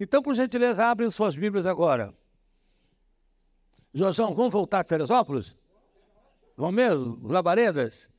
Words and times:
Então, 0.00 0.22
por 0.22 0.34
gentileza, 0.34 0.86
abrem 0.86 1.10
suas 1.10 1.36
Bíblias 1.36 1.66
agora. 1.66 2.12
Josão, 3.92 4.34
vamos 4.34 4.52
voltar 4.52 4.80
a 4.80 4.84
Teresópolis? 4.84 5.54
Vamos 6.56 6.74
mesmo? 6.74 7.28
Labaredas? 7.28 8.10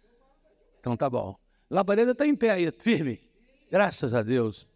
Então 0.79 0.95
tá 0.95 1.09
bom. 1.09 1.35
Labareda 1.69 2.11
está 2.11 2.25
em 2.25 2.35
pé 2.35 2.51
aí, 2.51 2.71
firme. 2.71 3.21
Graças 3.69 4.13
a 4.13 4.21
Deus. 4.21 4.67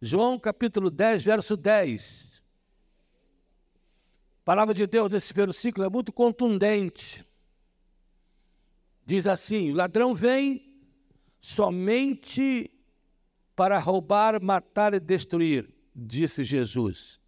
João 0.00 0.38
capítulo 0.38 0.90
10, 0.90 1.22
verso 1.22 1.56
10. 1.56 2.42
A 4.40 4.44
palavra 4.44 4.74
de 4.74 4.86
Deus 4.86 5.10
nesse 5.10 5.32
versículo 5.32 5.86
é 5.86 5.88
muito 5.88 6.12
contundente. 6.12 7.24
Diz 9.06 9.26
assim: 9.26 9.72
o 9.72 9.74
ladrão 9.74 10.14
vem 10.14 10.80
somente 11.40 12.70
para 13.54 13.78
roubar, 13.78 14.42
matar 14.42 14.94
e 14.94 15.00
destruir, 15.00 15.73
disse 15.94 16.44
Jesus. 16.44 17.20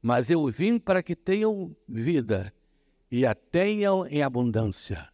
Mas 0.00 0.30
eu 0.30 0.46
vim 0.48 0.78
para 0.78 1.02
que 1.02 1.14
tenham 1.14 1.74
vida 1.88 2.52
e 3.10 3.24
a 3.24 3.34
tenham 3.34 4.06
em 4.06 4.22
abundância. 4.22 5.08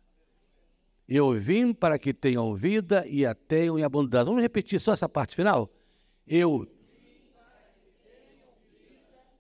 Eu 1.08 1.32
vim 1.32 1.72
para 1.72 1.98
que 1.98 2.12
tenham 2.12 2.54
vida 2.54 3.06
e 3.06 3.24
a 3.24 3.34
tenham 3.34 3.78
em 3.78 3.82
abundância. 3.82 4.24
Vamos 4.24 4.42
repetir 4.42 4.80
só 4.80 4.92
essa 4.92 5.08
parte 5.08 5.34
final? 5.34 5.70
Eu 6.26 6.66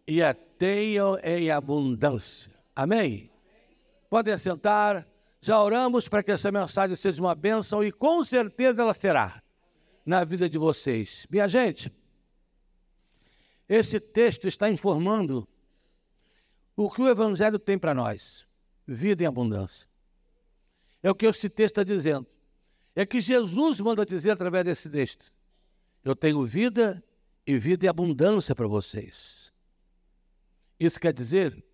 e 0.06 0.22
a 0.22 0.32
tenham 0.32 1.18
em 1.22 1.50
abundância. 1.50 2.50
Amém? 2.74 3.30
Podem 4.08 4.32
assentar. 4.32 5.06
Já 5.40 5.62
oramos 5.62 6.08
para 6.08 6.22
que 6.22 6.32
essa 6.32 6.50
mensagem 6.50 6.96
seja 6.96 7.22
uma 7.22 7.34
bênção 7.34 7.84
e 7.84 7.92
com 7.92 8.24
certeza 8.24 8.82
ela 8.82 8.94
será 8.94 9.42
na 10.04 10.24
vida 10.24 10.48
de 10.48 10.58
vocês. 10.58 11.26
Minha 11.30 11.46
gente, 11.46 11.92
esse 13.68 14.00
texto 14.00 14.48
está 14.48 14.70
informando 14.70 15.46
o 16.74 16.90
que 16.90 17.02
o 17.02 17.08
Evangelho 17.08 17.58
tem 17.58 17.78
para 17.78 17.92
nós: 17.92 18.46
vida 18.86 19.22
em 19.22 19.26
abundância. 19.26 19.88
É 21.02 21.10
o 21.10 21.14
que 21.14 21.26
esse 21.26 21.48
texto 21.48 21.78
está 21.78 21.84
dizendo. 21.84 22.26
É 22.94 23.06
que 23.06 23.20
Jesus 23.20 23.78
manda 23.80 24.04
dizer 24.06 24.30
através 24.30 24.64
desse 24.64 24.90
texto: 24.90 25.32
Eu 26.04 26.16
tenho 26.16 26.44
vida 26.46 27.02
e 27.46 27.58
vida 27.58 27.86
em 27.86 27.88
abundância 27.88 28.54
para 28.54 28.66
vocês. 28.66 29.52
Isso 30.78 30.98
quer 30.98 31.12
dizer 31.12 31.64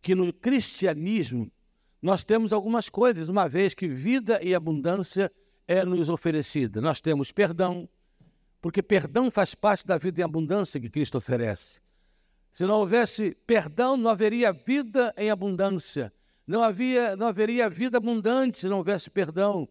que 0.00 0.14
no 0.14 0.32
cristianismo 0.32 1.50
nós 2.00 2.22
temos 2.22 2.52
algumas 2.52 2.88
coisas, 2.88 3.28
uma 3.28 3.48
vez 3.48 3.74
que 3.74 3.88
vida 3.88 4.40
e 4.42 4.54
abundância 4.54 5.32
é 5.66 5.84
nos 5.84 6.08
oferecida. 6.08 6.80
Nós 6.80 7.00
temos 7.00 7.32
perdão, 7.32 7.88
porque 8.60 8.82
perdão 8.82 9.30
faz 9.30 9.54
parte 9.54 9.86
da 9.86 9.98
vida 9.98 10.20
em 10.20 10.24
abundância 10.24 10.80
que 10.80 10.90
Cristo 10.90 11.18
oferece. 11.18 11.80
Se 12.52 12.64
não 12.64 12.80
houvesse 12.80 13.36
perdão, 13.46 13.96
não 13.96 14.10
haveria 14.10 14.52
vida 14.52 15.12
em 15.16 15.30
abundância. 15.30 16.12
Não, 16.46 16.62
havia, 16.62 17.14
não 17.16 17.26
haveria 17.26 17.68
vida 17.68 17.98
abundante 17.98 18.60
se 18.60 18.68
não 18.68 18.78
houvesse 18.78 19.10
perdão. 19.10 19.68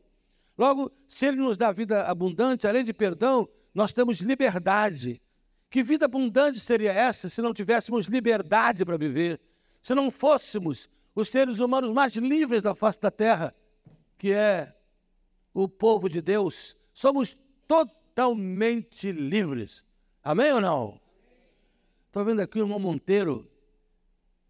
Logo, 0.57 0.91
se 1.07 1.25
Ele 1.25 1.37
nos 1.37 1.57
dá 1.57 1.71
vida 1.71 2.03
abundante, 2.03 2.67
além 2.67 2.83
de 2.83 2.93
perdão, 2.93 3.49
nós 3.73 3.91
temos 3.91 4.19
liberdade. 4.19 5.21
Que 5.69 5.83
vida 5.83 6.05
abundante 6.05 6.59
seria 6.59 6.93
essa 6.93 7.29
se 7.29 7.41
não 7.41 7.53
tivéssemos 7.53 8.05
liberdade 8.05 8.85
para 8.85 8.97
viver? 8.97 9.41
Se 9.81 9.95
não 9.95 10.11
fôssemos 10.11 10.89
os 11.13 11.29
seres 11.29 11.59
humanos 11.59 11.91
mais 11.91 12.13
livres 12.15 12.61
da 12.61 12.75
face 12.75 12.99
da 13.01 13.09
terra, 13.09 13.53
que 14.17 14.31
é 14.31 14.73
o 15.53 15.67
povo 15.67 16.09
de 16.09 16.21
Deus, 16.21 16.77
somos 16.93 17.37
totalmente 18.15 19.11
livres. 19.11 19.83
Amém 20.23 20.53
ou 20.53 20.61
não? 20.61 20.99
Estou 22.07 22.23
vendo 22.23 22.41
aqui 22.41 22.59
o 22.59 22.63
irmão 22.63 22.79
Monteiro. 22.79 23.45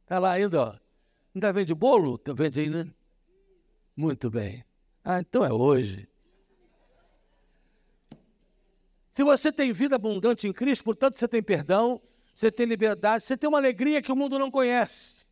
Está 0.03 0.19
lá 0.19 0.33
ainda, 0.33 0.61
ó. 0.61 0.75
Ainda 1.33 1.52
vende 1.52 1.73
bolo? 1.73 2.21
Vende 2.36 2.59
aí, 2.59 2.69
né? 2.69 2.88
Muito 3.97 4.30
bem. 4.30 4.64
Ah, 5.04 5.20
então 5.20 5.43
é 5.43 5.52
hoje. 5.52 6.08
Se 9.09 9.23
você 9.23 9.52
tem 9.52 9.73
vida 9.73 9.95
abundante 9.95 10.48
em 10.48 10.54
Cristo, 10.54 10.83
portanto 10.83 11.17
você 11.17 11.27
tem 11.27 11.42
perdão, 11.42 11.99
você 12.36 12.52
tem 12.52 12.65
liberdade, 12.65 13.23
você 13.23 13.36
tem 13.36 13.48
uma 13.48 13.58
alegria 13.58 14.02
que 14.02 14.11
o 14.11 14.15
mundo 14.15 14.37
não 14.37 14.52
conhece. 14.52 15.25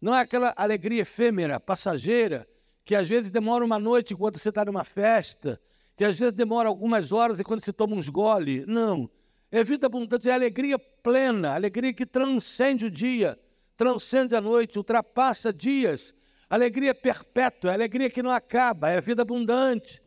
Não 0.00 0.14
é 0.14 0.20
aquela 0.20 0.52
alegria 0.56 1.02
efêmera, 1.02 1.60
passageira, 1.60 2.48
que 2.84 2.94
às 2.94 3.08
vezes 3.08 3.30
demora 3.30 3.64
uma 3.64 3.78
noite 3.78 4.14
enquanto 4.14 4.38
você 4.38 4.48
está 4.48 4.64
numa 4.64 4.84
festa, 4.84 5.60
que 5.98 6.04
às 6.04 6.16
vezes 6.16 6.32
demora 6.32 6.68
algumas 6.68 7.10
horas 7.10 7.40
enquanto 7.40 7.64
você 7.64 7.72
toma 7.72 7.96
uns 7.96 8.08
gole. 8.08 8.64
Não. 8.68 9.10
É 9.50 9.64
vida 9.64 9.88
abundante, 9.88 10.28
é 10.28 10.32
alegria 10.32 10.78
plena, 10.78 11.56
alegria 11.56 11.92
que 11.92 12.06
transcende 12.06 12.84
o 12.84 12.90
dia, 12.90 13.36
transcende 13.76 14.36
a 14.36 14.40
noite, 14.40 14.78
ultrapassa 14.78 15.52
dias. 15.52 16.14
Alegria 16.48 16.94
perpétua, 16.94 17.72
é 17.72 17.74
alegria 17.74 18.08
que 18.08 18.22
não 18.22 18.30
acaba, 18.30 18.88
é 18.88 19.00
vida 19.00 19.22
abundante. 19.22 20.00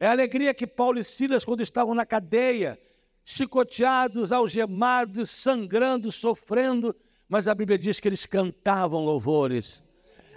É 0.00 0.06
alegria 0.06 0.54
que 0.54 0.66
Paulo 0.66 0.98
e 0.98 1.04
Silas, 1.04 1.44
quando 1.44 1.60
estavam 1.60 1.94
na 1.94 2.06
cadeia, 2.06 2.80
chicoteados, 3.22 4.32
algemados, 4.32 5.30
sangrando, 5.30 6.10
sofrendo, 6.10 6.96
mas 7.28 7.46
a 7.46 7.54
Bíblia 7.54 7.76
diz 7.76 8.00
que 8.00 8.08
eles 8.08 8.24
cantavam 8.24 9.04
louvores. 9.04 9.82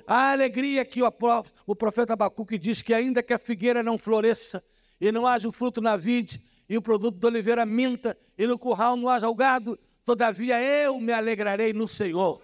A 0.05 0.33
alegria 0.33 0.83
que 0.83 1.01
o 1.01 1.75
profeta 1.75 2.11
Abacuque 2.11 2.57
diz 2.57 2.81
que 2.81 2.93
ainda 2.93 3.23
que 3.23 3.33
a 3.33 3.39
figueira 3.39 3.81
não 3.81 3.97
floresça 3.97 4.61
e 4.99 5.11
não 5.11 5.25
haja 5.25 5.47
o 5.47 5.51
fruto 5.51 5.81
na 5.81 5.95
vide 5.95 6.41
e 6.69 6.77
o 6.77 6.81
produto 6.81 7.17
da 7.17 7.27
oliveira 7.27 7.65
minta 7.65 8.17
e 8.37 8.45
no 8.45 8.57
curral 8.57 8.95
não 8.95 9.09
haja 9.09 9.29
o 9.29 9.35
gado, 9.35 9.77
todavia 10.03 10.61
eu 10.61 10.99
me 10.99 11.13
alegrarei 11.13 11.73
no 11.73 11.87
Senhor 11.87 12.41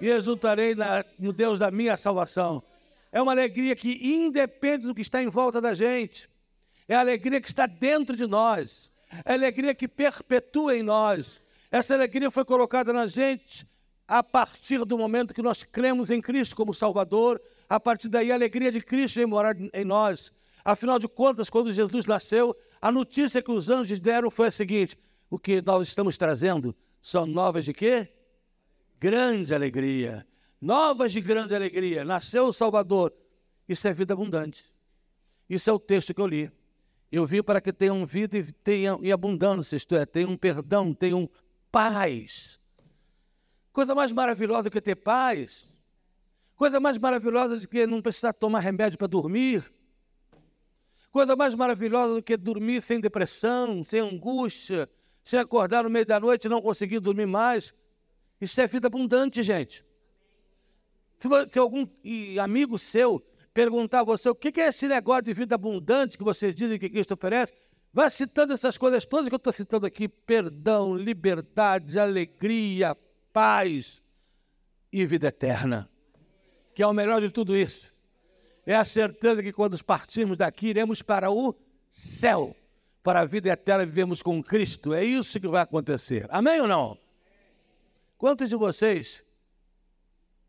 e 0.00 0.08
exultarei 0.08 0.74
na, 0.74 1.04
no 1.18 1.32
Deus 1.32 1.58
da 1.58 1.70
minha 1.70 1.96
salvação. 1.96 2.62
É 3.10 3.20
uma 3.20 3.32
alegria 3.32 3.74
que 3.74 3.98
independe 4.02 4.86
do 4.86 4.94
que 4.94 5.02
está 5.02 5.22
em 5.22 5.28
volta 5.28 5.60
da 5.60 5.74
gente. 5.74 6.28
É 6.88 6.94
a 6.94 7.00
alegria 7.00 7.40
que 7.40 7.48
está 7.48 7.66
dentro 7.66 8.16
de 8.16 8.26
nós. 8.26 8.92
É 9.24 9.32
a 9.32 9.34
alegria 9.34 9.74
que 9.74 9.88
perpetua 9.88 10.76
em 10.76 10.82
nós. 10.82 11.40
Essa 11.70 11.94
alegria 11.94 12.30
foi 12.30 12.44
colocada 12.44 12.92
na 12.92 13.06
gente 13.06 13.66
a 14.06 14.22
partir 14.22 14.84
do 14.84 14.96
momento 14.96 15.34
que 15.34 15.42
nós 15.42 15.64
cremos 15.64 16.10
em 16.10 16.20
Cristo 16.20 16.54
como 16.54 16.72
Salvador, 16.72 17.40
a 17.68 17.80
partir 17.80 18.08
daí 18.08 18.30
a 18.30 18.34
alegria 18.34 18.70
de 18.70 18.80
Cristo 18.80 19.16
vem 19.16 19.26
morar 19.26 19.56
em 19.72 19.84
nós. 19.84 20.32
Afinal 20.66 20.98
de 20.98 21.06
contas, 21.06 21.48
quando 21.48 21.72
Jesus 21.72 22.06
nasceu, 22.06 22.52
a 22.82 22.90
notícia 22.90 23.40
que 23.40 23.52
os 23.52 23.70
anjos 23.70 24.00
deram 24.00 24.32
foi 24.32 24.48
a 24.48 24.50
seguinte: 24.50 24.98
o 25.30 25.38
que 25.38 25.62
nós 25.62 25.86
estamos 25.86 26.18
trazendo 26.18 26.74
são 27.00 27.24
novas 27.24 27.64
de 27.64 27.72
quê? 27.72 28.12
Grande 28.98 29.54
alegria. 29.54 30.26
Novas 30.60 31.12
de 31.12 31.20
grande 31.20 31.54
alegria. 31.54 32.04
Nasceu 32.04 32.46
o 32.46 32.52
Salvador. 32.52 33.12
Isso 33.68 33.86
é 33.86 33.94
vida 33.94 34.12
abundante. 34.12 34.64
Isso 35.48 35.70
é 35.70 35.72
o 35.72 35.78
texto 35.78 36.12
que 36.12 36.20
eu 36.20 36.26
li. 36.26 36.50
Eu 37.12 37.24
vim 37.28 37.44
para 37.44 37.60
que 37.60 37.72
tenham 37.72 38.04
vida 38.04 38.36
e 38.36 38.50
tenham 38.50 38.98
em 39.04 39.12
abundância, 39.12 39.76
isto 39.76 39.94
é, 39.94 40.04
tenham 40.04 40.36
perdão, 40.36 40.92
tenham 40.92 41.30
paz. 41.70 42.58
Coisa 43.72 43.94
mais 43.94 44.10
maravilhosa 44.10 44.64
do 44.64 44.70
que 44.72 44.80
ter 44.80 44.96
paz. 44.96 45.70
Coisa 46.56 46.80
mais 46.80 46.98
maravilhosa 46.98 47.56
do 47.56 47.68
que 47.68 47.86
não 47.86 48.02
precisar 48.02 48.32
tomar 48.32 48.58
remédio 48.58 48.98
para 48.98 49.06
dormir. 49.06 49.75
Coisa 51.16 51.34
mais 51.34 51.54
maravilhosa 51.54 52.12
do 52.12 52.22
que 52.22 52.36
dormir 52.36 52.82
sem 52.82 53.00
depressão, 53.00 53.82
sem 53.82 54.00
angústia, 54.00 54.86
sem 55.24 55.38
acordar 55.38 55.84
no 55.84 55.88
meio 55.88 56.04
da 56.04 56.20
noite 56.20 56.44
e 56.44 56.48
não 56.50 56.60
conseguir 56.60 57.00
dormir 57.00 57.24
mais. 57.24 57.72
Isso 58.38 58.60
é 58.60 58.66
vida 58.66 58.88
abundante, 58.88 59.42
gente. 59.42 59.82
Se, 61.16 61.26
se 61.50 61.58
algum 61.58 61.86
amigo 62.38 62.78
seu 62.78 63.18
perguntar 63.54 64.00
a 64.00 64.04
você 64.04 64.28
o 64.28 64.34
que 64.34 64.60
é 64.60 64.68
esse 64.68 64.86
negócio 64.86 65.22
de 65.22 65.32
vida 65.32 65.54
abundante 65.54 66.18
que 66.18 66.22
vocês 66.22 66.54
dizem 66.54 66.78
que 66.78 66.90
Cristo 66.90 67.14
oferece, 67.14 67.54
vá 67.94 68.10
citando 68.10 68.52
essas 68.52 68.76
coisas 68.76 69.06
todas 69.06 69.30
que 69.30 69.34
eu 69.34 69.38
estou 69.38 69.54
citando 69.54 69.86
aqui: 69.86 70.08
perdão, 70.08 70.94
liberdade, 70.94 71.98
alegria, 71.98 72.94
paz 73.32 74.02
e 74.92 75.06
vida 75.06 75.28
eterna. 75.28 75.88
Que 76.74 76.82
é 76.82 76.86
o 76.86 76.92
melhor 76.92 77.22
de 77.22 77.30
tudo 77.30 77.56
isso. 77.56 77.95
É 78.66 78.74
a 78.74 78.84
certeza 78.84 79.42
que 79.42 79.52
quando 79.52 79.82
partirmos 79.82 80.36
daqui, 80.36 80.66
iremos 80.66 81.00
para 81.00 81.30
o 81.30 81.54
céu. 81.88 82.54
Para 83.02 83.20
a 83.20 83.24
vida 83.24 83.48
eterna 83.48 83.86
vivemos 83.86 84.22
com 84.22 84.42
Cristo. 84.42 84.92
É 84.92 85.04
isso 85.04 85.38
que 85.38 85.46
vai 85.46 85.62
acontecer. 85.62 86.26
Amém 86.28 86.60
ou 86.60 86.66
não? 86.66 86.98
Quantos 88.18 88.48
de 88.48 88.56
vocês, 88.56 89.22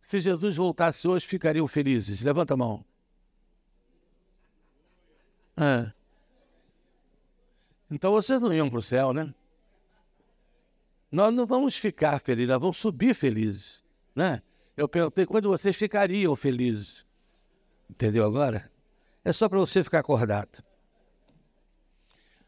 se 0.02 0.19
Jesus 0.19 0.56
voltasse 0.56 1.08
hoje, 1.08 1.25
ficariam 1.25 1.68
felizes? 1.68 2.24
Levanta 2.24 2.56
a 2.56 2.58
mão. 2.58 2.84
É. 5.56 5.92
Então 7.92 8.12
vocês 8.12 8.42
não 8.42 8.52
iam 8.54 8.70
para 8.70 8.80
o 8.80 8.84
céu, 8.84 9.13
né? 9.13 9.34
nós 11.12 11.34
não 11.34 11.46
vamos 11.46 11.78
ficar 11.78 12.20
felizes, 12.20 12.50
nós 12.50 12.62
vamos 12.62 12.78
subir 12.78 13.13
felizes. 13.13 13.84
Né? 14.16 14.42
Eu 14.75 14.88
perguntei 14.88 15.25
quando 15.25 15.50
vocês 15.50 15.75
ficariam 15.75 16.36
felizes. 16.36 17.06
Entendeu 17.89 18.25
agora? 18.25 18.72
É 19.24 19.31
só 19.31 19.50
para 19.50 19.60
você 19.60 19.84
ficar 19.84 20.00
acordado. 20.00 20.63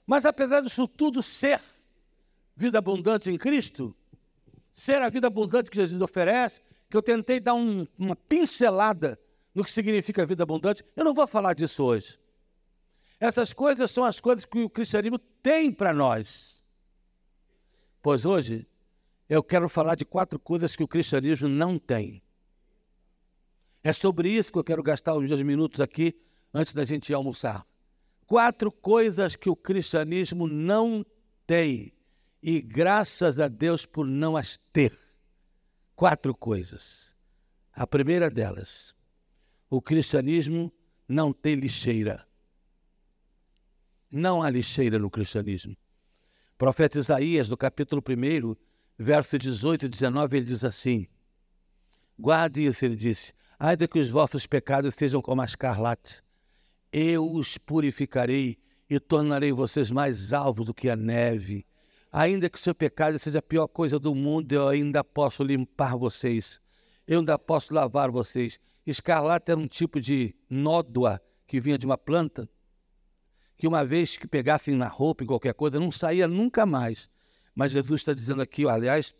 Mas 0.05 0.25
apesar 0.25 0.61
disso 0.61 0.87
tudo 0.87 1.21
ser 1.21 1.61
vida 2.55 2.79
abundante 2.79 3.29
em 3.29 3.37
Cristo? 3.37 3.95
Ser 4.73 5.01
a 5.01 5.09
vida 5.09 5.27
abundante 5.27 5.69
que 5.69 5.75
Jesus 5.75 6.01
oferece, 6.01 6.61
que 6.89 6.97
eu 6.97 7.01
tentei 7.01 7.39
dar 7.39 7.53
um, 7.53 7.85
uma 7.97 8.15
pincelada 8.15 9.19
no 9.53 9.63
que 9.63 9.71
significa 9.71 10.25
vida 10.25 10.43
abundante, 10.43 10.83
eu 10.95 11.03
não 11.03 11.13
vou 11.13 11.27
falar 11.27 11.53
disso 11.53 11.83
hoje. 11.83 12.19
Essas 13.19 13.51
coisas 13.53 13.91
são 13.91 14.03
as 14.03 14.19
coisas 14.19 14.45
que 14.45 14.63
o 14.63 14.69
cristianismo 14.69 15.19
tem 15.19 15.71
para 15.71 15.93
nós. 15.93 16.63
Pois 18.01 18.25
hoje 18.25 18.65
eu 19.27 19.43
quero 19.43 19.67
falar 19.67 19.95
de 19.95 20.05
quatro 20.05 20.39
coisas 20.39 20.75
que 20.75 20.83
o 20.83 20.87
cristianismo 20.87 21.49
não 21.49 21.77
tem. 21.77 22.21
É 23.83 23.93
sobre 23.93 24.29
isso 24.29 24.51
que 24.51 24.59
eu 24.59 24.63
quero 24.63 24.83
gastar 24.83 25.15
os 25.15 25.27
meus 25.27 25.41
minutos 25.41 25.79
aqui 25.79 26.15
antes 26.53 26.73
da 26.73 26.83
gente 26.83 27.13
almoçar. 27.13 27.65
Quatro 28.25 28.71
coisas 28.71 29.35
que 29.35 29.49
o 29.49 29.55
cristianismo 29.55 30.47
não 30.47 31.05
tem 31.47 31.93
e 32.41 32.61
graças 32.61 33.39
a 33.39 33.47
Deus 33.47 33.85
por 33.85 34.05
não 34.05 34.37
as 34.37 34.57
ter. 34.71 34.97
Quatro 35.95 36.35
coisas. 36.35 37.15
A 37.73 37.85
primeira 37.85 38.29
delas, 38.29 38.95
o 39.69 39.81
cristianismo 39.81 40.71
não 41.07 41.31
tem 41.33 41.55
lixeira. 41.55 42.25
Não 44.11 44.41
há 44.41 44.49
lixeira 44.49 44.97
no 44.97 45.09
cristianismo. 45.09 45.73
O 45.73 46.57
profeta 46.57 46.99
Isaías, 46.99 47.47
no 47.47 47.55
capítulo 47.55 48.01
1, 48.01 48.55
verso 48.97 49.37
18 49.37 49.85
e 49.85 49.89
19, 49.89 50.37
ele 50.37 50.45
diz 50.45 50.63
assim: 50.63 51.07
Guarde 52.17 52.65
isso, 52.65 52.83
ele 52.83 52.95
disse, 52.95 53.33
ainda 53.59 53.87
que 53.87 53.99
os 53.99 54.09
vossos 54.09 54.47
pecados 54.47 54.95
sejam 54.95 55.21
como 55.21 55.41
a 55.41 55.45
escarlate, 55.45 56.23
eu 56.91 57.29
os 57.29 57.57
purificarei 57.57 58.57
e 58.89 58.99
tornarei 58.99 59.51
vocês 59.51 59.91
mais 59.91 60.31
alvos 60.31 60.65
do 60.65 60.73
que 60.73 60.89
a 60.89 60.95
neve. 60.95 61.65
Ainda 62.11 62.49
que 62.49 62.57
o 62.57 62.61
seu 62.61 62.73
pecado 62.73 63.19
seja 63.19 63.37
a 63.39 63.41
pior 63.41 63.67
coisa 63.67 63.99
do 63.99 64.15
mundo, 64.15 64.51
eu 64.51 64.67
ainda 64.67 65.03
posso 65.03 65.43
limpar 65.43 65.95
vocês. 65.95 66.59
Eu 67.05 67.19
ainda 67.19 67.37
posso 67.37 67.73
lavar 67.73 68.09
vocês. 68.09 68.59
Escarlate 68.87 69.51
era 69.51 69.59
um 69.59 69.67
tipo 69.67 70.01
de 70.01 70.33
nódoa 70.49 71.21
que 71.45 71.59
vinha 71.59 71.77
de 71.77 71.85
uma 71.85 71.97
planta, 71.97 72.49
que 73.57 73.67
uma 73.67 73.85
vez 73.85 74.17
que 74.17 74.27
pegassem 74.27 74.75
na 74.75 74.87
roupa, 74.87 75.23
em 75.23 75.27
qualquer 75.27 75.53
coisa, 75.53 75.79
não 75.79 75.91
saía 75.91 76.27
nunca 76.27 76.65
mais. 76.65 77.09
Mas 77.53 77.71
Jesus 77.71 78.01
está 78.01 78.13
dizendo 78.13 78.41
aqui, 78.41 78.67
aliás, 78.67 79.13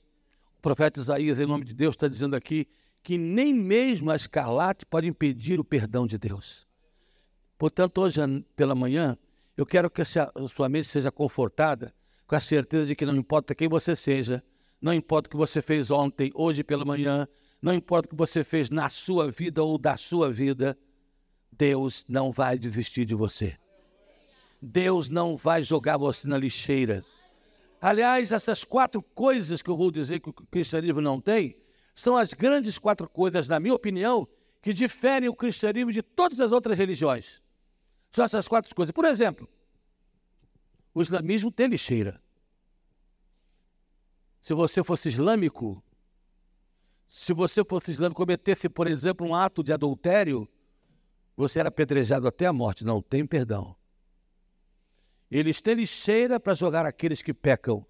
o 0.58 0.62
profeta 0.62 1.00
Isaías, 1.00 1.38
em 1.38 1.46
nome 1.46 1.66
de 1.66 1.74
Deus, 1.74 1.94
está 1.94 2.08
dizendo 2.08 2.36
aqui 2.36 2.68
que 3.10 3.18
nem 3.18 3.52
mesmo 3.52 4.12
a 4.12 4.16
escarlate 4.16 4.86
pode 4.86 5.08
impedir 5.08 5.60
o 5.60 5.64
perdão 5.64 6.06
de 6.06 6.16
Deus. 6.16 6.68
Portanto, 7.58 8.02
hoje 8.02 8.22
pela 8.56 8.76
manhã, 8.76 9.18
eu 9.58 9.66
quero 9.66 9.90
que 9.90 10.04
a 10.04 10.06
sua 10.06 10.70
mente 10.70 10.88
seja 10.88 11.12
confortada 11.12 11.92
com 12.28 12.36
a 12.36 12.40
certeza 12.40 12.86
de 12.86 12.96
que 12.96 13.08
não 13.08 13.16
importa 13.16 13.56
quem 13.56 13.68
você 13.68 13.96
seja, 13.96 14.44
não 14.80 14.94
importa 14.94 15.26
o 15.26 15.32
que 15.32 15.36
você 15.36 15.60
fez 15.60 15.90
ontem, 15.90 16.32
hoje 16.36 16.64
pela 16.64 16.86
manhã, 16.86 17.28
não 17.60 17.74
importa 17.74 18.06
o 18.06 18.10
que 18.12 18.16
você 18.16 18.44
fez 18.44 18.70
na 18.70 18.90
sua 18.90 19.32
vida 19.32 19.64
ou 19.64 19.80
da 19.80 19.98
sua 19.98 20.32
vida, 20.32 20.78
Deus 21.52 22.06
não 22.08 22.32
vai 22.32 22.60
desistir 22.60 23.06
de 23.06 23.16
você. 23.16 23.58
Deus 24.62 25.10
não 25.10 25.36
vai 25.36 25.64
jogar 25.64 25.98
você 25.98 26.28
na 26.28 26.38
lixeira. 26.38 27.04
Aliás, 27.82 28.32
essas 28.32 28.64
quatro 28.64 29.02
coisas 29.02 29.64
que 29.64 29.70
eu 29.72 29.76
vou 29.76 29.90
dizer 29.90 30.20
que 30.20 30.30
o 30.30 30.34
cristianismo 30.34 31.02
não 31.02 31.20
tem, 31.20 31.58
são 31.96 32.16
as 32.16 32.34
grandes 32.34 32.78
quatro 32.78 33.10
coisas, 33.10 33.48
na 33.48 33.60
minha 33.60 33.74
opinião, 33.74 34.28
que 34.62 34.74
diferem 34.74 35.30
o 35.30 35.36
cristianismo 35.36 35.92
de 35.92 36.02
todas 36.02 36.40
as 36.40 36.52
outras 36.52 36.78
religiões. 36.78 37.42
São 38.12 38.26
essas 38.26 38.48
quatro 38.48 38.74
coisas. 38.74 38.92
Por 38.92 39.06
exemplo, 39.06 39.48
o 40.94 41.02
islamismo 41.02 41.52
tem 41.52 41.68
lixeira. 41.68 42.22
Se 44.42 44.54
você 44.54 44.84
fosse 44.84 45.10
islâmico, 45.10 45.84
se 47.08 47.34
você 47.34 47.64
fosse 47.64 47.92
islâmico, 47.92 48.22
cometesse, 48.22 48.70
por 48.70 48.88
exemplo, 48.88 49.28
um 49.28 49.36
ato 49.36 49.64
de 49.64 49.74
adultério, 49.74 50.48
você 51.36 51.60
era 51.60 51.70
apedrejado 51.70 52.28
até 52.28 52.46
a 52.46 52.54
morte. 52.54 52.86
Não 52.86 53.02
tem 53.02 53.26
perdão. 53.26 53.76
Eles 55.30 55.62
têm 55.62 55.76
lixeira 55.76 56.40
para 56.40 56.54
jogar 56.54 56.86
aqueles 56.86 57.22
que 57.22 57.34
pecam. 57.34 57.86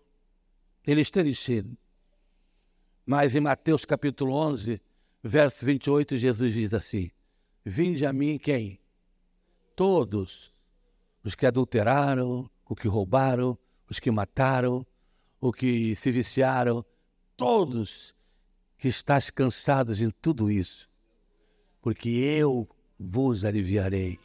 Eles 0.86 1.10
têm 1.10 1.24
lixeira. 1.24 1.69
Mas 3.12 3.34
em 3.34 3.40
Mateus 3.40 3.86
capítulo 3.86 4.36
11, 4.36 4.80
verso 5.24 5.66
28, 5.66 6.16
Jesus 6.16 6.54
diz 6.54 6.76
assim: 6.76 7.10
Vinde 7.66 8.06
a 8.06 8.14
mim 8.14 8.38
quem? 8.38 8.80
Todos 9.76 10.54
os 11.24 11.34
que 11.34 11.48
adulteraram, 11.48 12.48
os 12.70 12.78
que 12.78 12.88
roubaram, 12.88 13.58
os 13.90 14.00
que 14.00 14.12
mataram, 14.12 14.86
os 15.42 15.56
que 15.56 15.96
se 15.96 16.12
viciaram, 16.12 16.86
todos 17.36 18.14
que 18.78 18.88
estás 18.88 19.32
cansados 19.32 20.02
em 20.02 20.12
tudo 20.12 20.52
isso, 20.52 20.88
porque 21.82 22.10
eu 22.10 22.70
vos 23.00 23.44
aliviarei. 23.44 24.20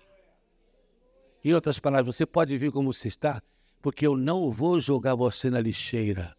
Em 1.42 1.54
outras 1.54 1.78
palavras, 1.78 2.14
você 2.14 2.26
pode 2.26 2.58
vir 2.58 2.70
como 2.70 2.92
você 2.92 3.08
está, 3.08 3.42
porque 3.80 4.06
eu 4.06 4.14
não 4.14 4.50
vou 4.50 4.78
jogar 4.78 5.14
você 5.14 5.48
na 5.48 5.58
lixeira. 5.58 6.36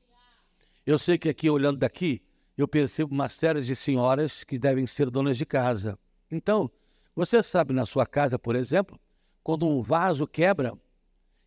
Eu 0.86 1.00
sei 1.00 1.18
que 1.18 1.28
aqui, 1.28 1.50
olhando 1.50 1.80
daqui, 1.80 2.22
eu 2.58 2.68
percebo 2.68 3.14
uma 3.14 3.30
série 3.30 3.62
de 3.62 3.76
senhoras 3.76 4.44
que 4.44 4.58
devem 4.58 4.88
ser 4.88 5.10
donas 5.10 5.38
de 5.38 5.46
casa. 5.46 5.98
Então, 6.32 6.72
você 7.16 7.42
sabe 7.44 7.74
na 7.74 7.86
sua 7.86 8.06
casa, 8.06 8.40
por 8.40 8.56
exemplo, 8.56 9.00
quando 9.44 9.68
um 9.68 9.82
vaso 9.82 10.26
quebra, 10.26 10.74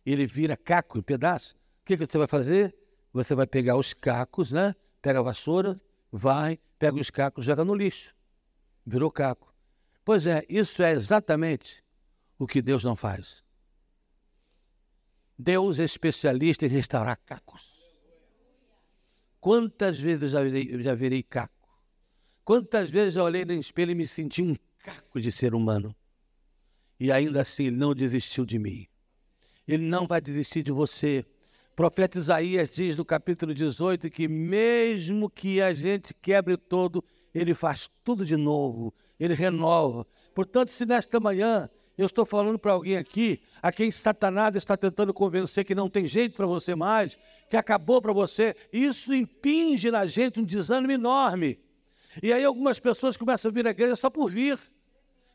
ele 0.05 0.25
vira 0.25 0.55
caco 0.55 0.97
em 0.97 1.01
pedaços, 1.01 1.51
o 1.51 1.85
que, 1.85 1.97
que 1.97 2.05
você 2.05 2.17
vai 2.17 2.27
fazer? 2.27 2.75
Você 3.11 3.33
vai 3.33 3.47
pegar 3.47 3.75
os 3.75 3.93
cacos, 3.93 4.51
né? 4.51 4.75
Pega 5.01 5.19
a 5.19 5.23
vassoura, 5.23 5.81
vai, 6.11 6.59
pega 6.77 6.99
os 6.99 7.09
cacos, 7.09 7.45
joga 7.45 7.65
no 7.65 7.73
lixo. 7.73 8.15
Virou 8.85 9.11
caco. 9.11 9.53
Pois 10.05 10.25
é, 10.25 10.45
isso 10.47 10.81
é 10.81 10.91
exatamente 10.91 11.83
o 12.37 12.47
que 12.47 12.61
Deus 12.61 12.83
não 12.83 12.95
faz. 12.95 13.43
Deus 15.37 15.79
é 15.79 15.83
especialista 15.83 16.65
em 16.65 16.69
restaurar 16.69 17.17
cacos. 17.25 17.68
Quantas 19.39 19.99
vezes 19.99 20.23
eu 20.23 20.29
já 20.29 20.43
virei, 20.43 20.83
já 20.83 20.93
virei 20.93 21.23
caco? 21.23 21.53
Quantas 22.43 22.89
vezes 22.89 23.15
eu 23.15 23.23
olhei 23.23 23.45
no 23.45 23.53
espelho 23.53 23.91
e 23.91 23.95
me 23.95 24.07
senti 24.07 24.41
um 24.41 24.55
caco 24.83 25.21
de 25.21 25.31
ser 25.31 25.55
humano? 25.55 25.95
E 26.99 27.11
ainda 27.11 27.41
assim 27.41 27.67
ele 27.67 27.77
não 27.77 27.95
desistiu 27.95 28.45
de 28.45 28.59
mim. 28.59 28.87
Ele 29.67 29.83
não 29.83 30.05
vai 30.05 30.19
desistir 30.19 30.63
de 30.63 30.71
você. 30.71 31.25
O 31.71 31.75
profeta 31.75 32.17
Isaías 32.17 32.69
diz 32.73 32.97
no 32.97 33.05
capítulo 33.05 33.53
18 33.53 34.09
que 34.09 34.27
mesmo 34.27 35.29
que 35.29 35.61
a 35.61 35.73
gente 35.73 36.13
quebre 36.13 36.57
todo, 36.57 37.03
ele 37.33 37.53
faz 37.53 37.89
tudo 38.03 38.25
de 38.25 38.35
novo, 38.35 38.93
ele 39.17 39.33
renova. 39.33 40.05
Portanto, 40.35 40.73
se 40.73 40.85
nesta 40.85 41.19
manhã 41.19 41.69
eu 41.97 42.05
estou 42.05 42.25
falando 42.25 42.57
para 42.57 42.71
alguém 42.71 42.97
aqui, 42.97 43.41
a 43.61 43.71
quem 43.71 43.91
Satanás 43.91 44.55
está 44.55 44.75
tentando 44.75 45.13
convencer 45.13 45.65
que 45.65 45.75
não 45.75 45.89
tem 45.89 46.07
jeito 46.07 46.35
para 46.35 46.45
você 46.45 46.73
mais, 46.73 47.17
que 47.49 47.57
acabou 47.57 48.01
para 48.01 48.13
você, 48.13 48.55
isso 48.71 49.13
impinge 49.13 49.89
na 49.89 50.05
gente 50.05 50.39
um 50.39 50.43
desânimo 50.43 50.91
enorme. 50.91 51.59
E 52.21 52.31
aí 52.31 52.43
algumas 52.43 52.79
pessoas 52.79 53.17
começam 53.17 53.49
a 53.49 53.53
vir 53.53 53.65
à 53.67 53.71
igreja 53.71 53.95
só 53.95 54.09
por 54.09 54.29
vir. 54.29 54.59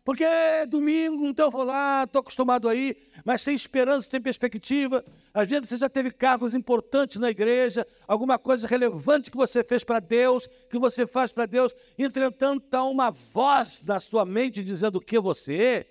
Porque 0.04 0.22
é 0.22 0.66
domingo, 0.66 1.26
então 1.26 1.46
eu 1.46 1.50
vou 1.50 1.64
lá, 1.64 2.04
estou 2.04 2.20
acostumado 2.20 2.68
aí, 2.68 2.94
mas 3.24 3.40
sem 3.40 3.54
esperança, 3.54 4.10
sem 4.10 4.20
perspectiva. 4.20 5.02
Às 5.32 5.48
vezes 5.48 5.66
você 5.66 5.78
já 5.78 5.88
teve 5.88 6.10
cargos 6.10 6.52
importantes 6.52 7.18
na 7.18 7.30
igreja, 7.30 7.86
alguma 8.06 8.38
coisa 8.38 8.66
relevante 8.68 9.30
que 9.30 9.36
você 9.36 9.64
fez 9.64 9.82
para 9.82 10.00
Deus, 10.00 10.46
que 10.68 10.78
você 10.78 11.06
faz 11.06 11.32
para 11.32 11.46
Deus. 11.46 11.74
Entretanto, 11.98 12.66
está 12.66 12.84
uma 12.84 13.10
voz 13.10 13.82
na 13.82 13.98
sua 13.98 14.26
mente 14.26 14.62
dizendo 14.62 15.00
que 15.00 15.18
você. 15.18 15.86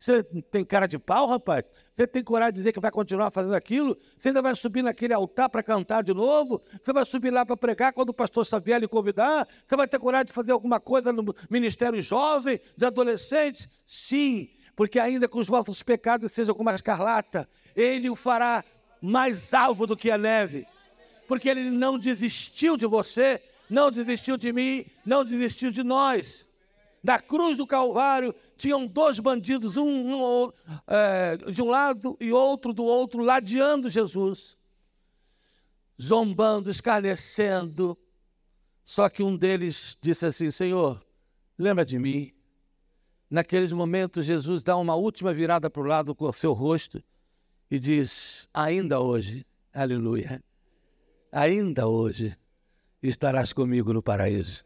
Você 0.00 0.22
tem 0.22 0.64
cara 0.64 0.86
de 0.86 0.98
pau, 0.98 1.26
rapaz? 1.26 1.68
Você 1.98 2.06
tem 2.06 2.22
coragem 2.22 2.52
de 2.52 2.58
dizer 2.58 2.72
que 2.72 2.78
vai 2.78 2.92
continuar 2.92 3.28
fazendo 3.32 3.56
aquilo? 3.56 3.98
Você 4.16 4.28
ainda 4.28 4.40
vai 4.40 4.54
subir 4.54 4.82
naquele 4.82 5.12
altar 5.12 5.48
para 5.48 5.64
cantar 5.64 6.04
de 6.04 6.14
novo? 6.14 6.62
Você 6.80 6.92
vai 6.92 7.04
subir 7.04 7.32
lá 7.32 7.44
para 7.44 7.56
pregar 7.56 7.92
quando 7.92 8.10
o 8.10 8.14
pastor 8.14 8.46
Xavier 8.46 8.78
lhe 8.78 8.86
convidar? 8.86 9.48
Você 9.66 9.76
vai 9.76 9.88
ter 9.88 9.98
coragem 9.98 10.26
de 10.26 10.32
fazer 10.32 10.52
alguma 10.52 10.78
coisa 10.78 11.12
no 11.12 11.34
ministério 11.50 12.00
jovem, 12.00 12.60
de 12.76 12.86
adolescentes? 12.86 13.68
Sim, 13.84 14.48
porque 14.76 15.00
ainda 15.00 15.26
que 15.26 15.36
os 15.36 15.48
vossos 15.48 15.82
pecados 15.82 16.30
sejam 16.30 16.54
como 16.54 16.70
a 16.70 16.74
escarlata, 16.76 17.48
ele 17.74 18.08
o 18.08 18.14
fará 18.14 18.64
mais 19.02 19.52
alvo 19.52 19.84
do 19.84 19.96
que 19.96 20.08
a 20.08 20.16
neve. 20.16 20.68
Porque 21.26 21.48
ele 21.48 21.68
não 21.68 21.98
desistiu 21.98 22.76
de 22.76 22.86
você, 22.86 23.42
não 23.68 23.90
desistiu 23.90 24.36
de 24.36 24.52
mim, 24.52 24.86
não 25.04 25.24
desistiu 25.24 25.72
de 25.72 25.82
nós. 25.82 26.46
Da 27.02 27.18
cruz 27.18 27.56
do 27.56 27.66
Calvário 27.66 28.32
tinham 28.58 28.86
dois 28.86 29.20
bandidos, 29.20 29.76
um, 29.76 29.86
um 29.86 30.52
é, 30.86 31.36
de 31.36 31.62
um 31.62 31.68
lado 31.68 32.16
e 32.20 32.32
outro 32.32 32.74
do 32.74 32.84
outro, 32.84 33.22
ladeando 33.22 33.88
Jesus, 33.88 34.58
zombando, 36.00 36.68
escarnecendo. 36.68 37.96
Só 38.84 39.08
que 39.08 39.22
um 39.22 39.36
deles 39.36 39.96
disse 40.02 40.26
assim: 40.26 40.50
Senhor, 40.50 41.00
lembra 41.56 41.84
de 41.84 41.98
mim. 41.98 42.32
Naqueles 43.30 43.72
momentos, 43.72 44.24
Jesus 44.24 44.62
dá 44.62 44.76
uma 44.76 44.94
última 44.94 45.32
virada 45.34 45.70
para 45.70 45.82
o 45.82 45.86
lado 45.86 46.14
com 46.14 46.24
o 46.24 46.32
seu 46.32 46.52
rosto 46.52 47.02
e 47.70 47.78
diz: 47.78 48.48
Ainda 48.52 48.98
hoje, 48.98 49.46
aleluia, 49.72 50.42
ainda 51.30 51.86
hoje 51.86 52.36
estarás 53.02 53.52
comigo 53.52 53.92
no 53.92 54.02
paraíso. 54.02 54.64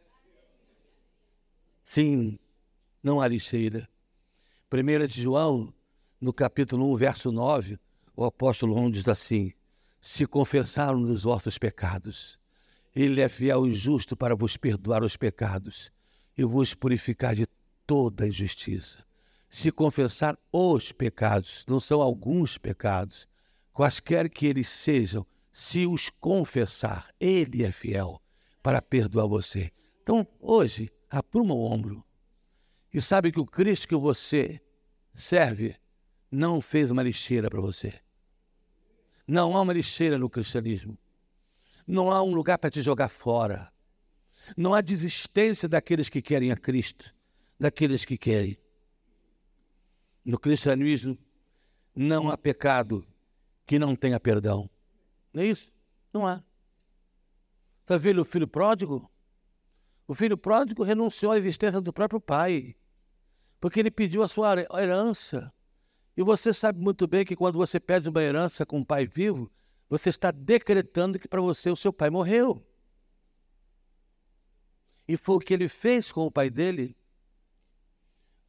Sim, 1.82 2.38
não 3.02 3.26
lixeira. 3.26 3.88
1 4.72 5.06
de 5.06 5.22
João, 5.22 5.74
no 6.20 6.32
capítulo 6.32 6.92
1, 6.94 6.96
verso 6.96 7.32
9, 7.32 7.78
o 8.14 8.24
apóstolo 8.24 8.74
João 8.74 8.90
diz 8.90 9.08
assim: 9.08 9.52
Se 10.00 10.26
confessarmos 10.26 11.10
os 11.10 11.24
vossos 11.24 11.58
pecados, 11.58 12.38
ele 12.94 13.20
é 13.20 13.28
fiel 13.28 13.66
e 13.66 13.74
justo 13.74 14.16
para 14.16 14.36
vos 14.36 14.56
perdoar 14.56 15.02
os 15.02 15.16
pecados 15.16 15.90
e 16.38 16.44
vos 16.44 16.74
purificar 16.74 17.34
de 17.34 17.46
toda 17.86 18.28
injustiça. 18.28 19.04
Se 19.50 19.70
confessar 19.70 20.38
os 20.50 20.92
pecados, 20.92 21.64
não 21.68 21.80
são 21.80 22.00
alguns 22.00 22.56
pecados, 22.56 23.28
quaisquer 23.72 24.30
que 24.30 24.46
eles 24.46 24.68
sejam, 24.68 25.26
se 25.52 25.86
os 25.86 26.08
confessar, 26.08 27.08
ele 27.20 27.64
é 27.64 27.72
fiel 27.72 28.22
para 28.62 28.80
perdoar 28.80 29.26
você. 29.26 29.70
Então, 30.02 30.26
hoje, 30.40 30.90
apruma 31.10 31.52
o 31.52 31.70
ombro 31.70 32.02
e 32.92 33.00
sabe 33.00 33.32
que 33.32 33.40
o 33.40 33.46
Cristo 33.46 33.88
que 33.88 33.96
você 33.96 34.60
serve 35.14 35.76
não 36.30 36.60
fez 36.60 36.90
uma 36.90 37.02
lixeira 37.02 37.48
para 37.48 37.60
você. 37.60 37.94
Não 39.26 39.56
há 39.56 39.60
uma 39.60 39.72
lixeira 39.72 40.18
no 40.18 40.28
cristianismo. 40.28 40.98
Não 41.86 42.10
há 42.10 42.22
um 42.22 42.34
lugar 42.34 42.58
para 42.58 42.70
te 42.70 42.82
jogar 42.82 43.08
fora. 43.08 43.72
Não 44.56 44.74
há 44.74 44.80
desistência 44.80 45.68
daqueles 45.68 46.08
que 46.08 46.20
querem 46.20 46.50
a 46.50 46.56
Cristo, 46.56 47.14
daqueles 47.58 48.04
que 48.04 48.18
querem. 48.18 48.58
No 50.24 50.38
cristianismo 50.38 51.16
não 51.94 52.30
há 52.30 52.36
pecado 52.36 53.06
que 53.66 53.78
não 53.78 53.96
tenha 53.96 54.20
perdão. 54.20 54.68
Não 55.32 55.42
é 55.42 55.46
isso? 55.46 55.72
Não 56.12 56.26
há. 56.26 56.42
Está 57.80 57.96
vendo 57.96 58.22
o 58.22 58.24
filho 58.24 58.46
pródigo? 58.46 59.10
O 60.06 60.14
filho 60.14 60.36
pródigo 60.36 60.82
renunciou 60.82 61.32
à 61.32 61.38
existência 61.38 61.80
do 61.80 61.92
próprio 61.92 62.20
pai, 62.20 62.76
porque 63.62 63.78
ele 63.78 63.92
pediu 63.92 64.24
a 64.24 64.28
sua 64.28 64.56
herança. 64.76 65.54
E 66.16 66.22
você 66.24 66.52
sabe 66.52 66.80
muito 66.80 67.06
bem 67.06 67.24
que 67.24 67.36
quando 67.36 67.56
você 67.56 67.78
pede 67.78 68.08
uma 68.08 68.20
herança 68.20 68.66
com 68.66 68.78
um 68.78 68.84
pai 68.84 69.06
vivo, 69.06 69.48
você 69.88 70.08
está 70.08 70.32
decretando 70.32 71.16
que 71.16 71.28
para 71.28 71.40
você 71.40 71.70
o 71.70 71.76
seu 71.76 71.92
pai 71.92 72.10
morreu. 72.10 72.60
E 75.06 75.16
foi 75.16 75.36
o 75.36 75.38
que 75.38 75.54
ele 75.54 75.68
fez 75.68 76.10
com 76.10 76.26
o 76.26 76.30
pai 76.30 76.50
dele. 76.50 76.96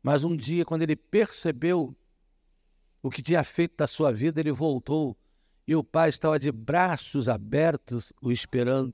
Mas 0.02 0.24
um 0.24 0.36
dia, 0.36 0.66
quando 0.66 0.82
ele 0.82 0.96
percebeu 0.96 1.96
o 3.00 3.12
que 3.12 3.22
tinha 3.22 3.44
feito 3.44 3.78
da 3.78 3.86
sua 3.86 4.12
vida, 4.12 4.40
ele 4.40 4.52
voltou 4.52 5.16
e 5.68 5.76
o 5.76 5.84
pai 5.84 6.10
estava 6.10 6.40
de 6.40 6.52
braços 6.52 7.30
abertos 7.30 8.12
o 8.20 8.32
esperando. 8.32 8.92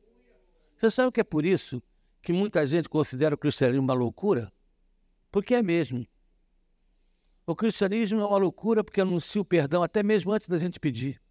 Você 0.75 0.91
sabe 0.91 1.07
o 1.07 1.11
que 1.13 1.21
é 1.21 1.23
por 1.23 1.45
isso 1.45 1.81
que 2.21 2.33
muita 2.33 2.67
gente 2.67 2.89
considera 2.89 3.35
o 3.35 3.37
cristianismo 3.37 3.85
uma 3.85 3.93
loucura? 3.93 4.51
Porque 5.31 5.55
é 5.55 5.61
mesmo. 5.61 6.07
O 7.45 7.55
cristianismo 7.55 8.21
é 8.21 8.25
uma 8.25 8.37
loucura 8.37 8.83
porque 8.83 9.01
anuncia 9.01 9.41
o 9.41 9.45
perdão 9.45 9.81
até 9.81 10.03
mesmo 10.03 10.31
antes 10.31 10.47
da 10.47 10.57
gente 10.57 10.79
pedir. 10.79 11.21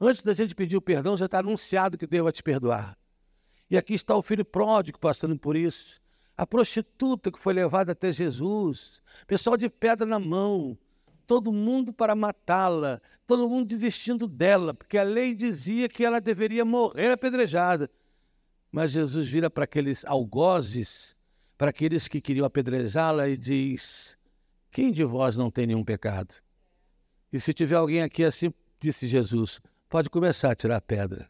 Antes 0.00 0.22
da 0.22 0.32
gente 0.32 0.54
pedir 0.54 0.76
o 0.76 0.82
perdão, 0.82 1.16
já 1.16 1.26
está 1.26 1.40
anunciado 1.40 1.98
que 1.98 2.06
Deus 2.06 2.24
vai 2.24 2.32
te 2.32 2.42
perdoar. 2.42 2.96
E 3.70 3.76
aqui 3.76 3.94
está 3.94 4.16
o 4.16 4.22
filho 4.22 4.44
pródigo 4.44 4.98
passando 4.98 5.38
por 5.38 5.56
isso. 5.56 6.00
A 6.36 6.46
prostituta 6.46 7.32
que 7.32 7.38
foi 7.38 7.52
levada 7.52 7.92
até 7.92 8.12
Jesus. 8.12 9.02
Pessoal 9.26 9.56
de 9.56 9.68
pedra 9.68 10.06
na 10.06 10.18
mão. 10.18 10.78
Todo 11.26 11.52
mundo 11.52 11.92
para 11.92 12.14
matá-la. 12.14 13.02
Todo 13.26 13.48
mundo 13.48 13.66
desistindo 13.66 14.26
dela, 14.26 14.72
porque 14.72 14.96
a 14.96 15.02
lei 15.02 15.34
dizia 15.34 15.86
que 15.88 16.02
ela 16.02 16.20
deveria 16.20 16.64
morrer 16.64 17.10
apedrejada. 17.10 17.90
Mas 18.72 18.92
Jesus 18.92 19.28
vira 19.28 19.50
para 19.50 19.64
aqueles 19.64 20.04
algozes, 20.04 21.14
para 21.58 21.70
aqueles 21.70 22.06
que 22.06 22.20
queriam 22.20 22.46
apedrejá-la 22.46 23.28
e 23.28 23.36
diz: 23.36 24.16
quem 24.70 24.92
de 24.92 25.02
vós 25.04 25.36
não 25.36 25.50
tem 25.50 25.66
nenhum 25.66 25.84
pecado? 25.84 26.36
E 27.32 27.40
se 27.40 27.52
tiver 27.52 27.74
alguém 27.74 28.02
aqui 28.02 28.24
assim, 28.24 28.52
disse 28.78 29.08
Jesus, 29.08 29.60
pode 29.88 30.08
começar 30.08 30.52
a 30.52 30.54
tirar 30.54 30.76
a 30.76 30.80
pedra. 30.80 31.28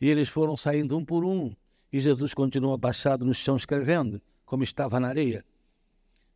E 0.00 0.08
eles 0.08 0.28
foram 0.28 0.56
saindo 0.56 0.96
um 0.96 1.04
por 1.04 1.24
um, 1.24 1.54
e 1.92 1.98
Jesus 1.98 2.34
continua 2.34 2.74
abaixado 2.74 3.24
no 3.24 3.34
chão 3.34 3.56
escrevendo, 3.56 4.20
como 4.44 4.62
estava 4.62 5.00
na 5.00 5.08
areia. 5.08 5.44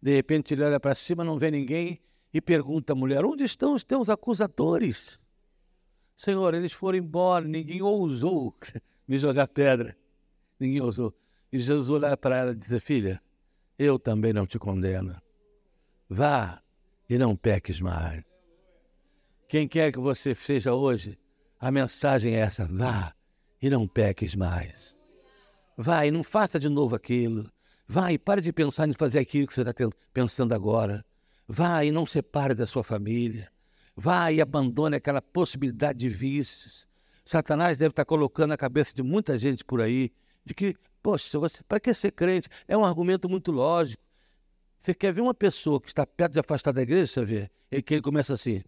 De 0.00 0.14
repente 0.14 0.54
ele 0.54 0.64
olha 0.64 0.81
para 0.81 0.95
cima, 0.95 1.23
não 1.23 1.38
vê 1.38 1.50
ninguém 1.50 2.00
e 2.33 2.40
pergunta 2.40 2.92
à 2.92 2.97
mulher: 2.97 3.25
Onde 3.25 3.45
estão 3.45 3.75
os 3.75 3.85
teus 3.85 4.09
acusadores? 4.09 5.21
Senhor, 6.16 6.54
eles 6.54 6.73
foram 6.73 6.99
embora, 6.99 7.47
ninguém 7.47 7.83
ousou 7.83 8.54
me 9.07 9.19
jogar 9.19 9.49
pedra. 9.49 9.97
Ninguém 10.59 10.81
ousou. 10.81 11.14
E 11.53 11.59
Jesus 11.59 11.91
olha 11.91 12.17
para 12.17 12.39
ela 12.39 12.53
e 12.53 12.55
diz: 12.55 12.83
Filha, 12.83 13.21
eu 13.79 13.99
também 13.99 14.33
não 14.33 14.47
te 14.47 14.59
condeno. 14.59 15.21
Vá 16.09 16.63
e 17.09 17.19
não 17.19 17.37
peques 17.37 17.81
mais. 17.81 18.25
Quem 19.49 19.69
quer 19.69 19.93
que 19.93 19.99
você 19.99 20.35
seja 20.35 20.73
hoje, 20.73 21.19
a 21.61 21.71
mensagem 21.71 22.37
é 22.37 22.39
essa: 22.39 22.67
vá 22.67 23.15
e 23.61 23.69
não 23.69 23.87
peques 23.87 24.35
mais. 24.35 24.97
Vá 25.77 26.07
e 26.07 26.11
não 26.11 26.25
faça 26.25 26.59
de 26.59 26.69
novo 26.69 26.95
aquilo. 26.97 27.51
Vá 27.87 28.11
e 28.11 28.19
pare 28.19 28.41
de 28.41 28.53
pensar 28.53 28.89
em 28.89 28.95
fazer 28.95 29.19
aquilo 29.19 29.47
que 29.47 29.53
você 29.53 29.61
está 29.61 29.75
pensando 30.13 30.55
agora. 30.55 31.05
Vá 31.47 31.85
e 31.85 31.91
não 31.91 32.07
separe 32.07 32.55
da 32.55 32.67
sua 32.67 32.83
família. 32.83 33.51
Vá 33.95 34.33
e 34.33 34.41
abandone 34.41 34.97
aquela 34.97 35.21
possibilidade 35.21 35.99
de 35.99 36.09
vícios. 36.09 36.89
Satanás 37.25 37.77
deve 37.77 37.91
estar 37.91 38.05
colocando 38.05 38.49
na 38.51 38.57
cabeça 38.57 38.95
de 38.95 39.03
muita 39.03 39.37
gente 39.37 39.65
por 39.65 39.81
aí 39.81 40.11
de 40.45 40.55
que, 40.55 40.75
poxa, 41.03 41.39
você, 41.39 41.63
para 41.65 41.81
que 41.81 41.93
ser 41.93 42.13
crente? 42.13 42.49
É 42.69 42.77
um 42.77 42.85
argumento 42.85 43.29
muito 43.29 43.51
lógico. 43.51 44.03
Você 44.79 44.95
quer 44.95 45.13
ver 45.13 45.21
uma 45.21 45.35
pessoa 45.35 45.81
que 45.81 45.89
está 45.89 46.07
perto 46.07 46.33
de 46.33 46.41
afastar 46.41 46.73
da 46.73 46.83
igreja, 46.83 47.07
você 47.07 47.25
vê? 47.25 47.51
E 47.71 47.83
que 47.83 47.95
ele 47.95 48.03
começa 48.03 48.35
assim. 48.35 48.63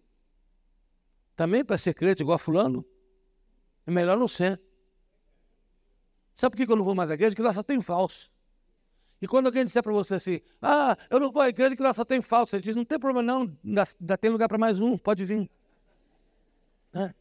Também 1.35 1.63
para 1.63 1.77
ser 1.77 1.93
crente 1.93 2.21
igual 2.21 2.35
a 2.35 2.39
fulano? 2.39 2.85
É 3.85 3.91
melhor 3.91 4.17
não 4.17 4.27
ser. 4.27 4.59
Sabe 6.35 6.55
por 6.55 6.65
que 6.65 6.71
eu 6.71 6.75
não 6.75 6.85
vou 6.85 6.95
mais 6.95 7.09
à 7.09 7.13
igreja? 7.13 7.31
Porque 7.31 7.41
lá 7.41 7.53
só 7.53 7.63
tem 7.63 7.79
falso. 7.81 8.29
E 9.21 9.27
quando 9.27 9.47
alguém 9.47 9.65
disser 9.65 9.81
para 9.81 9.93
você 9.93 10.15
assim, 10.15 10.41
ah, 10.61 10.97
eu 11.09 11.19
não 11.19 11.31
vou 11.31 11.41
à 11.41 11.49
igreja 11.49 11.75
que 11.75 11.81
lá 11.81 11.93
só 11.93 12.03
tem 12.03 12.21
falso, 12.21 12.51
você 12.51 12.61
diz, 12.61 12.75
não 12.75 12.85
tem 12.85 12.99
problema 12.99 13.21
não, 13.21 13.57
ainda, 13.63 13.87
ainda 13.99 14.17
tem 14.17 14.29
lugar 14.29 14.47
para 14.47 14.57
mais 14.57 14.79
um, 14.79 14.97
pode 14.97 15.23
vir. 15.23 15.49
É. 16.93 17.13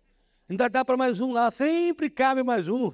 Ainda 0.48 0.68
dá 0.68 0.84
para 0.84 0.96
mais 0.96 1.20
um 1.20 1.32
lá, 1.32 1.50
sempre 1.50 2.10
cabe 2.10 2.42
mais 2.42 2.68
um. 2.68 2.92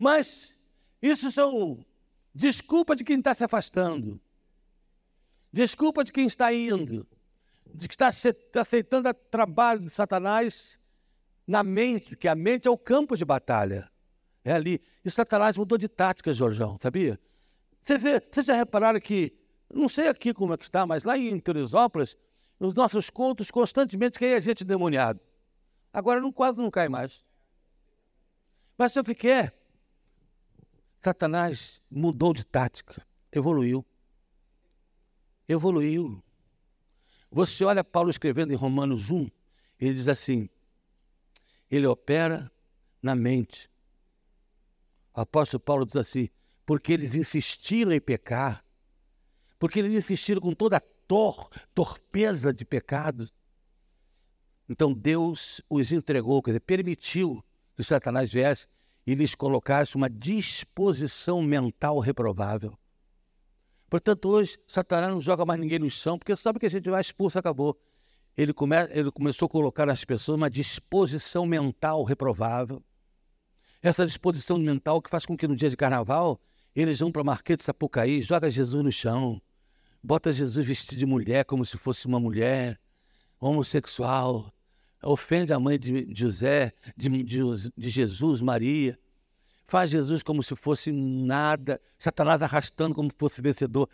Mas 0.00 0.56
isso 1.00 1.30
são 1.30 1.84
Desculpa 2.34 2.94
de 2.94 3.04
quem 3.04 3.18
está 3.18 3.34
se 3.34 3.42
afastando. 3.42 4.20
Desculpa 5.52 6.04
de 6.04 6.12
quem 6.12 6.26
está 6.26 6.52
indo. 6.52 7.06
De 7.66 7.88
que 7.88 7.94
está 7.94 8.10
aceitando 8.60 9.08
o 9.08 9.14
trabalho 9.14 9.80
de 9.80 9.90
Satanás 9.90 10.78
na 11.46 11.64
mente, 11.64 12.16
que 12.16 12.28
a 12.28 12.34
mente 12.34 12.68
é 12.68 12.70
o 12.70 12.78
campo 12.78 13.16
de 13.16 13.24
batalha. 13.24 13.90
É 14.44 14.52
ali. 14.52 14.80
E 15.04 15.10
Satanás 15.10 15.56
mudou 15.56 15.76
de 15.76 15.88
tática, 15.88 16.32
Jorjão, 16.32 16.78
sabia? 16.78 17.18
Você 17.80 17.98
vê, 17.98 18.20
vocês 18.20 18.46
já 18.46 18.54
repararam 18.54 19.00
que, 19.00 19.34
não 19.72 19.88
sei 19.88 20.08
aqui 20.08 20.32
como 20.32 20.54
é 20.54 20.56
que 20.56 20.64
está, 20.64 20.86
mas 20.86 21.02
lá 21.02 21.18
em 21.18 21.38
Teresópolis, 21.40 22.16
nos 22.58 22.74
nossos 22.74 23.10
contos, 23.10 23.50
constantemente 23.50 24.18
cai 24.18 24.40
gente 24.40 24.64
demoniado. 24.64 25.20
Agora 25.92 26.20
não, 26.20 26.30
quase 26.30 26.58
não 26.58 26.70
cai 26.70 26.88
mais. 26.88 27.24
Mas 28.78 28.92
sabe 28.92 29.12
o 29.12 29.14
que 29.14 29.28
é? 29.28 29.52
Satanás 31.02 31.80
mudou 31.90 32.34
de 32.34 32.44
tática, 32.44 33.06
evoluiu. 33.32 33.84
Evoluiu. 35.48 36.22
Você 37.30 37.64
olha 37.64 37.82
Paulo 37.82 38.10
escrevendo 38.10 38.52
em 38.52 38.56
Romanos 38.56 39.10
1, 39.10 39.30
ele 39.78 39.94
diz 39.94 40.08
assim: 40.08 40.48
ele 41.70 41.86
opera 41.86 42.50
na 43.02 43.14
mente. 43.14 43.70
O 45.14 45.20
apóstolo 45.20 45.60
Paulo 45.60 45.86
diz 45.86 45.96
assim: 45.96 46.28
porque 46.66 46.92
eles 46.92 47.14
insistiram 47.14 47.92
em 47.92 48.00
pecar, 48.00 48.64
porque 49.58 49.78
eles 49.78 49.92
insistiram 49.92 50.40
com 50.40 50.54
toda 50.54 50.76
a 50.76 50.80
tor 50.80 51.48
torpeza 51.74 52.52
de 52.52 52.64
pecado. 52.64 53.30
Então 54.68 54.92
Deus 54.92 55.62
os 55.68 55.90
entregou, 55.90 56.42
quer 56.42 56.50
dizer, 56.50 56.60
permitiu 56.60 57.42
que 57.74 57.82
Satanás 57.82 58.30
viesse 58.30 58.68
e 59.06 59.14
lhes 59.14 59.34
colocasse 59.34 59.96
uma 59.96 60.08
disposição 60.08 61.42
mental 61.42 61.98
reprovável. 61.98 62.78
Portanto, 63.88 64.28
hoje, 64.28 64.56
Satanás 64.66 65.12
não 65.12 65.20
joga 65.20 65.44
mais 65.44 65.60
ninguém 65.60 65.80
no 65.80 65.90
chão, 65.90 66.18
porque 66.18 66.36
sabe 66.36 66.60
que 66.60 66.66
a 66.66 66.70
gente 66.70 66.88
vai 66.88 67.00
expulso, 67.00 67.38
acabou. 67.38 67.76
Ele, 68.36 68.52
come, 68.52 68.76
ele 68.90 69.10
começou 69.10 69.46
a 69.46 69.48
colocar 69.48 69.84
nas 69.84 70.04
pessoas 70.04 70.36
uma 70.36 70.48
disposição 70.48 71.44
mental 71.44 72.04
reprovável. 72.04 72.82
Essa 73.82 74.06
disposição 74.06 74.58
mental 74.58 75.02
que 75.02 75.10
faz 75.10 75.26
com 75.26 75.36
que 75.36 75.48
no 75.48 75.56
dia 75.56 75.68
de 75.68 75.76
carnaval 75.76 76.40
eles 76.74 77.00
vão 77.00 77.10
para 77.10 77.24
Marquês 77.24 77.58
de 77.58 77.64
Sapucaí, 77.64 78.22
joga 78.22 78.48
Jesus 78.48 78.84
no 78.84 78.92
chão, 78.92 79.42
bota 80.02 80.32
Jesus 80.32 80.64
vestido 80.64 80.96
de 80.96 81.06
mulher 81.06 81.44
como 81.44 81.64
se 81.64 81.76
fosse 81.76 82.06
uma 82.06 82.20
mulher, 82.20 82.78
homossexual, 83.40 84.52
ofende 85.02 85.52
a 85.52 85.58
mãe 85.58 85.78
de 85.78 86.06
José, 86.14 86.72
de, 86.96 87.08
de, 87.22 87.40
de 87.76 87.90
Jesus, 87.90 88.40
Maria, 88.40 88.98
faz 89.66 89.90
Jesus 89.90 90.22
como 90.22 90.42
se 90.42 90.54
fosse 90.56 90.92
nada, 90.92 91.80
Satanás 91.96 92.42
arrastando 92.42 92.94
como 92.94 93.10
se 93.10 93.16
fosse 93.16 93.40
vencedor. 93.40 93.88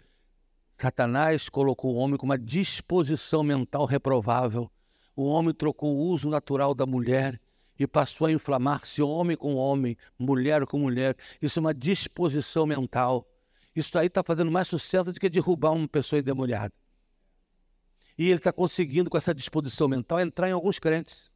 Satanás 0.79 1.49
colocou 1.49 1.95
o 1.95 1.97
homem 1.97 2.17
com 2.17 2.27
uma 2.27 2.39
disposição 2.39 3.43
mental 3.43 3.85
reprovável. 3.87 4.71
O 5.15 5.25
homem 5.25 5.55
trocou 5.55 5.95
o 5.95 6.01
uso 6.01 6.29
natural 6.29 6.75
da 6.75 6.85
mulher 6.85 7.41
e 7.79 7.87
passou 7.87 8.27
a 8.27 8.33
inflamar-se 8.33 9.03
homem 9.03 9.37
com 9.37 9.55
homem, 9.55 9.97
mulher 10.19 10.67
com 10.67 10.79
mulher. 10.79 11.17
Isso 11.41 11.59
é 11.59 11.61
uma 11.61 11.75
disposição 11.75 12.67
mental. 12.67 13.27
Isso 13.75 13.99
aí 13.99 14.07
está 14.07 14.23
fazendo 14.23 14.51
mais 14.51 14.69
sucesso 14.69 15.13
do 15.13 15.21
que 15.21 15.29
derrubar 15.29 15.73
uma 15.73 15.89
pessoa 15.89 16.19
endemoniada. 16.19 16.73
E 18.18 18.28
ele 18.28 18.37
está 18.37 18.52
conseguindo, 18.52 19.11
com 19.11 19.18
essa 19.18 19.35
disposição 19.35 19.88
mental, 19.88 20.20
entrar 20.20 20.49
em 20.49 20.52
alguns 20.52 20.78
crentes. 20.78 21.30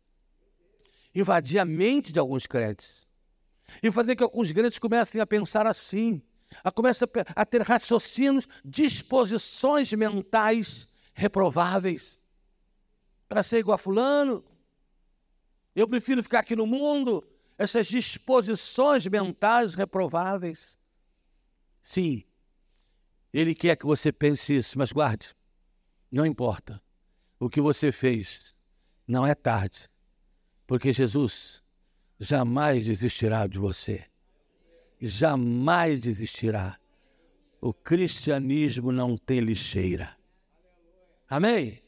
Invadir 1.14 1.58
a 1.58 1.64
mente 1.64 2.12
de 2.12 2.18
alguns 2.18 2.46
crentes. 2.46 3.06
E 3.82 3.90
fazer 3.90 4.16
que 4.16 4.22
alguns 4.22 4.50
crentes 4.52 4.78
comecem 4.78 5.20
a 5.20 5.26
pensar 5.26 5.66
assim. 5.66 6.22
A 6.64 6.70
começar 6.70 7.08
a 7.36 7.46
ter 7.46 7.62
raciocínios, 7.62 8.48
disposições 8.64 9.92
mentais 9.92 10.88
reprováveis. 11.12 12.18
Para 13.28 13.42
ser 13.42 13.58
igual 13.58 13.74
a 13.76 13.78
fulano. 13.78 14.44
Eu 15.76 15.86
prefiro 15.86 16.22
ficar 16.22 16.40
aqui 16.40 16.56
no 16.56 16.66
mundo. 16.66 17.24
Essas 17.56 17.86
disposições 17.86 19.06
mentais 19.06 19.74
reprováveis. 19.74 20.78
Sim, 21.82 22.24
ele 23.32 23.54
quer 23.54 23.76
que 23.76 23.86
você 23.86 24.10
pense 24.10 24.56
isso, 24.56 24.78
mas 24.78 24.92
guarde. 24.92 25.34
Não 26.10 26.26
importa. 26.26 26.82
O 27.38 27.48
que 27.48 27.60
você 27.60 27.92
fez 27.92 28.54
não 29.06 29.26
é 29.26 29.34
tarde, 29.34 29.88
porque 30.66 30.92
Jesus 30.92 31.62
jamais 32.18 32.84
desistirá 32.84 33.46
de 33.46 33.58
você. 33.58 34.04
Jamais 35.00 36.00
desistirá. 36.00 36.78
O 37.60 37.72
cristianismo 37.72 38.92
não 38.92 39.16
tem 39.16 39.40
lixeira. 39.40 40.16
Amém? 41.28 41.82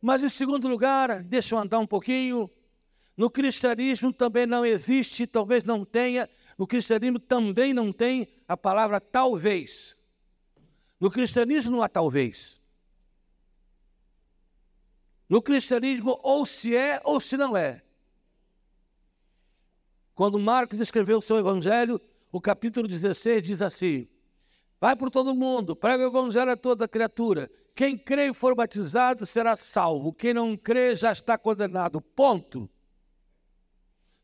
Mas 0.00 0.22
em 0.22 0.28
segundo 0.28 0.68
lugar, 0.68 1.22
deixa 1.22 1.54
eu 1.54 1.58
andar 1.58 1.78
um 1.78 1.86
pouquinho. 1.86 2.50
No 3.16 3.30
cristianismo 3.30 4.12
também 4.12 4.46
não 4.46 4.64
existe, 4.64 5.26
talvez 5.26 5.64
não 5.64 5.84
tenha, 5.84 6.28
no 6.58 6.66
cristianismo 6.66 7.18
também 7.18 7.72
não 7.72 7.92
tem 7.92 8.28
a 8.46 8.56
palavra 8.56 9.00
talvez. 9.00 9.96
No 11.00 11.10
cristianismo 11.10 11.72
não 11.72 11.82
há 11.82 11.88
talvez. 11.88 12.55
No 15.28 15.42
cristianismo, 15.42 16.18
ou 16.22 16.46
se 16.46 16.76
é 16.76 17.00
ou 17.04 17.20
se 17.20 17.36
não 17.36 17.56
é. 17.56 17.82
Quando 20.14 20.38
Marcos 20.38 20.80
escreveu 20.80 21.18
o 21.18 21.22
seu 21.22 21.38
evangelho, 21.38 22.00
o 22.32 22.40
capítulo 22.40 22.86
16 22.86 23.42
diz 23.42 23.62
assim: 23.62 24.08
Vai 24.80 24.94
por 24.94 25.10
todo 25.10 25.34
mundo, 25.34 25.74
prega 25.74 26.04
o 26.04 26.08
evangelho 26.08 26.52
a 26.52 26.56
toda 26.56 26.88
criatura. 26.88 27.50
Quem 27.74 27.98
crê 27.98 28.30
e 28.30 28.34
for 28.34 28.54
batizado 28.54 29.26
será 29.26 29.56
salvo. 29.56 30.12
Quem 30.12 30.32
não 30.32 30.56
crê 30.56 30.96
já 30.96 31.12
está 31.12 31.36
condenado. 31.36 32.00
Ponto. 32.00 32.70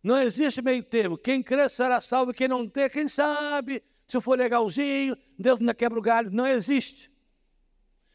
Não 0.03 0.19
existe 0.19 0.63
meio 0.63 0.83
termo. 0.83 1.19
Quem 1.19 1.43
crê 1.43 1.69
será 1.69 2.01
salvo, 2.01 2.33
quem 2.33 2.49
não 2.49 2.67
crê, 2.67 2.89
quem 2.89 3.09
sabe, 3.09 3.83
se 4.09 4.21
for 4.21 4.39
legalzinho, 4.39 5.17
Deus 5.39 5.61
ainda 5.61 5.75
quebra 5.75 5.99
o 5.99 6.03
galho. 6.03 6.31
Não 6.31 6.47
existe. 6.47 7.11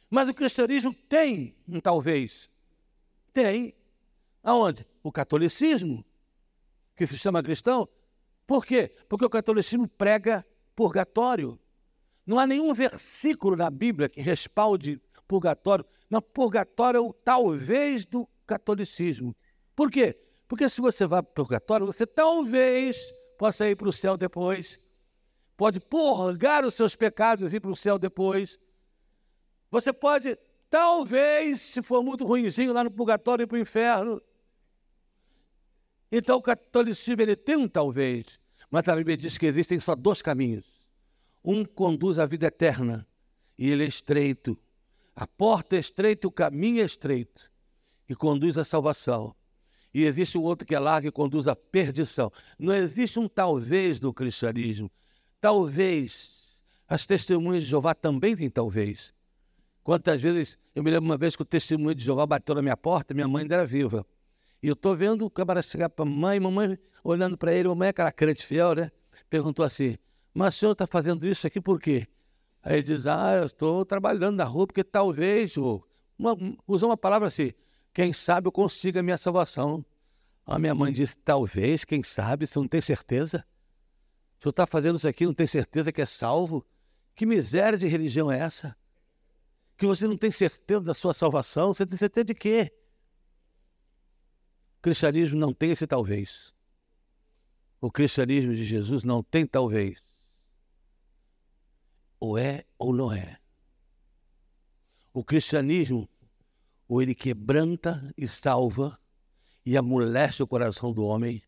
Mas 0.09 0.27
o 0.27 0.33
cristianismo 0.33 0.93
tem 0.93 1.55
um 1.67 1.79
talvez. 1.79 2.49
Tem. 3.37 3.71
Aonde? 4.43 4.83
O 5.03 5.11
catolicismo, 5.11 6.03
que 6.95 7.05
se 7.05 7.19
chama 7.19 7.43
cristão. 7.43 7.87
Por 8.47 8.65
quê? 8.65 8.91
Porque 9.07 9.23
o 9.23 9.29
catolicismo 9.29 9.87
prega 9.87 10.43
purgatório. 10.75 11.59
Não 12.25 12.39
há 12.39 12.47
nenhum 12.47 12.73
versículo 12.73 13.55
na 13.55 13.69
Bíblia 13.69 14.09
que 14.09 14.21
respalde 14.21 14.99
purgatório. 15.27 15.85
Mas 16.09 16.23
purgatório 16.33 16.97
é 16.97 17.01
o 17.01 17.13
talvez 17.13 18.07
do 18.07 18.27
catolicismo. 18.47 19.35
Por 19.75 19.91
quê? 19.91 20.17
Porque 20.47 20.67
se 20.67 20.81
você 20.81 21.05
vai 21.05 21.21
para 21.21 21.29
o 21.29 21.33
purgatório, 21.35 21.85
você 21.85 22.07
talvez 22.07 22.97
possa 23.37 23.69
ir 23.69 23.75
para 23.75 23.89
o 23.89 23.93
céu 23.93 24.17
depois. 24.17 24.79
Pode 25.55 25.79
purgar 25.79 26.65
os 26.65 26.73
seus 26.73 26.95
pecados 26.95 27.53
e 27.53 27.57
ir 27.57 27.59
para 27.59 27.69
o 27.69 27.75
céu 27.75 27.99
depois. 27.99 28.57
Você 29.69 29.93
pode 29.93 30.39
Talvez, 30.69 31.61
se 31.61 31.81
for 31.81 32.03
muito 32.03 32.25
ruimzinho, 32.25 32.73
lá 32.73 32.83
no 32.83 32.91
purgatório 32.91 33.43
e 33.43 33.47
para 33.47 33.57
o 33.57 33.59
inferno. 33.59 34.21
Então 36.11 36.37
o 36.37 36.41
catolicismo 36.41 37.21
ele 37.21 37.35
tem 37.35 37.55
um 37.55 37.67
talvez, 37.67 38.39
mas 38.69 38.87
a 38.87 38.95
Bíblia 38.95 39.17
diz 39.17 39.37
que 39.37 39.45
existem 39.45 39.79
só 39.79 39.95
dois 39.95 40.21
caminhos. 40.21 40.65
Um 41.43 41.63
conduz 41.63 42.19
à 42.19 42.25
vida 42.25 42.47
eterna 42.47 43.07
e 43.57 43.69
ele 43.69 43.85
é 43.85 43.87
estreito. 43.87 44.57
A 45.15 45.25
porta 45.25 45.75
é 45.75 45.79
estreita, 45.79 46.27
o 46.27 46.31
caminho 46.31 46.81
é 46.81 46.85
estreito 46.85 47.49
e 48.07 48.15
conduz 48.15 48.57
à 48.57 48.63
salvação. 48.63 49.35
E 49.93 50.03
existe 50.03 50.37
o 50.37 50.43
outro 50.43 50.67
que 50.67 50.75
é 50.75 50.79
largo 50.79 51.07
e 51.07 51.11
conduz 51.11 51.47
à 51.47 51.55
perdição. 51.55 52.31
Não 52.59 52.73
existe 52.73 53.17
um 53.17 53.27
talvez 53.27 53.99
no 53.99 54.13
cristianismo. 54.13 54.91
Talvez. 55.39 56.61
As 56.87 57.05
testemunhas 57.05 57.63
de 57.63 57.69
Jeová 57.69 57.93
também 57.93 58.35
têm 58.35 58.49
talvez. 58.49 59.13
Quantas 59.87 60.21
vezes, 60.21 60.57
eu 60.75 60.83
me 60.83 60.91
lembro 60.91 61.05
uma 61.05 61.15
vez 61.15 61.33
que 61.33 61.41
o 61.41 61.45
testemunho 61.45 61.95
de 61.95 62.03
Jeová 62.03 62.25
bateu 62.25 62.53
na 62.53 62.61
minha 62.61 62.75
porta, 62.75 63.13
minha 63.13 63.25
mãe 63.25 63.43
ainda 63.43 63.55
era 63.55 63.65
viva. 63.65 64.05
E 64.61 64.67
eu 64.67 64.73
estou 64.73 64.93
vendo 64.93 65.25
o 65.25 65.29
camarada 65.29 65.65
chegar 65.65 65.87
para 65.87 66.03
a 66.03 66.05
mãe, 66.05 66.37
mamãe 66.41 66.77
olhando 67.01 67.37
para 67.37 67.53
ele, 67.53 67.69
mamãe 67.69 67.85
é 67.85 67.89
aquela 67.91 68.11
crente 68.11 68.45
fiel, 68.45 68.75
né? 68.75 68.91
Perguntou 69.29 69.63
assim, 69.63 69.97
mas 70.33 70.55
o 70.55 70.59
senhor 70.59 70.71
está 70.73 70.85
fazendo 70.85 71.25
isso 71.25 71.47
aqui 71.47 71.61
por 71.61 71.79
quê? 71.79 72.05
Aí 72.61 72.79
ele 72.79 72.83
diz, 72.83 73.07
ah, 73.07 73.37
eu 73.37 73.45
estou 73.45 73.85
trabalhando 73.85 74.35
na 74.35 74.43
rua 74.43 74.67
porque 74.67 74.83
talvez, 74.83 75.55
ou, 75.55 75.87
uma, 76.19 76.35
usou 76.67 76.89
uma 76.89 76.97
palavra 76.97 77.29
assim, 77.29 77.53
quem 77.93 78.11
sabe 78.11 78.49
eu 78.49 78.51
consiga 78.51 78.99
a 78.99 79.03
minha 79.03 79.17
salvação. 79.17 79.85
A 80.45 80.59
minha 80.59 80.75
mãe 80.75 80.91
disse, 80.91 81.15
talvez, 81.23 81.85
quem 81.85 82.03
sabe, 82.03 82.45
você 82.45 82.59
não 82.59 82.67
tem 82.67 82.81
certeza? 82.81 83.45
O 84.37 84.43
senhor 84.43 84.49
está 84.49 84.67
fazendo 84.67 84.97
isso 84.97 85.07
aqui, 85.07 85.25
não 85.25 85.33
tem 85.33 85.47
certeza 85.47 85.93
que 85.93 86.01
é 86.01 86.05
salvo? 86.05 86.65
Que 87.15 87.25
miséria 87.25 87.77
de 87.79 87.87
religião 87.87 88.29
é 88.29 88.37
essa? 88.37 88.75
Que 89.77 89.85
você 89.85 90.07
não 90.07 90.17
tem 90.17 90.31
certeza 90.31 90.81
da 90.81 90.93
sua 90.93 91.13
salvação, 91.13 91.73
você 91.73 91.85
tem 91.85 91.97
certeza 91.97 92.25
de 92.25 92.33
quê? 92.33 92.73
O 94.79 94.81
cristianismo 94.81 95.37
não 95.37 95.53
tem 95.53 95.71
esse 95.71 95.85
talvez. 95.85 96.53
O 97.79 97.91
cristianismo 97.91 98.55
de 98.55 98.65
Jesus 98.65 99.03
não 99.03 99.21
tem 99.21 99.45
talvez. 99.45 100.03
Ou 102.19 102.37
é 102.37 102.65
ou 102.77 102.91
não 102.91 103.13
é. 103.13 103.37
O 105.13 105.23
cristianismo, 105.23 106.09
ou 106.87 107.01
ele 107.01 107.13
quebranta 107.13 108.11
e 108.17 108.27
salva 108.27 108.99
e 109.63 109.77
amolece 109.77 110.41
o 110.41 110.47
coração 110.47 110.91
do 110.91 111.03
homem, 111.03 111.43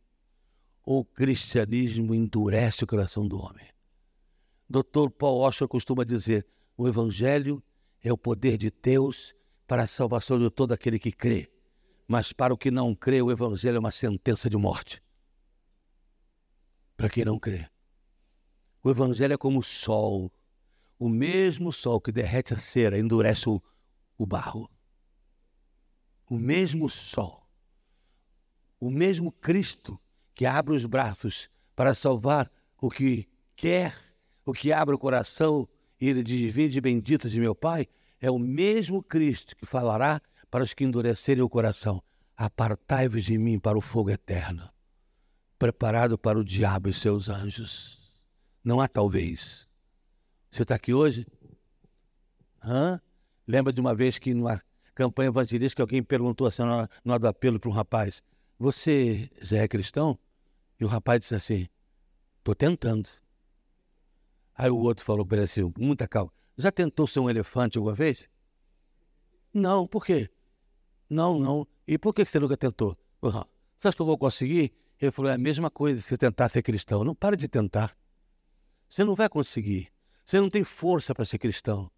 ou 0.83 0.99
o 0.99 1.05
cristianismo 1.05 2.13
endurece 2.13 2.83
o 2.83 2.87
coração 2.87 3.27
do 3.27 3.39
homem. 3.39 3.67
Dr. 4.69 5.09
Paul 5.17 5.39
Washer 5.39 5.67
costuma 5.67 6.03
dizer: 6.03 6.45
o 6.77 6.87
evangelho 6.87 7.63
é 8.03 8.12
o 8.12 8.17
poder 8.17 8.57
de 8.57 8.71
Deus 8.71 9.35
para 9.67 9.83
a 9.83 9.88
salvação 9.88 10.39
de 10.39 10.49
todo 10.49 10.71
aquele 10.71 10.97
que 10.97 11.12
crê. 11.12 11.51
Mas 12.07 12.33
para 12.33 12.53
o 12.53 12.57
que 12.57 12.71
não 12.71 12.95
crê, 12.95 13.21
o 13.21 13.31
Evangelho 13.31 13.77
é 13.77 13.79
uma 13.79 13.91
sentença 13.91 14.49
de 14.49 14.57
morte. 14.57 15.03
Para 16.97 17.09
quem 17.09 17.23
não 17.23 17.38
crê. 17.38 17.69
O 18.83 18.89
Evangelho 18.89 19.33
é 19.33 19.38
como 19.38 19.59
o 19.59 19.63
sol, 19.63 20.31
o 20.97 21.07
mesmo 21.07 21.71
sol 21.71 22.01
que 22.01 22.12
derrete 22.12 22.53
a 22.53 22.57
cera, 22.57 22.97
endurece 22.97 23.47
o, 23.49 23.62
o 24.17 24.25
barro. 24.25 24.69
O 26.29 26.38
mesmo 26.38 26.89
sol, 26.89 27.47
o 28.79 28.89
mesmo 28.89 29.31
Cristo 29.31 29.99
que 30.33 30.45
abre 30.45 30.73
os 30.73 30.85
braços 30.85 31.49
para 31.75 31.93
salvar 31.93 32.51
o 32.79 32.89
que 32.89 33.27
quer, 33.55 33.95
o 34.45 34.53
que 34.53 34.71
abre 34.71 34.95
o 34.95 34.99
coração 34.99 35.67
e 35.99 36.07
ele 36.07 36.23
diz: 36.23 36.53
Vinde 36.53 36.79
bendito 36.79 37.29
de 37.29 37.39
meu 37.39 37.53
Pai, 37.53 37.88
é 38.21 38.29
o 38.29 38.39
mesmo 38.39 39.03
Cristo 39.03 39.55
que 39.55 39.65
falará 39.65 40.21
para 40.49 40.63
os 40.63 40.73
que 40.73 40.83
endurecerem 40.83 41.43
o 41.43 41.49
coração: 41.49 42.01
Apartai-vos 42.35 43.23
de 43.23 43.38
mim 43.38 43.59
para 43.59 43.77
o 43.77 43.81
fogo 43.81 44.09
eterno, 44.09 44.69
preparado 45.57 46.17
para 46.17 46.39
o 46.39 46.43
diabo 46.43 46.89
e 46.89 46.93
seus 46.93 47.29
anjos. 47.29 47.99
Não 48.63 48.79
há 48.79 48.88
talvez. 48.88 49.67
Você 50.51 50.63
está 50.63 50.75
aqui 50.75 50.93
hoje? 50.93 51.27
Hã? 52.63 53.01
Lembra 53.47 53.71
de 53.71 53.79
uma 53.79 53.95
vez 53.95 54.19
que 54.19 54.33
numa 54.33 54.62
campanha 54.93 55.29
evangelística 55.29 55.81
alguém 55.81 56.03
perguntou 56.03 56.45
assim, 56.45 56.63
no 57.03 57.19
do 57.19 57.27
apelo 57.27 57.59
para 57.59 57.69
um 57.69 57.73
rapaz: 57.73 58.21
Você 58.57 59.29
já 59.41 59.57
é 59.57 59.67
cristão? 59.67 60.17
E 60.79 60.85
o 60.85 60.88
rapaz 60.88 61.21
disse 61.21 61.35
assim: 61.35 61.67
Estou 62.38 62.55
tentando. 62.55 63.09
Aí 64.59 64.69
o 64.69 64.77
outro 64.77 65.05
falou 65.05 65.25
para 65.25 65.37
ele 65.37 65.45
assim, 65.45 65.71
muita 65.77 66.05
calma. 66.05 66.33
Já 66.57 66.69
tentou 66.69 67.07
ser 67.07 67.21
um 67.21 67.29
elefante 67.29 67.77
alguma 67.77 67.95
vez? 67.95 68.27
Não, 69.53 69.87
por 69.87 70.03
quê? 70.03 70.29
Não, 71.09 71.39
não. 71.39 71.65
E 71.87 71.97
por 71.97 72.13
que 72.13 72.25
você 72.25 72.37
nunca 72.41 72.57
tentou? 72.57 72.97
Você 73.21 73.87
acha 73.87 73.95
que 73.95 74.01
eu 74.01 74.05
vou 74.05 74.17
conseguir? 74.17 74.73
Ele 74.99 75.11
falou: 75.11 75.31
é 75.31 75.35
a 75.35 75.37
mesma 75.37 75.71
coisa 75.71 76.01
se 76.01 76.17
tentar 76.17 76.49
ser 76.49 76.61
cristão. 76.61 77.05
Não 77.05 77.15
para 77.15 77.37
de 77.37 77.47
tentar. 77.47 77.95
Você 78.89 79.05
não 79.05 79.15
vai 79.15 79.29
conseguir. 79.29 79.87
Você 80.25 80.41
não 80.41 80.49
tem 80.49 80.65
força 80.65 81.15
para 81.15 81.23
ser 81.23 81.37
cristão. 81.37 81.89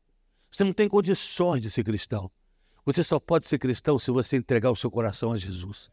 Você 0.51 0.63
não 0.63 0.71
tem 0.71 0.87
condições 0.87 1.63
de 1.63 1.71
ser 1.71 1.83
cristão. 1.83 2.29
Você 2.85 3.03
só 3.03 3.19
pode 3.19 3.47
ser 3.47 3.57
cristão 3.57 3.97
se 3.97 4.11
você 4.11 4.37
entregar 4.37 4.69
o 4.69 4.75
seu 4.75 4.91
coração 4.91 5.31
a 5.31 5.37
Jesus. 5.37 5.89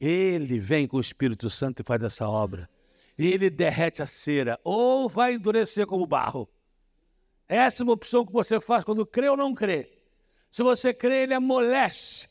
Ele 0.00 0.60
vem 0.60 0.86
com 0.86 0.98
o 0.98 1.00
Espírito 1.00 1.50
Santo 1.50 1.82
e 1.82 1.84
faz 1.84 2.00
essa 2.00 2.28
obra. 2.28 2.70
Ele 3.18 3.50
derrete 3.50 4.02
a 4.02 4.06
cera 4.06 4.58
ou 4.64 5.08
vai 5.08 5.34
endurecer 5.34 5.86
como 5.86 6.06
barro. 6.06 6.48
Essa 7.48 7.82
é 7.82 7.84
uma 7.84 7.92
opção 7.92 8.24
que 8.24 8.32
você 8.32 8.60
faz 8.60 8.84
quando 8.84 9.04
crê 9.04 9.28
ou 9.28 9.36
não 9.36 9.54
crê. 9.54 9.92
Se 10.50 10.62
você 10.62 10.92
crê, 10.94 11.22
ele 11.22 11.34
amolece 11.34 12.28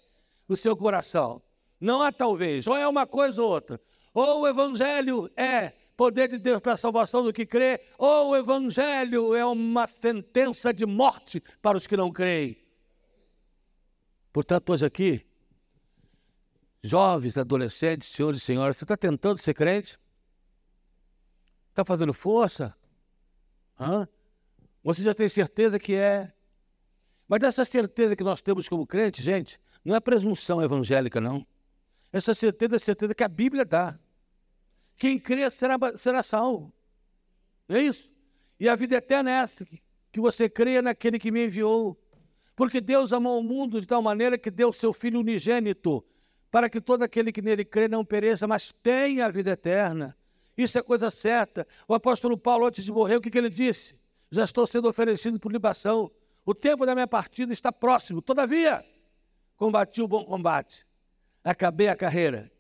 o 0.48 0.56
seu 0.56 0.76
coração. 0.76 1.42
Não 1.80 2.02
há 2.02 2.12
talvez, 2.12 2.68
ou 2.68 2.78
é 2.78 2.88
uma 2.88 3.08
coisa 3.08 3.42
ou 3.42 3.50
outra. 3.50 3.80
Ou 4.14 4.42
o 4.42 4.48
evangelho 4.48 5.30
é 5.36 5.74
poder 5.96 6.28
de 6.28 6.38
Deus 6.38 6.60
para 6.60 6.74
a 6.74 6.78
salvação 6.78 7.24
do 7.24 7.32
que 7.32 7.46
crê, 7.46 7.80
ou 7.98 8.30
o 8.30 8.36
evangelho 8.36 9.36
é 9.36 9.46
uma 9.46 9.88
sentença 9.88 10.74
de 10.74 10.86
morte 10.86 11.42
para 11.62 11.78
os 11.78 11.86
que 11.86 11.96
não 11.96 12.12
creem. 12.12 12.58
Portanto, 14.34 14.72
hoje 14.72 14.86
aqui, 14.86 15.26
jovens, 16.84 17.38
adolescentes, 17.38 18.10
senhores 18.10 18.42
e 18.42 18.46
senhoras, 18.46 18.78
você 18.78 18.84
está 18.84 18.98
tentando 18.98 19.40
ser 19.40 19.54
crente? 19.54 20.00
Está 21.82 21.94
fazendo 21.96 22.14
força? 22.14 22.76
Hã? 23.80 24.08
Você 24.84 25.02
já 25.02 25.16
tem 25.16 25.28
certeza 25.28 25.80
que 25.80 25.96
é? 25.96 26.32
Mas 27.28 27.42
essa 27.42 27.66
certeza 27.66 28.16
que 28.16 28.24
nós 28.24 28.40
temos 28.40 28.70
como 28.70 28.86
crente, 28.86 29.20
gente, 29.20 29.60
não 29.84 29.96
é 29.96 30.00
presunção 30.00 30.62
evangélica, 30.62 31.20
não. 31.20 31.44
Essa 32.14 32.36
certeza 32.36 32.76
é 32.76 32.80
certeza 32.80 33.16
que 33.16 33.24
a 33.24 33.28
Bíblia 33.28 33.66
dá. 33.66 33.98
Quem 34.96 35.18
crê 35.18 35.50
será, 35.50 35.76
será 35.98 36.22
salvo. 36.22 36.72
É 37.68 37.82
isso? 37.82 38.12
E 38.60 38.70
a 38.70 38.76
vida 38.76 38.98
eterna 38.98 39.32
é 39.32 39.34
essa, 39.42 39.66
que 40.12 40.20
você 40.20 40.48
creia 40.48 40.84
naquele 40.84 41.18
que 41.18 41.32
me 41.32 41.46
enviou. 41.46 42.00
Porque 42.56 42.80
Deus 42.80 43.12
amou 43.12 43.40
o 43.40 43.44
mundo 43.44 43.82
de 43.82 43.88
tal 43.88 44.04
maneira 44.04 44.38
que 44.38 44.52
deu 44.52 44.72
seu 44.72 44.94
Filho 44.94 45.20
unigênito, 45.20 46.06
para 46.52 46.70
que 46.70 46.80
todo 46.80 47.02
aquele 47.02 47.32
que 47.32 47.42
nele 47.42 47.66
crê 47.66 47.88
não 47.88 48.06
pereça, 48.06 48.48
mas 48.48 48.72
tenha 48.84 49.26
a 49.26 49.32
vida 49.32 49.50
eterna. 49.50 50.16
Isso 50.64 50.78
é 50.78 50.82
coisa 50.82 51.10
certa. 51.10 51.68
O 51.88 51.94
apóstolo 51.94 52.38
Paulo, 52.38 52.66
antes 52.66 52.84
de 52.84 52.92
morrer, 52.92 53.16
o 53.16 53.22
que, 53.22 53.30
que 53.30 53.38
ele 53.38 53.50
disse? 53.50 53.96
Já 54.30 54.46
estou 54.46 54.66
sendo 54.68 54.88
oferecido 54.88 55.40
por 55.40 55.52
libação. 55.52 56.12
O 56.46 56.54
tempo 56.54 56.86
da 56.86 56.94
minha 56.94 57.08
partida 57.08 57.52
está 57.52 57.72
próximo. 57.72 58.22
Todavia, 58.22 58.86
combati 59.58 60.02
o 60.02 60.08
bom 60.08 60.24
combate. 60.24 60.86
Acabei 61.44 61.88
a 61.88 61.96
carreira. 61.96 62.52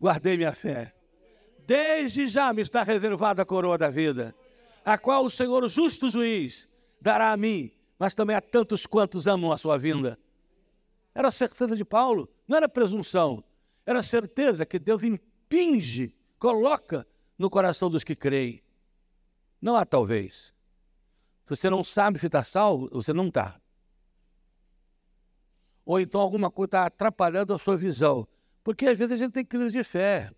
Guardei 0.00 0.36
minha 0.36 0.52
fé. 0.52 0.94
Desde 1.66 2.26
já 2.26 2.52
me 2.52 2.62
está 2.62 2.82
reservada 2.82 3.42
a 3.42 3.46
coroa 3.46 3.78
da 3.78 3.88
vida, 3.88 4.34
a 4.84 4.98
qual 4.98 5.24
o 5.24 5.30
Senhor, 5.30 5.62
o 5.62 5.68
justo 5.68 6.10
juiz, 6.10 6.68
dará 7.00 7.32
a 7.32 7.36
mim, 7.36 7.70
mas 7.98 8.14
também 8.14 8.34
a 8.34 8.40
tantos 8.40 8.84
quantos 8.84 9.26
amam 9.26 9.52
a 9.52 9.58
sua 9.58 9.78
vinda. 9.78 10.18
Era 11.14 11.28
a 11.28 11.32
certeza 11.32 11.76
de 11.76 11.84
Paulo, 11.84 12.28
não 12.48 12.56
era 12.56 12.68
presunção. 12.68 13.44
Era 13.86 14.00
a 14.00 14.02
certeza 14.02 14.66
que 14.66 14.78
Deus 14.78 15.02
impinge, 15.02 16.14
coloca 16.38 17.06
no 17.42 17.50
coração 17.50 17.90
dos 17.90 18.04
que 18.04 18.14
creem. 18.14 18.62
Não 19.60 19.74
há 19.74 19.84
talvez. 19.84 20.54
Se 21.44 21.56
você 21.56 21.68
não 21.68 21.82
sabe 21.82 22.20
se 22.20 22.26
está 22.26 22.44
salvo, 22.44 22.88
você 22.92 23.12
não 23.12 23.26
está. 23.26 23.60
Ou 25.84 26.00
então 26.00 26.20
alguma 26.20 26.52
coisa 26.52 26.68
está 26.68 26.86
atrapalhando 26.86 27.52
a 27.52 27.58
sua 27.58 27.76
visão. 27.76 28.28
Porque 28.62 28.86
às 28.86 28.96
vezes 28.96 29.14
a 29.14 29.16
gente 29.16 29.32
tem 29.32 29.44
crise 29.44 29.72
de 29.72 29.82
fé. 29.82 30.30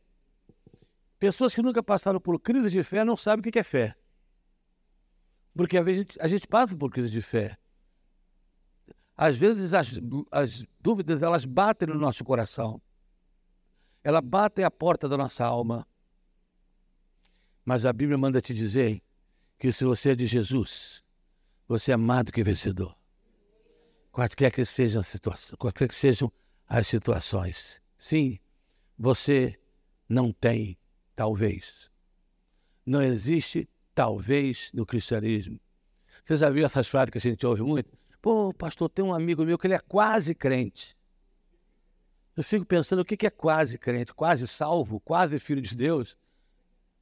Pessoas 1.19 1.55
que 1.55 1.61
nunca 1.61 1.83
passaram 1.83 2.19
por 2.19 2.41
crise 2.41 2.71
de 2.71 2.83
fé 2.83 3.05
não 3.05 3.19
sabem 3.19 3.47
o 3.47 3.53
que 3.53 3.59
é 3.59 3.63
fé. 3.63 3.95
Porque 5.55 5.77
às 5.77 5.85
vezes 5.85 5.99
a 5.99 6.03
gente, 6.03 6.23
a 6.23 6.29
gente 6.29 6.49
passa 6.49 6.75
por 6.75 6.91
crise 6.91 7.11
de 7.11 7.21
fé. 7.21 7.59
Às 9.15 9.37
vezes 9.37 9.75
as, 9.75 9.93
as 10.31 10.65
dúvidas 10.81 11.23
elas 11.23 11.45
batem 11.45 11.89
no 11.89 11.97
nosso 11.97 12.25
coração. 12.25 12.81
Elas 14.03 14.23
batem 14.23 14.65
à 14.65 14.71
porta 14.71 15.07
da 15.07 15.19
nossa 15.19 15.45
alma. 15.45 15.87
Mas 17.65 17.87
a 17.87 17.93
Bíblia 17.93 18.19
manda 18.19 18.41
te 18.41 18.53
dizer 18.53 19.03
que 19.59 19.73
se 19.73 19.85
você 19.85 20.11
é 20.11 20.15
de 20.15 20.27
Jesus, 20.27 21.03
você 21.67 21.93
é 21.93 21.97
mais 21.97 22.25
do 22.25 22.33
que 22.33 22.45
vencedor. 22.45 22.95
Qualquer 24.13 24.51
que 24.53 24.65
sejam 24.65 25.01
as 25.01 25.07
situações, 25.07 25.57
qualquer 25.59 25.89
que 25.89 25.95
sejam 25.95 26.31
as 26.69 26.87
situações. 26.87 27.81
Sim, 27.97 28.39
você 28.99 29.59
não 30.09 30.31
tem 30.31 30.79
talvez. 31.17 31.91
Não 32.85 33.03
existe 33.03 33.69
talvez 33.95 34.71
no 34.75 34.85
cristianismo. 34.85 35.59
Você 36.23 36.37
já 36.37 36.51
viu 36.51 36.67
essas 36.67 36.87
frases 36.87 37.11
que 37.11 37.19
a 37.19 37.21
gente 37.21 37.47
ouve 37.47 37.63
muito? 37.63 37.91
Pô, 38.21 38.53
pastor, 38.53 38.89
tem 38.89 39.05
um 39.05 39.15
amigo 39.15 39.45
meu 39.45 39.59
que 39.59 39.67
ele 39.67 39.75
é 39.75 39.79
quase 39.79 40.35
crente. 40.35 40.97
Eu 42.37 42.45
fico 42.45 42.65
pensando 42.65 43.01
o 43.01 43.05
que 43.05 43.27
é 43.27 43.31
quase 43.31 43.79
crente, 43.79 44.13
quase 44.13 44.47
salvo, 44.47 45.01
quase 45.01 45.39
filho 45.39 45.63
de 45.63 45.75
Deus 45.75 46.17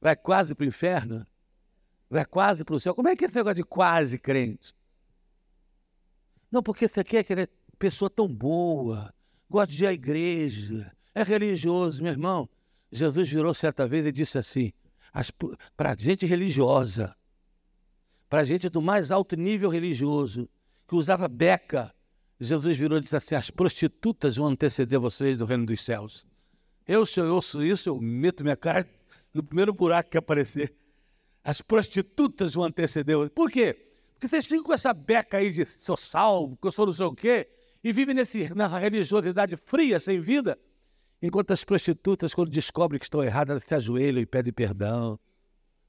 vai 0.03 0.17
quase 0.17 0.53
para 0.53 0.65
o 0.65 0.67
inferno, 0.67 1.25
vai 2.09 2.25
quase 2.25 2.65
para 2.65 2.75
o 2.75 2.79
céu. 2.79 2.93
Como 2.93 3.07
é 3.07 3.15
que 3.15 3.23
é 3.23 3.27
esse 3.27 3.35
negócio 3.37 3.55
de 3.55 3.63
quase 3.63 4.19
crente? 4.19 4.75
Não, 6.51 6.61
porque 6.61 6.89
você 6.89 7.05
quer 7.05 7.23
que 7.23 7.31
ele 7.31 7.43
é 7.43 7.47
pessoa 7.79 8.09
tão 8.09 8.27
boa, 8.27 9.13
gosta 9.49 9.71
de 9.71 9.85
ir 9.85 9.87
à 9.87 9.93
igreja, 9.93 10.91
é 11.15 11.23
religioso, 11.23 12.03
meu 12.03 12.11
irmão. 12.11 12.49
Jesus 12.91 13.29
virou 13.29 13.53
certa 13.53 13.87
vez 13.87 14.05
e 14.05 14.11
disse 14.11 14.37
assim: 14.37 14.73
para 15.77 15.95
gente 15.97 16.25
religiosa, 16.25 17.15
para 18.29 18.43
gente 18.43 18.67
do 18.67 18.81
mais 18.81 19.09
alto 19.09 19.37
nível 19.37 19.69
religioso, 19.69 20.49
que 20.85 20.95
usava 20.95 21.29
beca, 21.29 21.95
Jesus 22.41 22.75
virou 22.75 22.97
e 22.97 23.01
disse 23.01 23.15
assim: 23.15 23.35
as 23.35 23.49
prostitutas 23.49 24.35
vão 24.35 24.47
anteceder 24.47 24.99
vocês 24.99 25.37
do 25.37 25.45
reino 25.45 25.65
dos 25.65 25.81
céus. 25.81 26.25
Eu, 26.85 27.05
se 27.05 27.21
eu 27.21 27.33
ouço 27.33 27.63
isso, 27.63 27.87
eu 27.87 28.01
meto 28.01 28.43
minha 28.43 28.57
cara 28.57 28.85
no 29.33 29.43
primeiro 29.43 29.73
buraco 29.73 30.09
que 30.09 30.17
aparecer. 30.17 30.73
As 31.43 31.61
prostitutas 31.61 32.53
vão 32.53 32.63
anteceder. 32.63 33.29
Por 33.31 33.51
quê? 33.51 33.73
Porque 34.13 34.27
vocês 34.27 34.45
ficam 34.45 34.63
com 34.63 34.73
essa 34.73 34.93
beca 34.93 35.37
aí 35.37 35.51
de 35.51 35.65
sou 35.65 35.97
salvo, 35.97 36.57
que 36.57 36.67
eu 36.67 36.71
sou 36.71 36.85
não 36.85 36.93
sei 36.93 37.05
o 37.05 37.13
quê, 37.13 37.49
e 37.83 37.91
vivem 37.91 38.15
nesse, 38.15 38.53
nessa 38.53 38.77
religiosidade 38.77 39.57
fria, 39.57 39.99
sem 39.99 40.21
vida, 40.21 40.57
enquanto 41.21 41.51
as 41.51 41.63
prostitutas, 41.63 42.33
quando 42.33 42.49
descobrem 42.49 42.99
que 42.99 43.05
estão 43.05 43.21
erradas, 43.21 43.63
se 43.63 43.75
ajoelham 43.75 44.21
e 44.21 44.25
pedem 44.25 44.53
perdão, 44.53 45.19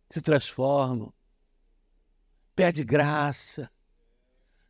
se 0.08 0.20
transformam, 0.20 1.12
pede 2.56 2.82
graça. 2.82 3.70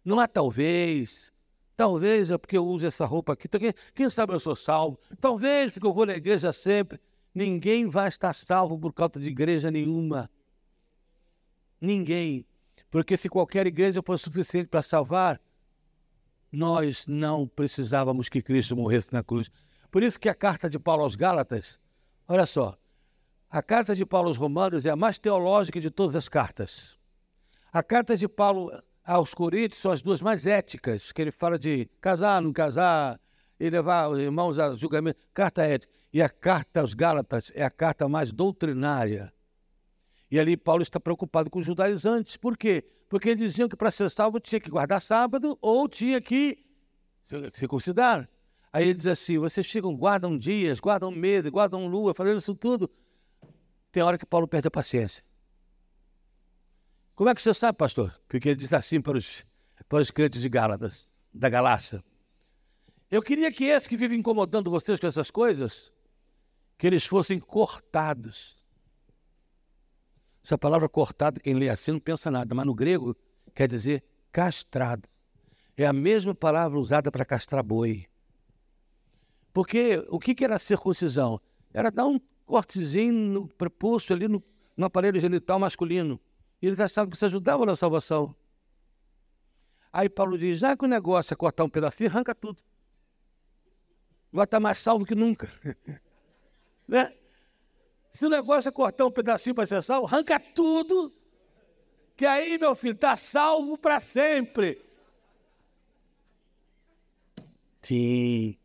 Não 0.05 0.21
há 0.21 0.29
talvez. 0.29 1.33
Talvez 1.77 2.31
é 2.31 2.39
porque 2.39 2.57
eu 2.57 2.67
uso 2.67 2.87
essa 2.87 3.05
roupa 3.05 3.33
aqui. 3.33 3.47
Então, 3.47 3.61
quem, 3.61 3.75
quem 3.95 4.11
sabe 4.11 4.33
eu 4.33 4.41
sou 4.41 4.55
salvo. 4.55 4.99
Talvez 5.21 5.73
porque 5.73 5.87
eu 5.87 5.93
vou 5.93 6.07
na 6.07 6.15
igreja 6.15 6.53
sempre. 6.53 7.01
Ninguém 7.35 7.89
vai 7.89 8.09
estar 8.09 8.33
salvo 8.33 8.79
por 8.79 8.93
causa 8.93 9.19
de 9.19 9.29
igreja 9.29 9.71
nenhuma. 9.71 10.31
Ninguém. 11.81 12.47
Porque 12.91 13.17
se 13.17 13.29
qualquer 13.29 13.67
igreja 13.67 14.01
fosse 14.05 14.25
suficiente 14.25 14.69
para 14.69 14.83
salvar, 14.83 15.41
nós 16.53 17.07
não 17.09 17.49
precisávamos 17.49 18.29
que 18.29 18.41
Cristo 18.41 18.77
morresse 18.77 19.13
na 19.13 19.25
cruz. 19.25 19.51
Por 19.91 20.03
isso 20.03 20.21
que 20.21 20.29
a 20.29 20.35
carta 20.35 20.71
de 20.71 20.79
Paulo 20.79 21.03
aos 21.03 21.17
Gálatas, 21.17 21.79
olha 22.29 22.47
só, 22.47 22.79
a 23.51 23.63
carta 23.63 23.95
de 23.97 24.07
Paulo 24.07 24.29
aos 24.29 24.37
Romanos 24.37 24.87
é 24.87 24.91
a 24.91 24.97
mais 24.97 25.19
teológica 25.19 25.81
de 25.81 25.91
todas 25.91 26.15
as 26.15 26.29
cartas. 26.29 26.97
A 27.73 27.83
carta 27.83 28.17
de 28.17 28.29
Paulo 28.29 28.71
aos 29.05 29.35
Coríntios 29.35 29.81
são 29.81 29.91
as 29.91 30.01
duas 30.01 30.23
mais 30.23 30.47
éticas, 30.47 31.11
que 31.11 31.21
ele 31.21 31.33
fala 31.33 31.59
de 31.59 31.89
casar, 32.01 32.41
não 32.41 32.53
casar, 32.53 33.21
e 33.59 33.71
levar 33.71 34.09
os 34.09 34.19
irmãos 34.19 34.59
a 34.59 34.75
julgamento. 34.77 35.19
Carta 35.33 35.63
ética. 35.63 35.93
E 36.15 36.23
a 36.23 36.29
carta 36.29 36.81
aos 36.81 36.95
Gálatas 36.95 37.51
é 37.57 37.65
a 37.65 37.71
carta 37.71 38.09
mais 38.09 38.31
doutrinária. 38.31 39.35
E 40.31 40.39
ali 40.39 40.57
Paulo 40.57 40.81
está 40.81 41.01
preocupado 41.01 41.51
com 41.51 41.59
os 41.59 41.67
judaizantes. 41.67 42.37
Por 42.37 42.57
quê? 42.57 42.85
Porque 43.09 43.31
eles 43.31 43.51
diziam 43.51 43.69
que 43.69 43.75
para 43.75 43.91
ser 43.91 44.09
salvo 44.11 44.39
tinha 44.39 44.61
que 44.61 44.71
guardar 44.71 45.03
sábado 45.03 45.59
ou 45.61 45.89
tinha 45.89 46.21
que 46.21 46.65
se 47.53 47.67
considerar. 47.67 48.31
Aí 48.73 48.85
ele 48.85 48.95
diz 48.95 49.09
assim: 49.09 49.39
vocês 49.39 49.69
ficam, 49.69 49.93
guardam 49.97 50.39
dias, 50.39 50.79
guardam 50.79 51.11
meses, 51.11 51.51
guardam 51.51 51.89
lua, 51.89 52.15
fazendo 52.15 52.39
isso 52.39 52.55
tudo. 52.55 52.89
Tem 53.91 54.01
hora 54.01 54.17
que 54.17 54.25
Paulo 54.25 54.47
perde 54.47 54.69
a 54.69 54.71
paciência. 54.71 55.25
Como 57.17 57.29
é 57.29 57.35
que 57.35 57.43
você 57.43 57.53
sabe, 57.53 57.77
pastor? 57.77 58.17
Porque 58.29 58.51
ele 58.51 58.57
diz 58.57 58.73
assim 58.73 59.01
para 59.01 59.19
os, 59.19 59.45
para 59.89 60.01
os 60.01 60.13
crentes 60.13 60.41
de 60.41 60.49
Gálatas, 60.49 61.11
da 61.33 61.49
Galácia. 61.49 62.05
Eu 63.11 63.21
queria 63.21 63.51
que 63.51 63.65
esses 63.65 63.89
que 63.89 63.97
vivem 63.97 64.21
incomodando 64.21 64.71
vocês 64.71 64.99
com 65.01 65.07
essas 65.09 65.31
coisas, 65.31 65.93
que 66.77 66.87
eles 66.87 67.07
fossem 67.07 67.39
cortados. 67.39 68.57
Essa 70.45 70.59
palavra 70.59 70.89
cortado, 70.89 71.41
quem 71.41 71.55
lê 71.55 71.69
assim 71.69 71.93
não 71.93 72.01
pensa 72.01 72.31
nada, 72.31 72.55
mas 72.55 72.67
no 72.67 72.75
grego 72.75 73.17
quer 73.55 73.69
dizer 73.69 74.05
castrado. 74.31 75.09
É 75.77 75.87
a 75.87 75.93
mesma 75.93 76.35
palavra 76.35 76.79
usada 76.79 77.11
para 77.11 77.25
castrar 77.25 77.63
boi. 77.63 78.07
Porque 79.53 80.05
o 80.09 80.19
que, 80.19 80.35
que 80.35 80.45
era 80.45 80.59
circuncisão? 80.59 81.41
Era 81.73 81.91
dar 81.91 82.07
um 82.07 82.21
cortezinho 82.45 83.13
no 83.13 83.49
prepúcio 83.49 84.15
ali 84.15 84.29
no, 84.29 84.43
no 84.77 84.87
aparelho 84.87 85.19
genital 85.21 85.59
masculino. 85.59 86.21
E 86.61 86.67
eles 86.67 86.81
achavam 86.81 87.11
que 87.11 87.17
isso 87.17 87.27
ajudava 87.27 87.65
na 87.65 87.77
salvação. 87.77 88.35
Aí 89.93 90.09
Paulo 90.09 90.37
diz: 90.37 90.59
já 90.59 90.77
que 90.77 90.85
o 90.85 90.89
negócio 90.89 91.33
é 91.33 91.37
cortar 91.37 91.65
um 91.65 91.69
pedacinho, 91.69 92.11
arranca 92.11 92.35
tudo. 92.35 92.61
Vai 94.33 94.45
estar 94.45 94.59
mais 94.59 94.81
salvo 94.81 95.05
que 95.05 95.15
nunca. 95.15 95.49
né? 96.87 97.13
Se 98.13 98.27
o 98.27 98.31
negócio 98.31 98.69
é 98.69 98.73
cortar 98.73 99.07
um 99.07 99.11
pedacinho 99.11 99.55
para 99.55 99.67
ser 99.67 99.83
salvo, 99.83 100.07
arranca 100.07 100.39
tudo. 100.39 101.13
Que 102.17 102.25
aí, 102.25 102.57
meu 102.59 102.77
filho, 102.77 102.95
está 102.95 103.17
salvo 103.17 103.77
para 103.77 103.99
sempre. 103.99 104.81
Sim. 107.83 108.57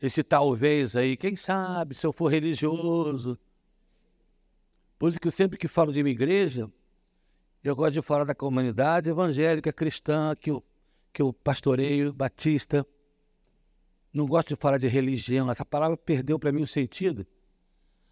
Esse 0.00 0.22
talvez 0.22 0.96
aí, 0.96 1.16
quem 1.16 1.36
sabe, 1.36 1.94
se 1.94 2.06
eu 2.06 2.12
for 2.12 2.28
religioso. 2.28 3.38
Por 4.98 5.10
isso 5.10 5.20
que 5.20 5.28
eu 5.28 5.32
sempre 5.32 5.58
que 5.58 5.68
falo 5.68 5.92
de 5.92 6.00
uma 6.00 6.08
igreja, 6.08 6.70
eu 7.62 7.76
gosto 7.76 7.92
de 7.92 8.02
falar 8.02 8.24
da 8.24 8.34
comunidade 8.34 9.08
evangélica, 9.10 9.72
cristã, 9.72 10.34
que 10.34 10.50
eu, 10.50 10.64
que 11.12 11.20
eu 11.20 11.32
pastoreio, 11.32 12.12
batista. 12.12 12.86
Não 14.14 14.26
gosto 14.26 14.50
de 14.50 14.56
falar 14.56 14.78
de 14.78 14.86
religião, 14.86 15.50
essa 15.50 15.64
palavra 15.64 15.96
perdeu 15.96 16.38
para 16.38 16.52
mim 16.52 16.62
o 16.62 16.68
sentido. 16.68 17.26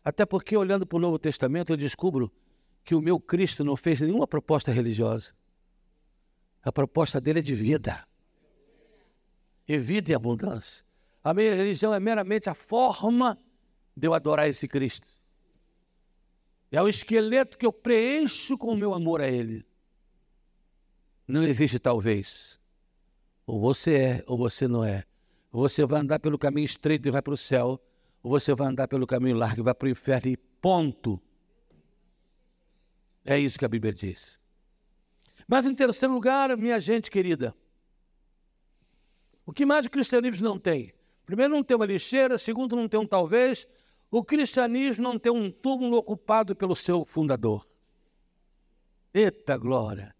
Até 0.04 0.26
porque, 0.26 0.56
olhando 0.56 0.84
para 0.84 0.96
o 0.96 1.00
Novo 1.00 1.16
Testamento, 1.16 1.72
eu 1.72 1.76
descubro 1.76 2.32
que 2.84 2.92
o 2.92 3.00
meu 3.00 3.20
Cristo 3.20 3.62
não 3.62 3.76
fez 3.76 4.00
nenhuma 4.00 4.26
proposta 4.26 4.72
religiosa. 4.72 5.32
A 6.60 6.72
proposta 6.72 7.20
dele 7.20 7.38
é 7.38 7.42
de 7.42 7.54
vida. 7.54 8.04
E 9.68 9.78
vida 9.78 10.10
e 10.10 10.14
abundância. 10.14 10.84
A 11.22 11.32
minha 11.32 11.54
religião 11.54 11.94
é 11.94 12.00
meramente 12.00 12.50
a 12.50 12.54
forma 12.54 13.38
de 13.96 14.08
eu 14.08 14.12
adorar 14.12 14.48
esse 14.48 14.66
Cristo. 14.66 15.06
É 16.72 16.82
o 16.82 16.88
esqueleto 16.88 17.56
que 17.56 17.64
eu 17.64 17.72
preencho 17.72 18.58
com 18.58 18.72
o 18.72 18.76
meu 18.76 18.92
amor 18.92 19.20
a 19.20 19.28
Ele. 19.28 19.64
Não 21.28 21.44
existe 21.44 21.78
talvez. 21.78 22.58
Ou 23.46 23.60
você 23.60 23.94
é, 23.94 24.24
ou 24.26 24.36
você 24.36 24.66
não 24.66 24.84
é. 24.84 25.04
Você 25.52 25.84
vai 25.84 26.00
andar 26.00 26.18
pelo 26.18 26.38
caminho 26.38 26.64
estreito 26.64 27.06
e 27.06 27.10
vai 27.10 27.20
para 27.20 27.34
o 27.34 27.36
céu, 27.36 27.78
ou 28.22 28.30
você 28.30 28.54
vai 28.54 28.68
andar 28.68 28.88
pelo 28.88 29.06
caminho 29.06 29.36
largo 29.36 29.60
e 29.60 29.62
vai 29.62 29.74
para 29.74 29.86
o 29.86 29.90
inferno 29.90 30.30
e 30.30 30.36
ponto. 30.36 31.20
É 33.22 33.38
isso 33.38 33.58
que 33.58 33.64
a 33.64 33.68
Bíblia 33.68 33.92
diz. 33.92 34.40
Mas 35.46 35.66
em 35.66 35.74
terceiro 35.74 36.14
lugar, 36.14 36.56
minha 36.56 36.80
gente 36.80 37.10
querida, 37.10 37.54
o 39.44 39.52
que 39.52 39.66
mais 39.66 39.84
o 39.84 39.90
cristianismo 39.90 40.48
não 40.48 40.58
tem? 40.58 40.94
Primeiro, 41.26 41.52
não 41.52 41.62
tem 41.62 41.76
uma 41.76 41.84
lixeira, 41.84 42.38
segundo, 42.38 42.74
não 42.74 42.88
tem 42.88 42.98
um 42.98 43.06
talvez, 43.06 43.66
o 44.10 44.24
cristianismo 44.24 45.02
não 45.02 45.18
tem 45.18 45.30
um 45.30 45.50
túmulo 45.50 45.98
ocupado 45.98 46.56
pelo 46.56 46.74
seu 46.74 47.04
fundador. 47.04 47.66
Eita 49.12 49.58
glória! 49.58 50.14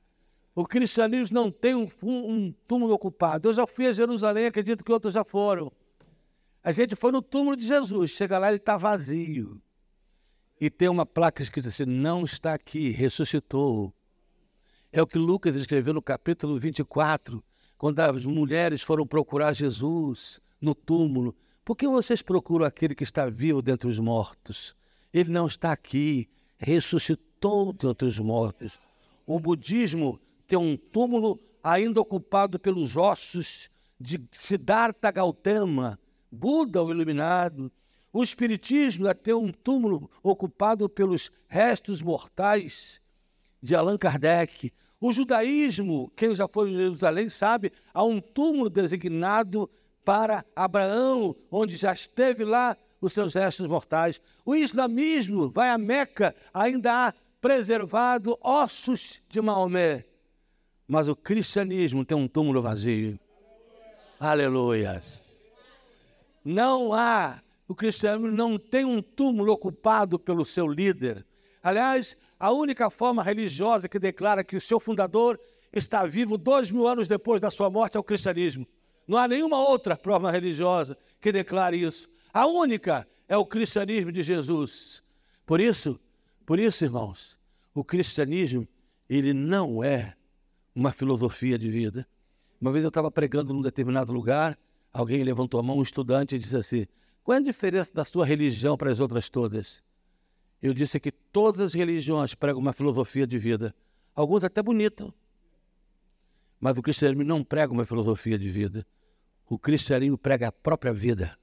O 0.55 0.67
cristianismo 0.67 1.35
não 1.35 1.51
tem 1.51 1.75
um, 1.75 1.89
um, 2.03 2.53
túmulo 2.67 2.93
ocupado. 2.93 3.49
Eu 3.49 3.55
já 3.55 3.67
fui 3.67 3.87
a 3.87 3.93
Jerusalém, 3.93 4.47
acredito 4.47 4.85
que 4.85 4.93
outros 4.93 5.15
já 5.15 5.25
foram. 5.25 5.73
A 6.63 6.73
gente 6.73 6.95
foi 6.95 7.11
no 7.11 7.23
túmulo 7.23 7.57
de 7.57 7.67
Jesus, 7.67 8.11
chega 8.11 8.39
lá, 8.39 8.49
ele 8.49 8.59
está 8.59 8.77
vazio. 8.77 9.61
E 10.61 10.71
tem 10.71 10.89
uma 10.89 11.07
placa 11.07 11.43
escrita 11.43 11.69
assim: 11.69 11.87
não 11.87 12.25
está 12.25 12.55
aqui, 12.55 12.91
ressuscitou. 12.91 13.93
É 14.93 15.01
o 15.01 15.07
que 15.07 15.19
Lucas 15.19 15.57
escreveu 15.57 15.95
no 15.95 16.03
capítulo 16.03 16.59
24, 16.59 17.43
quando 17.79 17.99
as 18.01 18.25
mulheres 18.25 18.83
foram 18.83 19.07
procurar 19.07 19.55
Jesus 19.55 20.41
no 20.61 20.75
túmulo. 20.75 21.35
Por 21.65 21.77
que 21.77 21.89
vocês 21.89 22.21
procuram 22.21 22.67
aquele 22.67 22.95
que 22.95 23.05
está 23.05 23.29
vivo 23.29 23.63
dentre 23.63 23.89
os 23.89 23.99
mortos? 23.99 24.77
Ele 25.13 25.31
não 25.31 25.47
está 25.47 25.73
aqui, 25.73 26.29
ressuscitou 26.59 27.73
dentre 27.73 28.07
os 28.07 28.19
mortos. 28.19 28.79
O 29.27 29.41
budismo 29.41 30.21
tem 30.53 30.59
um 30.59 30.77
túmulo 30.77 31.41
ainda 31.65 31.99
ocupado 31.99 32.59
pelos 32.59 32.95
ossos 32.95 33.71
de 33.99 34.23
Siddhartha 34.33 35.11
Gautama, 35.11 35.99
Buda 36.31 36.83
o 36.83 36.91
iluminado. 36.91 37.73
O 38.13 38.23
espiritismo 38.23 39.15
tem 39.15 39.33
um 39.33 39.51
túmulo 39.51 40.11
ocupado 40.23 40.91
pelos 40.91 41.33
restos 41.49 42.03
mortais 42.03 43.01
de 43.63 43.75
Allan 43.75 43.97
Kardec. 43.97 44.71
O 45.01 45.11
judaísmo, 45.11 46.13
quem 46.15 46.37
já 46.37 46.47
foi 46.47 46.71
em 46.71 46.77
Jerusalém 46.77 47.31
sabe, 47.31 47.73
há 47.95 48.05
um 48.05 48.21
túmulo 48.21 48.69
designado 48.69 49.71
para 50.05 50.45
Abraão, 50.55 51.35
onde 51.51 51.79
já 51.79 51.95
esteve 51.95 52.45
lá 52.45 52.77
os 53.01 53.15
seus 53.15 53.33
restos 53.33 53.67
mortais. 53.67 54.21
O 54.45 54.55
islamismo 54.55 55.49
vai 55.49 55.71
a 55.71 55.79
Meca, 55.79 56.37
ainda 56.53 57.07
há 57.09 57.15
preservado 57.41 58.37
ossos 58.43 59.19
de 59.31 59.41
Maomé. 59.41 60.12
Mas 60.93 61.09
o 61.09 61.17
cristianismo 61.17 62.05
tem 62.05 62.15
um 62.15 62.29
túmulo 62.29 62.61
vazio. 62.61 63.19
Aleluias. 64.21 65.23
Não 66.45 66.93
há, 66.93 67.41
o 67.67 67.75
cristianismo 67.75 68.31
não 68.31 68.59
tem 68.59 68.85
um 68.85 69.01
túmulo 69.01 69.55
ocupado 69.55 70.19
pelo 70.19 70.45
seu 70.45 70.69
líder. 70.69 71.25
Aliás, 71.63 72.15
a 72.39 72.53
única 72.53 72.91
forma 72.91 73.23
religiosa 73.23 73.89
que 73.89 73.99
declara 73.99 74.45
que 74.45 74.55
o 74.55 74.61
seu 74.61 74.79
fundador 74.79 75.41
está 75.73 76.05
vivo 76.05 76.37
dois 76.37 76.71
mil 76.71 76.87
anos 76.87 77.09
depois 77.09 77.41
da 77.41 77.51
sua 77.51 77.71
morte 77.71 77.97
é 77.97 78.01
o 78.01 78.05
cristianismo. 78.05 78.69
Não 79.09 79.17
há 79.17 79.27
nenhuma 79.27 79.67
outra 79.67 79.97
prova 79.97 80.31
religiosa 80.31 80.95
que 81.23 81.33
declare 81.33 81.83
isso. 81.83 82.07
A 82.35 82.47
única 82.47 83.09
é 83.27 83.35
o 83.39 83.47
cristianismo 83.47 84.13
de 84.13 84.23
Jesus. 84.23 85.03
Por 85.47 85.59
isso, 85.59 85.99
por 86.45 86.61
isso, 86.61 86.85
irmãos, 86.85 87.39
o 87.75 87.83
cristianismo, 87.83 88.69
ele 89.09 89.33
não 89.33 89.83
é 89.83 90.17
uma 90.75 90.93
filosofia 90.93 91.59
de 91.59 91.71
vida. 91.71 92.07
Uma 92.61 92.73
vez 92.73 92.85
eu 92.85 92.89
estava 92.89 93.11
pregando 93.11 93.53
num 93.53 93.61
determinado 93.61 94.13
lugar, 94.13 94.59
alguém 94.93 95.23
levantou 95.23 95.59
a 95.59 95.63
mão, 95.63 95.79
um 95.79 95.83
estudante, 95.83 96.37
e 96.37 96.39
disse 96.39 96.57
assim: 96.57 96.87
Qual 97.23 97.35
é 97.37 97.39
a 97.39 97.43
diferença 97.43 97.93
da 97.93 98.05
sua 98.05 98.25
religião 98.25 98.77
para 98.77 98.91
as 98.91 99.01
outras 99.01 99.29
todas? 99.29 99.83
Eu 100.63 100.73
disse 100.73 101.01
que 101.01 101.11
todas 101.11 101.67
as 101.67 101.75
religiões 101.75 102.35
pregam 102.35 102.61
uma 102.61 102.73
filosofia 102.73 103.27
de 103.27 103.37
vida, 103.37 103.75
alguns 104.15 104.45
até 104.45 104.63
bonita, 104.63 105.13
mas 106.61 106.79
o 106.79 106.83
cristianismo 106.83 107.25
não 107.25 107.43
prega 107.43 107.73
uma 107.73 107.85
filosofia 107.85 108.39
de 108.39 108.49
vida. 108.49 108.87
O 109.49 109.59
cristianismo 109.59 110.17
prega 110.17 110.47
a 110.47 110.53
própria 110.53 110.93
vida 110.93 111.37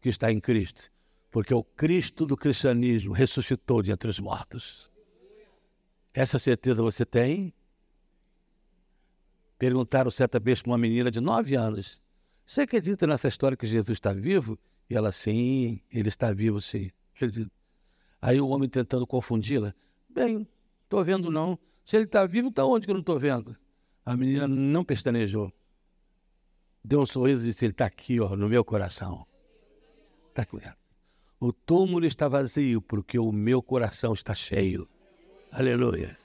que 0.00 0.08
está 0.08 0.32
em 0.32 0.40
Cristo. 0.40 0.90
Porque 1.30 1.54
o 1.54 1.62
Cristo 1.62 2.26
do 2.26 2.36
cristianismo 2.36 3.12
ressuscitou 3.12 3.80
de 3.80 3.92
entre 3.92 4.10
os 4.10 4.18
mortos. 4.18 4.90
Essa 6.12 6.40
certeza 6.40 6.82
você 6.82 7.06
tem? 7.06 7.54
Perguntaram 9.60 10.10
certa 10.10 10.40
vez 10.40 10.62
para 10.62 10.70
uma 10.70 10.78
menina 10.78 11.10
de 11.10 11.20
nove 11.20 11.54
anos: 11.54 12.00
Você 12.46 12.62
acredita 12.62 13.06
nessa 13.06 13.28
história 13.28 13.58
que 13.58 13.66
Jesus 13.66 13.96
está 13.96 14.10
vivo? 14.10 14.58
E 14.88 14.96
ela, 14.96 15.12
sim, 15.12 15.82
ele 15.92 16.08
está 16.08 16.32
vivo, 16.32 16.62
sim. 16.62 16.90
Aí 18.22 18.40
o 18.40 18.48
homem 18.48 18.70
tentando 18.70 19.06
confundi-la: 19.06 19.74
Bem, 20.08 20.48
estou 20.82 21.04
vendo 21.04 21.30
não. 21.30 21.58
Se 21.84 21.94
ele 21.94 22.06
está 22.06 22.24
vivo, 22.24 22.48
está 22.48 22.64
onde 22.64 22.86
que 22.86 22.90
eu 22.90 22.94
não 22.94 23.02
estou 23.02 23.18
vendo? 23.18 23.54
A 24.02 24.16
menina 24.16 24.48
não 24.48 24.82
pestanejou. 24.82 25.52
Deu 26.82 27.02
um 27.02 27.06
sorriso 27.06 27.44
e 27.44 27.50
disse: 27.50 27.66
Ele 27.66 27.72
está 27.72 27.84
aqui, 27.84 28.18
ó, 28.18 28.34
no 28.34 28.48
meu 28.48 28.64
coração. 28.64 29.26
Está 30.30 30.40
aqui. 30.40 30.56
O 31.38 31.52
túmulo 31.52 32.06
está 32.06 32.28
vazio 32.28 32.80
porque 32.80 33.18
o 33.18 33.30
meu 33.30 33.62
coração 33.62 34.14
está 34.14 34.34
cheio. 34.34 34.88
Aleluia. 35.52 36.16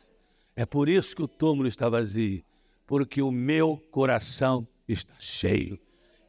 É 0.56 0.66
por 0.66 0.88
isso 0.88 1.14
que 1.14 1.22
o 1.22 1.28
túmulo 1.28 1.68
está 1.68 1.90
vazio, 1.90 2.42
porque 2.86 3.22
o 3.22 3.32
meu 3.32 3.78
coração 3.92 4.68
está 4.88 5.16
cheio. 5.20 5.80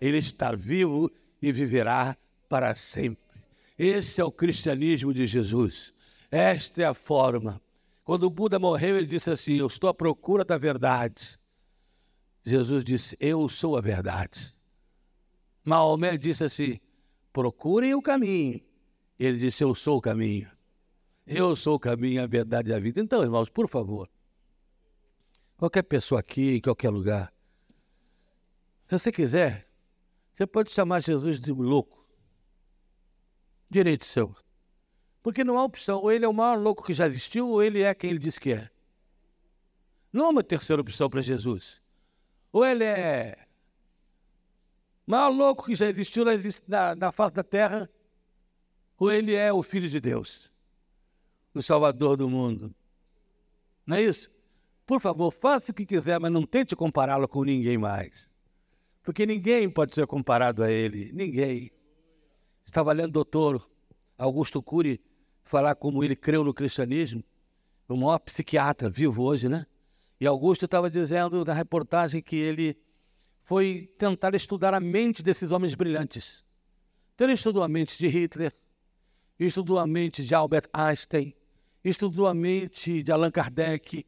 Ele 0.00 0.18
está 0.18 0.54
vivo 0.54 1.10
e 1.40 1.52
viverá 1.52 2.16
para 2.48 2.74
sempre. 2.74 3.40
Esse 3.78 4.20
é 4.20 4.24
o 4.24 4.32
cristianismo 4.32 5.12
de 5.12 5.26
Jesus. 5.26 5.92
Esta 6.30 6.82
é 6.82 6.84
a 6.84 6.94
forma. 6.94 7.60
Quando 8.04 8.22
o 8.24 8.30
Buda 8.30 8.58
morreu, 8.58 8.96
ele 8.96 9.06
disse 9.06 9.30
assim: 9.30 9.56
Eu 9.56 9.66
estou 9.66 9.90
à 9.90 9.94
procura 9.94 10.44
da 10.44 10.56
verdade. 10.56 11.38
Jesus 12.44 12.84
disse: 12.84 13.16
Eu 13.18 13.48
sou 13.48 13.76
a 13.76 13.80
verdade. 13.80 14.54
Maomé 15.64 16.16
disse 16.16 16.44
assim: 16.44 16.78
Procurem 17.32 17.94
o 17.94 18.00
caminho. 18.00 18.60
Ele 19.18 19.38
disse: 19.38 19.62
Eu 19.62 19.74
sou 19.74 19.98
o 19.98 20.00
caminho. 20.00 20.48
Eu 21.26 21.56
sou 21.56 21.74
o 21.74 21.80
caminho, 21.80 22.22
a 22.22 22.26
verdade 22.26 22.70
e 22.70 22.74
a 22.74 22.78
vida. 22.78 23.00
Então, 23.00 23.22
irmãos, 23.22 23.50
por 23.50 23.68
favor, 23.68 24.08
qualquer 25.56 25.82
pessoa 25.82 26.20
aqui, 26.20 26.56
em 26.56 26.60
qualquer 26.60 26.90
lugar, 26.90 27.32
se 28.88 28.98
você 28.98 29.10
quiser, 29.10 29.68
você 30.32 30.46
pode 30.46 30.70
chamar 30.70 31.00
Jesus 31.00 31.40
de 31.40 31.50
louco. 31.50 32.06
Direito 33.68 34.04
seu. 34.04 34.34
Porque 35.22 35.42
não 35.42 35.58
há 35.58 35.64
opção. 35.64 35.98
Ou 35.98 36.12
ele 36.12 36.24
é 36.24 36.28
o 36.28 36.32
maior 36.32 36.56
louco 36.56 36.84
que 36.84 36.94
já 36.94 37.06
existiu, 37.06 37.48
ou 37.48 37.62
ele 37.62 37.82
é 37.82 37.92
quem 37.94 38.10
ele 38.10 38.18
diz 38.18 38.38
que 38.38 38.52
é. 38.52 38.70
Não 40.12 40.26
há 40.26 40.28
uma 40.28 40.44
terceira 40.44 40.80
opção 40.80 41.10
para 41.10 41.20
Jesus. 41.20 41.82
Ou 42.52 42.64
ele 42.64 42.84
é 42.84 43.46
O 45.06 45.10
maior 45.10 45.30
louco 45.30 45.66
que 45.66 45.74
já 45.74 45.86
existiu 45.86 46.24
na, 46.68 46.94
na 46.94 47.10
face 47.10 47.34
da 47.34 47.42
terra, 47.42 47.90
ou 48.98 49.10
ele 49.10 49.34
é 49.34 49.52
o 49.52 49.62
Filho 49.62 49.88
de 49.88 50.00
Deus, 50.00 50.52
o 51.52 51.62
Salvador 51.62 52.16
do 52.16 52.28
mundo. 52.30 52.74
Não 53.84 53.96
é 53.96 54.02
isso? 54.02 54.30
Por 54.86 55.00
favor, 55.00 55.32
faça 55.32 55.72
o 55.72 55.74
que 55.74 55.84
quiser, 55.84 56.20
mas 56.20 56.30
não 56.30 56.46
tente 56.46 56.76
compará-lo 56.76 57.26
com 57.26 57.42
ninguém 57.42 57.76
mais. 57.76 58.30
Porque 59.02 59.26
ninguém 59.26 59.68
pode 59.68 59.94
ser 59.94 60.06
comparado 60.06 60.62
a 60.62 60.70
ele. 60.70 61.10
Ninguém. 61.12 61.70
Estava 62.64 62.92
lendo 62.92 63.08
o 63.08 63.12
doutor 63.12 63.68
Augusto 64.16 64.62
Cury 64.62 65.00
falar 65.42 65.74
como 65.74 66.02
ele 66.02 66.16
creu 66.16 66.42
no 66.42 66.54
cristianismo, 66.54 67.22
o 67.88 67.96
maior 67.96 68.18
psiquiatra 68.18 68.90
vivo 68.90 69.22
hoje, 69.22 69.48
né? 69.48 69.66
E 70.20 70.26
Augusto 70.26 70.64
estava 70.64 70.90
dizendo 70.90 71.44
na 71.44 71.52
reportagem 71.52 72.22
que 72.22 72.36
ele 72.36 72.76
foi 73.42 73.88
tentar 73.96 74.34
estudar 74.34 74.74
a 74.74 74.80
mente 74.80 75.22
desses 75.22 75.52
homens 75.52 75.74
brilhantes. 75.74 76.44
Então 77.14 77.26
ele 77.26 77.34
estudou 77.34 77.62
a 77.62 77.68
mente 77.68 77.96
de 77.96 78.08
Hitler, 78.08 78.52
estudou 79.38 79.78
a 79.78 79.86
mente 79.86 80.24
de 80.24 80.34
Albert 80.34 80.68
Einstein, 80.72 81.32
estudou 81.84 82.26
a 82.26 82.34
mente 82.34 83.02
de 83.02 83.12
Allan 83.12 83.30
Kardec, 83.30 84.04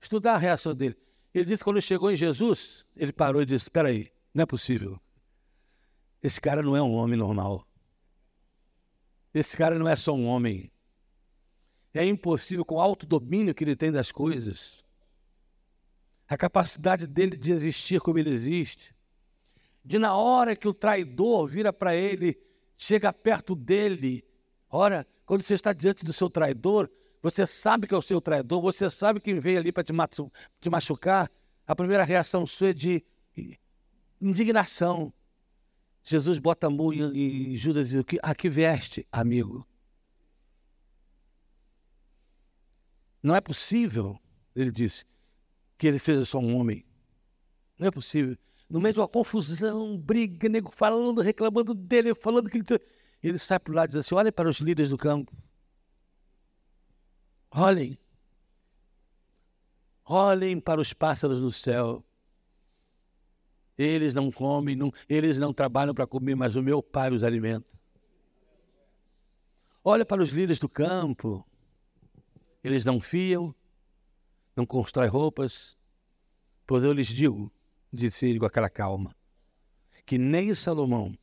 estudar 0.00 0.34
a 0.34 0.38
reação 0.38 0.74
dele. 0.74 0.96
Ele 1.32 1.44
disse 1.44 1.58
que 1.58 1.64
quando 1.64 1.80
chegou 1.80 2.10
em 2.10 2.16
Jesus, 2.16 2.84
ele 2.96 3.12
parou 3.12 3.42
e 3.42 3.46
disse: 3.46 3.64
Espera 3.64 3.88
aí, 3.88 4.10
não 4.34 4.42
é 4.42 4.46
possível. 4.46 5.00
Esse 6.22 6.40
cara 6.40 6.62
não 6.62 6.76
é 6.76 6.82
um 6.82 6.92
homem 6.92 7.16
normal. 7.16 7.66
Esse 9.32 9.56
cara 9.56 9.78
não 9.78 9.88
é 9.88 9.96
só 9.96 10.12
um 10.12 10.26
homem. 10.26 10.70
É 11.94 12.04
impossível 12.04 12.64
com 12.64 12.76
o 12.76 12.80
autodomínio 12.80 13.54
que 13.54 13.64
ele 13.64 13.76
tem 13.76 13.90
das 13.90 14.12
coisas. 14.12 14.84
A 16.28 16.36
capacidade 16.36 17.06
dele 17.06 17.36
de 17.36 17.52
existir 17.52 18.00
como 18.00 18.18
ele 18.18 18.30
existe. 18.30 18.94
De 19.84 19.98
na 19.98 20.14
hora 20.14 20.54
que 20.54 20.68
o 20.68 20.74
traidor 20.74 21.48
vira 21.48 21.72
para 21.72 21.96
ele, 21.96 22.38
chega 22.76 23.12
perto 23.12 23.54
dele. 23.54 24.24
Ora, 24.68 25.06
quando 25.24 25.42
você 25.42 25.54
está 25.54 25.72
diante 25.72 26.04
do 26.04 26.12
seu 26.12 26.28
traidor, 26.28 26.90
você 27.22 27.46
sabe 27.46 27.86
que 27.86 27.94
é 27.94 27.96
o 27.96 28.02
seu 28.02 28.20
traidor, 28.20 28.60
você 28.62 28.88
sabe 28.88 29.20
que 29.20 29.34
veio 29.34 29.58
ali 29.58 29.70
para 29.72 29.84
te 29.84 30.70
machucar, 30.70 31.30
a 31.66 31.76
primeira 31.76 32.02
reação 32.02 32.46
sua 32.46 32.70
é 32.70 32.72
de 32.72 33.04
indignação. 34.20 35.12
Jesus 36.02 36.38
bota 36.38 36.66
a 36.66 36.70
mão 36.70 36.92
e 36.92 37.56
Judas 37.56 37.90
diz: 37.90 38.04
A 38.22 38.34
que 38.34 38.48
veste, 38.48 39.06
amigo? 39.12 39.66
Não 43.22 43.36
é 43.36 43.40
possível, 43.40 44.18
ele 44.56 44.70
disse, 44.70 45.04
que 45.76 45.86
ele 45.86 45.98
seja 45.98 46.24
só 46.24 46.38
um 46.38 46.56
homem. 46.56 46.84
Não 47.78 47.88
é 47.88 47.90
possível. 47.90 48.36
No 48.68 48.80
meio 48.80 48.94
de 48.94 49.00
uma 49.00 49.08
confusão, 49.08 49.98
briga, 49.98 50.48
nego 50.48 50.70
falando, 50.70 51.20
reclamando 51.20 51.74
dele, 51.74 52.14
falando 52.14 52.48
que 52.48 52.58
ele. 52.58 52.80
Ele 53.22 53.38
sai 53.38 53.58
para 53.58 53.72
o 53.72 53.74
lado 53.74 53.90
e 53.90 53.92
diz 53.92 53.96
assim: 53.96 54.14
olhem 54.14 54.32
para 54.32 54.48
os 54.48 54.58
líderes 54.58 54.90
do 54.90 54.96
campo. 54.96 55.30
Olhem. 57.50 57.98
Olhem 60.04 60.60
para 60.60 60.80
os 60.80 60.92
pássaros 60.92 61.40
no 61.40 61.50
céu. 61.50 62.04
Eles 63.76 64.12
não 64.12 64.30
comem, 64.30 64.76
não, 64.76 64.92
eles 65.08 65.38
não 65.38 65.52
trabalham 65.52 65.94
para 65.94 66.06
comer, 66.06 66.34
mas 66.34 66.54
o 66.54 66.62
meu 66.62 66.82
pai 66.82 67.10
os 67.10 67.22
alimenta. 67.22 67.70
Olha 69.82 70.04
para 70.04 70.22
os 70.22 70.30
líderes 70.30 70.58
do 70.58 70.68
campo. 70.68 71.46
Eles 72.62 72.84
não 72.84 73.00
fiam, 73.00 73.54
não 74.54 74.66
constroem 74.66 75.08
roupas. 75.08 75.76
Pois 76.66 76.84
eu 76.84 76.92
lhes 76.92 77.08
digo, 77.08 77.50
disse 77.92 78.26
ele 78.26 78.38
com 78.38 78.46
aquela 78.46 78.70
calma, 78.70 79.16
que 80.06 80.18
nem 80.18 80.54
Salomão, 80.54 81.16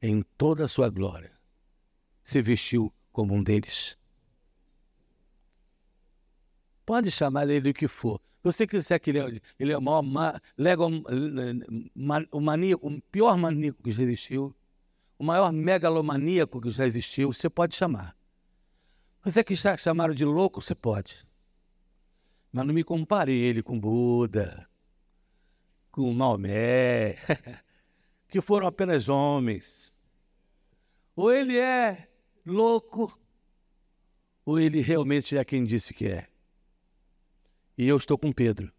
em 0.00 0.22
toda 0.36 0.64
a 0.64 0.68
sua 0.68 0.88
glória, 0.88 1.32
se 2.24 2.40
vestiu 2.42 2.92
como 3.12 3.34
um 3.34 3.42
deles. 3.42 3.96
Pode 6.84 7.10
chamar 7.10 7.48
ele 7.48 7.72
do 7.72 7.74
que 7.74 7.88
for. 7.88 8.20
Você 8.42 8.66
quiser 8.66 8.98
que 8.98 9.10
ele 9.10 9.18
é, 9.20 9.40
ele 9.58 9.72
é 9.72 9.78
o 9.78 9.80
maior 9.80 10.02
ma, 10.02 10.40
lego, 10.56 10.86
ma, 11.94 12.22
o 12.30 12.40
maníaco, 12.40 12.86
o 12.86 13.00
pior 13.00 13.38
maníaco 13.38 13.82
que 13.82 13.90
já 13.90 14.02
existiu, 14.02 14.54
o 15.18 15.24
maior 15.24 15.50
megalomaníaco 15.50 16.60
que 16.60 16.70
já 16.70 16.86
existiu, 16.86 17.32
você 17.32 17.48
pode 17.48 17.74
chamar. 17.74 18.14
Você 19.24 19.42
quiser 19.42 19.78
chamar 19.78 20.12
de 20.12 20.26
louco, 20.26 20.60
você 20.60 20.74
pode. 20.74 21.26
Mas 22.52 22.66
não 22.66 22.74
me 22.74 22.84
compare 22.84 23.32
ele 23.32 23.62
com 23.62 23.80
Buda, 23.80 24.68
com 25.90 26.12
Maomé, 26.12 27.16
que 28.28 28.42
foram 28.42 28.66
apenas 28.66 29.08
homens. 29.08 29.94
Ou 31.16 31.32
ele 31.32 31.58
é 31.58 32.08
louco, 32.44 33.18
ou 34.44 34.60
ele 34.60 34.82
realmente 34.82 35.38
é 35.38 35.44
quem 35.46 35.64
disse 35.64 35.94
que 35.94 36.08
é. 36.08 36.33
E 37.76 37.88
eu 37.88 37.96
estou 37.96 38.16
com 38.16 38.32
Pedro. 38.32 38.72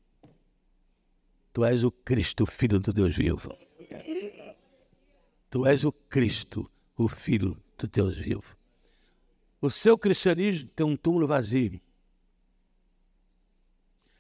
Tu 1.52 1.66
és 1.66 1.84
o 1.84 1.92
Cristo, 1.92 2.46
filho 2.46 2.80
do 2.80 2.94
Deus 2.94 3.16
vivo. 3.16 3.58
Tu 5.50 5.66
és 5.66 5.84
o 5.84 5.92
Cristo, 5.92 6.70
o 6.98 7.08
filho 7.08 7.58
do 7.78 7.88
Deus 7.88 8.16
vivo. 8.18 8.58
O 9.62 9.70
seu 9.70 9.98
cristianismo 9.98 10.70
tem 10.76 10.86
um 10.86 10.96
túmulo 10.96 11.28
vazio. 11.28 11.80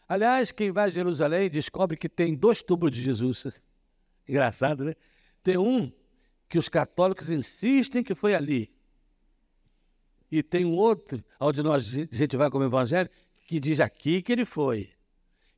Aliás, 0.07 0.51
quem 0.51 0.71
vai 0.71 0.85
a 0.85 0.91
Jerusalém 0.91 1.49
descobre 1.49 1.97
que 1.97 2.07
tem 2.07 2.35
dois 2.35 2.61
túmulos 2.61 2.95
de 2.95 3.01
Jesus. 3.01 3.61
Engraçado, 4.27 4.83
né? 4.83 4.95
Tem 5.43 5.57
um 5.57 5.91
que 6.47 6.57
os 6.57 6.69
católicos 6.69 7.29
insistem 7.29 8.03
que 8.03 8.13
foi 8.13 8.35
ali. 8.35 8.71
E 10.31 10.43
tem 10.43 10.65
um 10.65 10.75
outro, 10.75 11.23
onde 11.39 11.61
nós, 11.63 11.85
a 11.95 12.15
gente 12.15 12.38
vai 12.38 12.49
como 12.49 12.63
evangelho, 12.63 13.09
que 13.45 13.60
diz 13.60 13.79
aqui 13.79 14.21
que 14.21 14.31
ele 14.31 14.45
foi. 14.45 14.91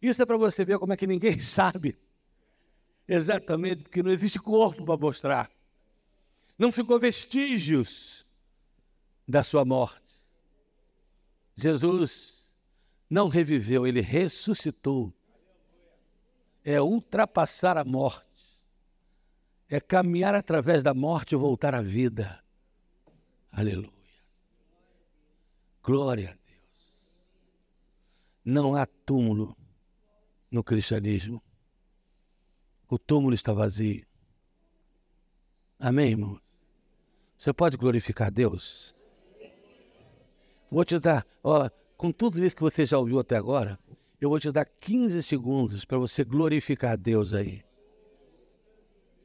Isso 0.01 0.21
é 0.21 0.25
para 0.25 0.37
você 0.37 0.63
ver 0.63 0.77
como 0.77 0.93
é 0.93 0.97
que 0.97 1.07
ninguém 1.07 1.39
sabe 1.41 1.97
exatamente, 3.07 3.83
porque 3.83 4.03
não 4.03 4.11
existe 4.11 4.37
corpo 4.37 4.83
para 4.83 4.97
mostrar. 4.97 5.49
Não 6.57 6.71
ficou 6.71 6.99
vestígios 6.99 8.25
da 9.27 9.43
sua 9.43 9.63
morte. 9.63 10.01
Jesus 11.55 12.51
não 13.09 13.29
reviveu, 13.29 13.87
ele 13.87 14.01
ressuscitou. 14.01 15.13
É 16.63 16.81
ultrapassar 16.81 17.77
a 17.77 17.85
morte. 17.85 18.27
É 19.69 19.79
caminhar 19.79 20.35
através 20.35 20.83
da 20.83 20.93
morte 20.93 21.33
e 21.33 21.37
voltar 21.37 21.73
à 21.73 21.81
vida. 21.81 22.43
Aleluia. 23.51 23.91
Glória 25.81 26.37
não 28.47 28.77
há 28.77 28.85
túmulo 28.85 29.57
no 30.49 30.63
cristianismo. 30.63 31.43
O 32.89 32.97
túmulo 32.97 33.35
está 33.35 33.51
vazio. 33.51 34.05
Amém, 35.77 36.11
irmão? 36.11 36.39
Você 37.37 37.51
pode 37.51 37.75
glorificar 37.75 38.31
Deus? 38.31 38.95
Vou 40.71 40.85
te 40.85 40.97
dar, 40.97 41.27
ó, 41.43 41.69
com 41.97 42.09
tudo 42.09 42.43
isso 42.43 42.55
que 42.55 42.61
você 42.61 42.85
já 42.85 42.97
ouviu 42.97 43.19
até 43.19 43.35
agora, 43.35 43.77
eu 44.19 44.29
vou 44.29 44.39
te 44.39 44.49
dar 44.49 44.63
15 44.63 45.21
segundos 45.23 45.83
para 45.83 45.97
você 45.97 46.23
glorificar 46.23 46.97
Deus 46.97 47.33
aí. 47.33 47.65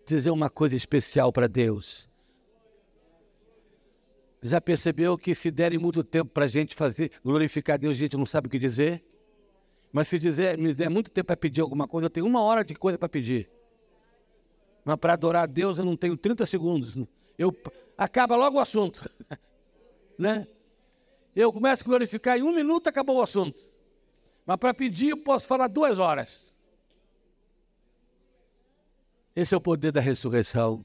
Dizer 0.04 0.32
uma 0.32 0.50
coisa 0.50 0.74
especial 0.74 1.32
para 1.32 1.46
Deus. 1.46 2.10
Já 4.42 4.60
percebeu 4.60 5.16
que 5.16 5.32
se 5.32 5.48
derem 5.48 5.78
muito 5.78 6.02
tempo 6.02 6.32
para 6.32 6.46
a 6.46 6.48
gente 6.48 6.74
fazer, 6.74 7.12
glorificar 7.24 7.78
Deus, 7.78 7.96
a 7.96 8.00
gente 8.00 8.16
não 8.16 8.26
sabe 8.26 8.48
o 8.48 8.50
que 8.50 8.58
dizer? 8.58 9.11
Mas 9.92 10.08
se 10.08 10.18
dizer, 10.18 10.56
me 10.56 10.72
der 10.72 10.88
muito 10.88 11.10
tempo 11.10 11.26
para 11.26 11.36
pedir 11.36 11.60
alguma 11.60 11.86
coisa, 11.86 12.06
eu 12.06 12.10
tenho 12.10 12.26
uma 12.26 12.42
hora 12.42 12.64
de 12.64 12.74
coisa 12.74 12.96
para 12.96 13.08
pedir. 13.08 13.50
Mas 14.84 14.96
para 14.96 15.12
adorar 15.12 15.44
a 15.44 15.46
Deus 15.46 15.78
eu 15.78 15.84
não 15.84 15.96
tenho 15.96 16.16
30 16.16 16.46
segundos. 16.46 16.96
Eu 17.38 17.54
acaba 17.96 18.34
logo 18.34 18.56
o 18.56 18.60
assunto. 18.60 19.08
né? 20.18 20.46
Eu 21.36 21.52
começo 21.52 21.84
a 21.84 21.86
glorificar 21.86 22.38
em 22.38 22.42
um 22.42 22.54
minuto 22.54 22.88
acabou 22.88 23.18
o 23.18 23.22
assunto. 23.22 23.60
Mas 24.46 24.56
para 24.56 24.72
pedir 24.72 25.10
eu 25.10 25.18
posso 25.18 25.46
falar 25.46 25.68
duas 25.68 25.98
horas. 25.98 26.54
Esse 29.36 29.54
é 29.54 29.56
o 29.56 29.60
poder 29.60 29.92
da 29.92 30.00
ressurreição. 30.00 30.84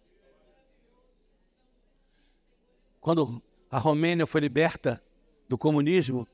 Quando 2.99 3.41
a 3.69 3.77
Romênia 3.77 4.27
foi 4.27 4.41
liberta 4.41 5.01
do 5.47 5.57
comunismo, 5.57 6.27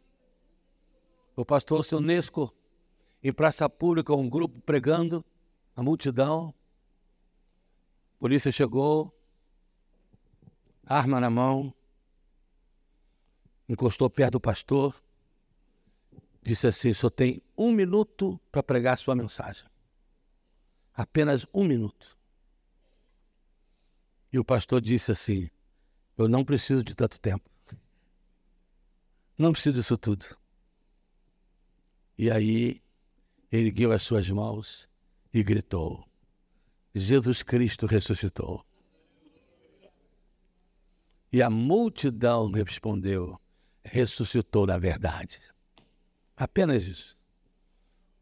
o 1.35 1.45
pastor 1.45 1.85
Sionesco 1.85 2.53
em 3.23 3.31
praça 3.31 3.69
pública, 3.69 4.13
um 4.13 4.29
grupo 4.29 4.59
pregando, 4.61 5.23
a 5.75 5.81
multidão. 5.81 6.53
A 8.15 8.19
polícia 8.19 8.51
chegou, 8.51 9.13
arma 10.85 11.19
na 11.19 11.29
mão, 11.29 11.73
encostou 13.67 14.09
perto 14.09 14.33
do 14.33 14.39
pastor, 14.41 15.01
disse 16.41 16.67
assim: 16.67 16.93
só 16.93 17.09
tem 17.09 17.41
um 17.57 17.71
minuto 17.71 18.39
para 18.51 18.61
pregar 18.61 18.97
sua 18.97 19.15
mensagem. 19.15 19.65
Apenas 20.93 21.47
um 21.53 21.63
minuto. 21.63 22.17
E 24.31 24.37
o 24.37 24.43
pastor 24.43 24.81
disse 24.81 25.11
assim: 25.11 25.49
Eu 26.17 26.27
não 26.27 26.43
preciso 26.43 26.83
de 26.83 26.93
tanto 26.93 27.19
tempo. 27.19 27.49
Não 29.37 29.51
preciso 29.51 29.77
disso 29.77 29.97
tudo. 29.97 30.37
E 32.15 32.29
aí, 32.29 32.82
ergueu 33.57 33.91
as 33.91 34.01
suas 34.01 34.29
mãos 34.29 34.89
e 35.33 35.43
gritou: 35.43 36.03
Jesus 36.93 37.43
Cristo 37.43 37.85
ressuscitou. 37.85 38.65
E 41.31 41.41
a 41.41 41.49
multidão 41.49 42.51
respondeu: 42.51 43.39
ressuscitou 43.83 44.65
na 44.65 44.77
verdade. 44.77 45.39
Apenas 46.35 46.87
isso. 46.87 47.17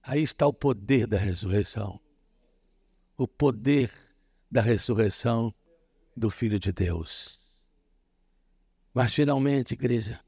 Aí 0.03 0.21
está 0.21 0.45
o 0.47 0.53
poder 0.53 1.07
da 1.07 1.17
ressurreição. 1.17 1.99
O 3.17 3.27
poder 3.27 3.91
da 4.49 4.61
ressurreição 4.61 5.53
do 6.15 6.29
Filho 6.29 6.59
de 6.59 6.73
Deus. 6.73 7.39
Mas 8.93 9.13
finalmente, 9.13 9.73
igreja, 9.73 10.19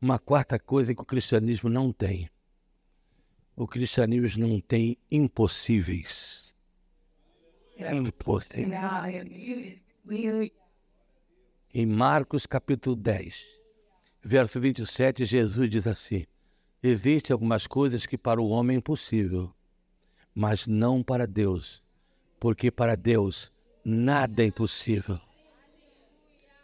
uma 0.00 0.18
quarta 0.18 0.58
coisa 0.58 0.94
que 0.94 1.02
o 1.02 1.06
cristianismo 1.06 1.68
não 1.68 1.92
tem. 1.92 2.30
O 3.60 3.66
cristianismo 3.66 4.46
não 4.46 4.58
tem 4.58 4.96
impossíveis. 5.10 6.56
É 7.76 7.94
impossível. 7.94 8.70
Em 11.74 11.84
Marcos 11.84 12.46
capítulo 12.46 12.96
10, 12.96 13.46
verso 14.22 14.58
27, 14.58 15.26
Jesus 15.26 15.68
diz 15.68 15.86
assim: 15.86 16.24
Existem 16.82 17.34
algumas 17.34 17.66
coisas 17.66 18.06
que 18.06 18.16
para 18.16 18.40
o 18.40 18.48
homem 18.48 18.76
é 18.76 18.78
impossível, 18.78 19.54
mas 20.34 20.66
não 20.66 21.02
para 21.02 21.26
Deus, 21.26 21.82
porque 22.40 22.70
para 22.70 22.96
Deus 22.96 23.52
nada 23.84 24.42
é 24.42 24.46
impossível. 24.46 25.20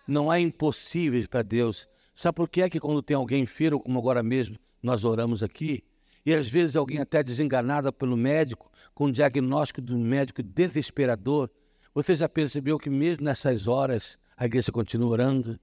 Não 0.08 0.30
há 0.30 0.40
impossíveis 0.40 1.26
para 1.26 1.42
Deus. 1.42 1.86
Sabe 2.14 2.36
por 2.36 2.48
que 2.48 2.62
é 2.62 2.70
que 2.70 2.80
quando 2.80 3.02
tem 3.02 3.14
alguém 3.14 3.42
enfermo, 3.42 3.80
como 3.80 3.98
agora 3.98 4.22
mesmo 4.22 4.58
nós 4.82 5.04
oramos 5.04 5.42
aqui, 5.42 5.84
e 6.26 6.34
às 6.34 6.48
vezes 6.48 6.74
alguém 6.74 6.98
até 6.98 7.22
desenganado 7.22 7.92
pelo 7.92 8.16
médico, 8.16 8.68
com 8.92 9.06
um 9.06 9.12
diagnóstico 9.12 9.80
do 9.80 9.96
médico 9.96 10.42
desesperador, 10.42 11.48
você 11.94 12.16
já 12.16 12.28
percebeu 12.28 12.80
que 12.80 12.90
mesmo 12.90 13.24
nessas 13.24 13.68
horas 13.68 14.18
a 14.36 14.44
igreja 14.44 14.72
continua 14.72 15.08
orando? 15.08 15.60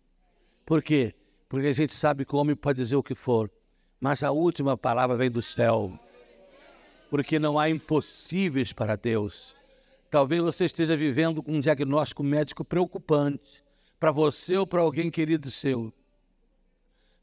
Por 0.66 0.82
quê? 0.82 1.14
Porque 1.50 1.68
a 1.68 1.74
gente 1.74 1.94
sabe 1.94 2.24
que 2.24 2.34
o 2.34 2.40
homem 2.40 2.56
pode 2.56 2.78
dizer 2.82 2.96
o 2.96 3.04
que 3.04 3.14
for, 3.14 3.52
mas 4.00 4.24
a 4.24 4.32
última 4.32 4.78
palavra 4.78 5.18
vem 5.18 5.30
do 5.30 5.42
céu. 5.42 6.00
Porque 7.10 7.38
não 7.38 7.60
há 7.60 7.70
impossíveis 7.70 8.72
para 8.72 8.96
Deus. 8.96 9.54
Talvez 10.10 10.42
você 10.42 10.64
esteja 10.64 10.96
vivendo 10.96 11.44
um 11.46 11.60
diagnóstico 11.60 12.24
médico 12.24 12.64
preocupante 12.64 13.62
para 14.00 14.12
você 14.12 14.56
ou 14.56 14.66
para 14.66 14.82
alguém 14.82 15.12
querido 15.12 15.52
seu. 15.52 15.92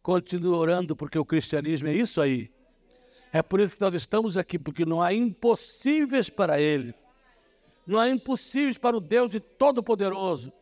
Continue 0.02 0.54
orando, 0.54 0.94
porque 0.94 1.18
o 1.18 1.24
cristianismo 1.24 1.88
é 1.88 1.94
isso 1.94 2.20
aí. 2.20 2.50
É 3.32 3.42
por 3.42 3.60
isso 3.60 3.76
que 3.76 3.80
nós 3.80 3.94
estamos 3.94 4.36
aqui, 4.36 4.58
porque 4.58 4.84
não 4.84 5.00
há 5.00 5.12
impossíveis 5.12 6.28
para 6.28 6.60
Ele. 6.60 6.94
Não 7.86 7.98
há 7.98 8.08
impossíveis 8.08 8.76
para 8.76 8.96
o 8.96 9.00
Deus 9.00 9.30
de 9.30 9.40
Todo-Poderoso. 9.40 10.52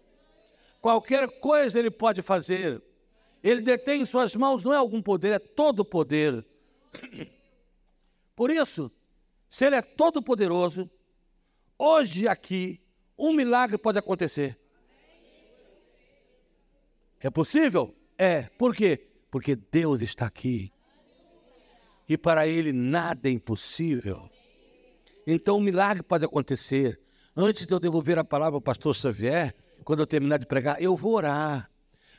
Qualquer 0.80 1.40
coisa 1.40 1.78
Ele 1.78 1.90
pode 1.90 2.22
fazer. 2.22 2.82
Ele 3.42 3.60
detém 3.60 4.02
em 4.02 4.06
suas 4.06 4.34
mãos 4.34 4.62
não 4.62 4.72
é 4.72 4.76
algum 4.76 5.00
poder, 5.00 5.32
é 5.32 5.38
todo 5.38 5.84
poder. 5.84 6.44
Por 8.34 8.50
isso, 8.50 8.90
se 9.50 9.64
Ele 9.64 9.76
é 9.76 9.82
todo-poderoso, 9.82 10.90
hoje 11.78 12.28
aqui, 12.28 12.80
um 13.16 13.32
milagre 13.32 13.78
pode 13.78 13.98
acontecer. 13.98 14.58
É 17.20 17.30
possível? 17.30 17.94
É. 18.16 18.42
Por 18.58 18.74
quê? 18.74 19.08
porque 19.30 19.56
Deus 19.56 20.02
está 20.02 20.26
aqui. 20.26 20.72
E 22.08 22.16
para 22.16 22.46
Ele 22.46 22.72
nada 22.72 23.28
é 23.28 23.32
impossível. 23.32 24.30
Então 25.26 25.58
um 25.58 25.60
milagre 25.60 26.02
pode 26.02 26.24
acontecer. 26.24 26.98
Antes 27.36 27.66
de 27.66 27.72
eu 27.72 27.78
devolver 27.78 28.18
a 28.18 28.24
palavra 28.24 28.56
ao 28.56 28.62
pastor 28.62 28.94
Xavier, 28.94 29.54
quando 29.84 30.00
eu 30.00 30.06
terminar 30.06 30.38
de 30.38 30.46
pregar, 30.46 30.80
eu 30.82 30.96
vou 30.96 31.14
orar. 31.14 31.70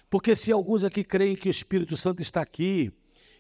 Porque 0.09 0.35
se 0.35 0.51
alguns 0.51 0.83
aqui 0.83 1.03
creem 1.03 1.35
que 1.35 1.49
o 1.49 1.51
Espírito 1.51 1.97
Santo 1.97 2.21
está 2.21 2.41
aqui, 2.41 2.91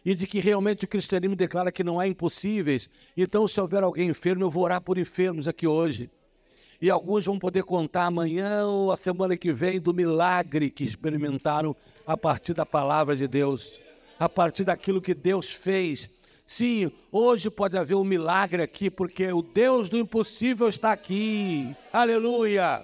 e 0.03 0.15
de 0.15 0.25
que 0.25 0.39
realmente 0.39 0.85
o 0.85 0.87
cristianismo 0.87 1.35
declara 1.35 1.71
que 1.71 1.83
não 1.83 1.99
há 1.99 2.07
impossíveis, 2.07 2.89
então 3.15 3.47
se 3.47 3.59
houver 3.59 3.83
alguém 3.83 4.09
enfermo, 4.09 4.43
eu 4.43 4.49
vou 4.49 4.63
orar 4.63 4.81
por 4.81 4.97
enfermos 4.97 5.47
aqui 5.47 5.67
hoje. 5.67 6.09
E 6.81 6.89
alguns 6.89 7.25
vão 7.25 7.37
poder 7.37 7.63
contar 7.63 8.05
amanhã 8.05 8.65
ou 8.65 8.91
a 8.91 8.97
semana 8.97 9.35
que 9.35 9.51
vem 9.51 9.79
do 9.79 9.93
milagre 9.93 10.69
que 10.69 10.85
experimentaram 10.85 11.75
a 12.07 12.15
partir 12.15 12.53
da 12.53 12.65
palavra 12.65 13.15
de 13.15 13.27
Deus, 13.27 13.79
a 14.17 14.29
partir 14.29 14.63
daquilo 14.63 15.01
que 15.01 15.13
Deus 15.13 15.51
fez. 15.51 16.09
Sim, 16.51 16.91
hoje 17.11 17.47
pode 17.47 17.77
haver 17.77 17.93
um 17.93 18.03
milagre 18.03 18.63
aqui, 18.63 18.89
porque 18.89 19.31
o 19.31 19.43
Deus 19.43 19.87
do 19.87 19.99
impossível 19.99 20.67
está 20.67 20.91
aqui. 20.91 21.75
Aleluia! 21.93 22.83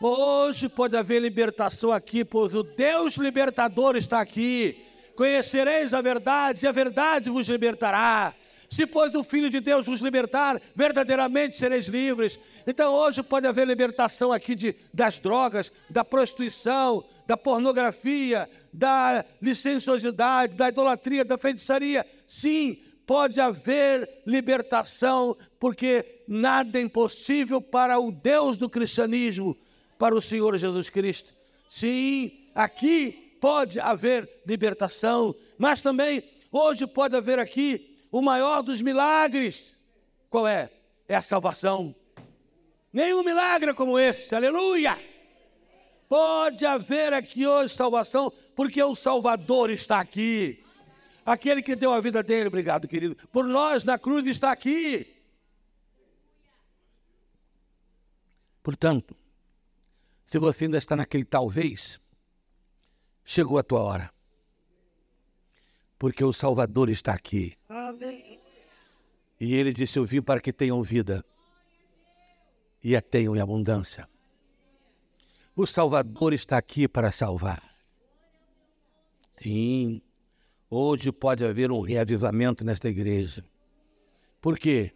Hoje 0.00 0.68
pode 0.68 0.96
haver 0.96 1.20
libertação 1.20 1.90
aqui, 1.90 2.24
pois 2.24 2.54
o 2.54 2.62
Deus 2.62 3.16
libertador 3.16 3.96
está 3.96 4.20
aqui. 4.20 4.76
Conhecereis 5.16 5.92
a 5.92 6.00
verdade, 6.00 6.64
e 6.64 6.68
a 6.68 6.72
verdade 6.72 7.30
vos 7.30 7.48
libertará. 7.48 8.32
Se, 8.70 8.86
pois, 8.86 9.12
o 9.16 9.24
Filho 9.24 9.50
de 9.50 9.58
Deus 9.58 9.84
vos 9.84 10.00
libertar, 10.00 10.62
verdadeiramente 10.72 11.58
sereis 11.58 11.88
livres. 11.88 12.38
Então, 12.64 12.94
hoje 12.94 13.24
pode 13.24 13.44
haver 13.44 13.66
libertação 13.66 14.32
aqui 14.32 14.54
de, 14.54 14.76
das 14.94 15.18
drogas, 15.18 15.72
da 15.90 16.04
prostituição, 16.04 17.04
da 17.26 17.36
pornografia, 17.36 18.48
da 18.72 19.24
licenciosidade, 19.40 20.54
da 20.54 20.68
idolatria, 20.68 21.24
da 21.24 21.38
feitiçaria. 21.38 22.06
Sim, 22.26 22.78
pode 23.06 23.40
haver 23.40 24.22
libertação, 24.26 25.36
porque 25.58 26.22
nada 26.26 26.78
é 26.78 26.82
impossível 26.82 27.60
para 27.60 27.98
o 27.98 28.10
Deus 28.10 28.56
do 28.58 28.68
cristianismo, 28.68 29.56
para 29.98 30.14
o 30.14 30.22
Senhor 30.22 30.56
Jesus 30.56 30.88
Cristo. 30.90 31.32
Sim, 31.68 32.30
aqui 32.54 33.36
pode 33.40 33.80
haver 33.80 34.28
libertação, 34.46 35.34
mas 35.58 35.80
também 35.80 36.22
hoje 36.50 36.86
pode 36.86 37.16
haver 37.16 37.38
aqui 37.38 37.98
o 38.10 38.20
maior 38.20 38.62
dos 38.62 38.80
milagres. 38.82 39.76
Qual 40.28 40.46
é? 40.46 40.70
É 41.08 41.14
a 41.14 41.22
salvação. 41.22 41.94
Nenhum 42.92 43.22
milagre 43.22 43.72
como 43.74 43.98
esse, 43.98 44.34
aleluia! 44.34 45.11
Pode 46.12 46.66
haver 46.66 47.14
aqui 47.14 47.46
hoje 47.46 47.74
salvação, 47.74 48.30
porque 48.54 48.82
o 48.82 48.94
Salvador 48.94 49.70
está 49.70 49.98
aqui. 49.98 50.62
Aquele 51.24 51.62
que 51.62 51.74
deu 51.74 51.90
a 51.90 52.02
vida 52.02 52.22
dele, 52.22 52.48
obrigado, 52.48 52.86
querido, 52.86 53.16
por 53.28 53.46
nós 53.46 53.82
na 53.82 53.98
cruz 53.98 54.26
está 54.26 54.52
aqui. 54.52 55.06
Portanto, 58.62 59.16
se 60.26 60.38
você 60.38 60.66
ainda 60.66 60.76
está 60.76 60.94
naquele 60.94 61.24
talvez, 61.24 61.98
chegou 63.24 63.56
a 63.56 63.62
tua 63.62 63.80
hora. 63.80 64.12
Porque 65.98 66.22
o 66.22 66.34
Salvador 66.34 66.90
está 66.90 67.14
aqui. 67.14 67.56
Amém. 67.66 68.38
E 69.40 69.54
ele 69.54 69.72
disse: 69.72 69.98
Eu 69.98 70.04
vim 70.04 70.20
para 70.20 70.42
que 70.42 70.52
tenham 70.52 70.82
vida 70.82 71.24
e 72.84 72.94
a 72.94 73.00
tenham 73.00 73.34
em 73.34 73.40
abundância. 73.40 74.11
O 75.54 75.66
Salvador 75.66 76.32
está 76.32 76.56
aqui 76.56 76.88
para 76.88 77.12
salvar. 77.12 77.62
Sim, 79.36 80.00
hoje 80.70 81.12
pode 81.12 81.44
haver 81.44 81.70
um 81.70 81.80
reavivamento 81.80 82.64
nesta 82.64 82.88
igreja. 82.88 83.44
Por 84.40 84.58
quê? 84.58 84.92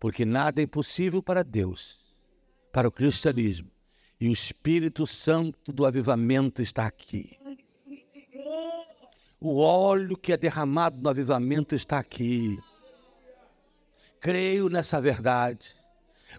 Porque 0.00 0.24
nada 0.24 0.60
é 0.60 0.64
impossível 0.64 1.22
para 1.22 1.44
Deus, 1.44 2.12
para 2.72 2.88
o 2.88 2.90
cristianismo. 2.90 3.70
E 4.20 4.28
o 4.28 4.32
Espírito 4.32 5.06
Santo 5.06 5.72
do 5.72 5.86
avivamento 5.86 6.60
está 6.60 6.86
aqui. 6.86 7.38
O 9.40 9.58
óleo 9.58 10.16
que 10.16 10.32
é 10.32 10.36
derramado 10.36 11.00
no 11.00 11.08
avivamento 11.08 11.76
está 11.76 12.00
aqui. 12.00 12.58
Creio 14.18 14.68
nessa 14.68 15.00
verdade. 15.00 15.76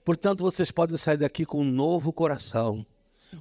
Portanto, 0.03 0.43
vocês 0.43 0.71
podem 0.71 0.97
sair 0.97 1.17
daqui 1.17 1.45
com 1.45 1.61
um 1.61 1.71
novo 1.71 2.11
coração 2.11 2.85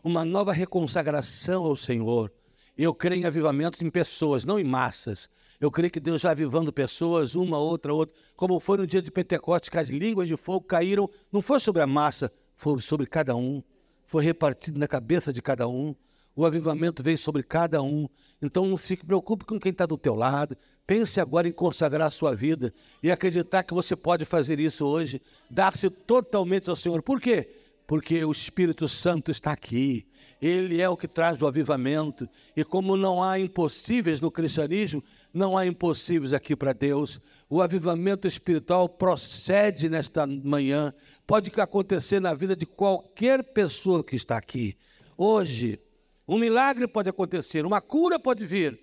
uma 0.02 0.24
nova 0.24 0.52
reconsagração 0.52 1.64
ao 1.64 1.76
Senhor. 1.76 2.32
Eu 2.76 2.92
creio 2.92 3.22
em 3.22 3.24
avivamento 3.24 3.84
em 3.84 3.90
pessoas, 3.90 4.44
não 4.44 4.58
em 4.58 4.64
massas. 4.64 5.28
Eu 5.60 5.70
creio 5.70 5.90
que 5.90 6.00
Deus 6.00 6.22
vai 6.22 6.32
avivando 6.32 6.72
pessoas, 6.72 7.34
uma, 7.34 7.58
outra, 7.58 7.94
outra. 7.94 8.14
Como 8.36 8.58
foi 8.58 8.78
no 8.78 8.86
dia 8.86 9.00
de 9.00 9.10
Pentecostes, 9.10 9.70
que 9.70 9.78
as 9.78 9.88
línguas 9.88 10.26
de 10.26 10.36
fogo 10.36 10.66
caíram, 10.66 11.08
não 11.32 11.40
foi 11.40 11.60
sobre 11.60 11.82
a 11.82 11.86
massa, 11.86 12.32
foi 12.54 12.80
sobre 12.80 13.06
cada 13.06 13.36
um. 13.36 13.62
Foi 14.06 14.24
repartido 14.24 14.78
na 14.78 14.88
cabeça 14.88 15.32
de 15.32 15.40
cada 15.40 15.68
um. 15.68 15.94
O 16.36 16.44
avivamento 16.44 17.02
veio 17.02 17.16
sobre 17.16 17.42
cada 17.42 17.80
um. 17.80 18.08
Então 18.42 18.66
não 18.66 18.76
se 18.76 18.96
preocupe 18.96 19.44
com 19.44 19.58
quem 19.58 19.70
está 19.70 19.86
do 19.86 19.96
teu 19.96 20.14
lado. 20.14 20.56
Pense 20.86 21.20
agora 21.20 21.48
em 21.48 21.52
consagrar 21.52 22.08
a 22.08 22.10
sua 22.10 22.34
vida 22.34 22.74
e 23.02 23.10
acreditar 23.10 23.62
que 23.62 23.72
você 23.72 23.94
pode 23.94 24.24
fazer 24.24 24.58
isso 24.58 24.84
hoje, 24.84 25.22
dar-se 25.48 25.88
totalmente 25.88 26.68
ao 26.68 26.76
Senhor. 26.76 27.00
Por 27.02 27.20
quê? 27.20 27.48
Porque 27.86 28.24
o 28.24 28.32
Espírito 28.32 28.88
Santo 28.88 29.30
está 29.30 29.52
aqui. 29.52 30.06
Ele 30.40 30.80
é 30.80 30.88
o 30.88 30.96
que 30.96 31.08
traz 31.08 31.40
o 31.42 31.46
avivamento. 31.46 32.28
E 32.56 32.64
como 32.64 32.96
não 32.96 33.22
há 33.22 33.38
impossíveis 33.38 34.20
no 34.20 34.30
cristianismo, 34.30 35.02
não 35.32 35.56
há 35.56 35.66
impossíveis 35.66 36.32
aqui 36.32 36.54
para 36.54 36.72
Deus. 36.72 37.20
O 37.48 37.60
avivamento 37.60 38.26
espiritual 38.26 38.88
procede 38.88 39.88
nesta 39.88 40.26
manhã. 40.26 40.92
Pode 41.26 41.50
acontecer 41.60 42.20
na 42.20 42.34
vida 42.34 42.56
de 42.56 42.66
qualquer 42.66 43.42
pessoa 43.42 44.02
que 44.02 44.16
está 44.16 44.36
aqui. 44.36 44.76
Hoje, 45.16 45.80
um 46.26 46.38
milagre 46.38 46.86
pode 46.88 47.08
acontecer, 47.08 47.66
uma 47.66 47.80
cura 47.80 48.18
pode 48.18 48.44
vir, 48.46 48.80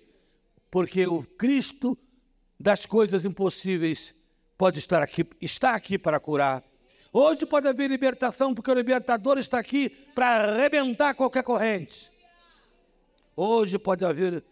porque 0.70 1.06
o 1.06 1.22
Cristo 1.22 1.98
das 2.58 2.86
coisas 2.86 3.24
impossíveis 3.24 4.14
pode 4.56 4.78
estar 4.78 5.02
aqui, 5.02 5.26
está 5.40 5.74
aqui 5.74 5.98
para 5.98 6.20
curar. 6.20 6.62
Hoje 7.12 7.44
pode 7.44 7.68
haver 7.68 7.90
libertação, 7.90 8.54
porque 8.54 8.70
o 8.70 8.74
libertador 8.74 9.36
está 9.38 9.58
aqui 9.58 9.90
para 10.14 10.44
arrebentar 10.44 11.14
qualquer 11.14 11.42
corrente. 11.42 12.10
Hoje 13.36 13.78
pode 13.78 14.02
haver 14.02 14.42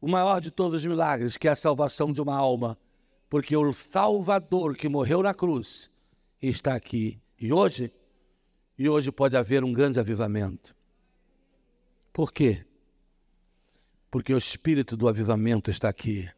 o 0.00 0.08
maior 0.08 0.40
de 0.40 0.50
todos 0.50 0.78
os 0.78 0.86
milagres, 0.86 1.36
que 1.36 1.48
é 1.48 1.50
a 1.50 1.56
salvação 1.56 2.12
de 2.12 2.20
uma 2.20 2.36
alma, 2.36 2.78
porque 3.28 3.56
o 3.56 3.72
Salvador 3.72 4.76
que 4.76 4.88
morreu 4.88 5.22
na 5.22 5.34
cruz 5.34 5.90
está 6.40 6.74
aqui. 6.74 7.20
E 7.36 7.52
hoje, 7.52 7.92
e 8.78 8.88
hoje 8.88 9.10
pode 9.10 9.36
haver 9.36 9.64
um 9.64 9.72
grande 9.72 9.98
avivamento. 9.98 10.76
Por 12.12 12.32
quê? 12.32 12.64
Porque 14.08 14.32
o 14.32 14.38
espírito 14.38 14.96
do 14.96 15.08
avivamento 15.08 15.68
está 15.68 15.88
aqui. 15.88 16.30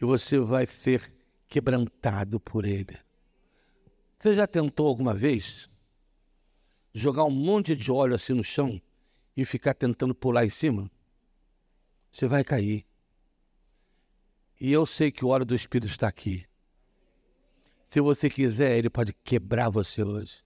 E 0.00 0.04
você 0.04 0.38
vai 0.38 0.64
ser 0.64 1.12
quebrantado 1.48 2.38
por 2.38 2.64
ele. 2.64 2.96
Você 4.24 4.32
já 4.32 4.46
tentou 4.46 4.86
alguma 4.86 5.12
vez 5.12 5.68
jogar 6.94 7.24
um 7.24 7.30
monte 7.30 7.76
de 7.76 7.92
óleo 7.92 8.14
assim 8.14 8.32
no 8.32 8.42
chão 8.42 8.80
e 9.36 9.44
ficar 9.44 9.74
tentando 9.74 10.14
pular 10.14 10.46
em 10.46 10.50
cima? 10.50 10.90
Você 12.10 12.26
vai 12.26 12.42
cair. 12.42 12.86
E 14.58 14.72
eu 14.72 14.86
sei 14.86 15.12
que 15.12 15.26
o 15.26 15.28
óleo 15.28 15.44
do 15.44 15.54
Espírito 15.54 15.90
está 15.90 16.08
aqui. 16.08 16.46
Se 17.84 18.00
você 18.00 18.30
quiser, 18.30 18.78
ele 18.78 18.88
pode 18.88 19.12
quebrar 19.12 19.68
você 19.68 20.02
hoje, 20.02 20.42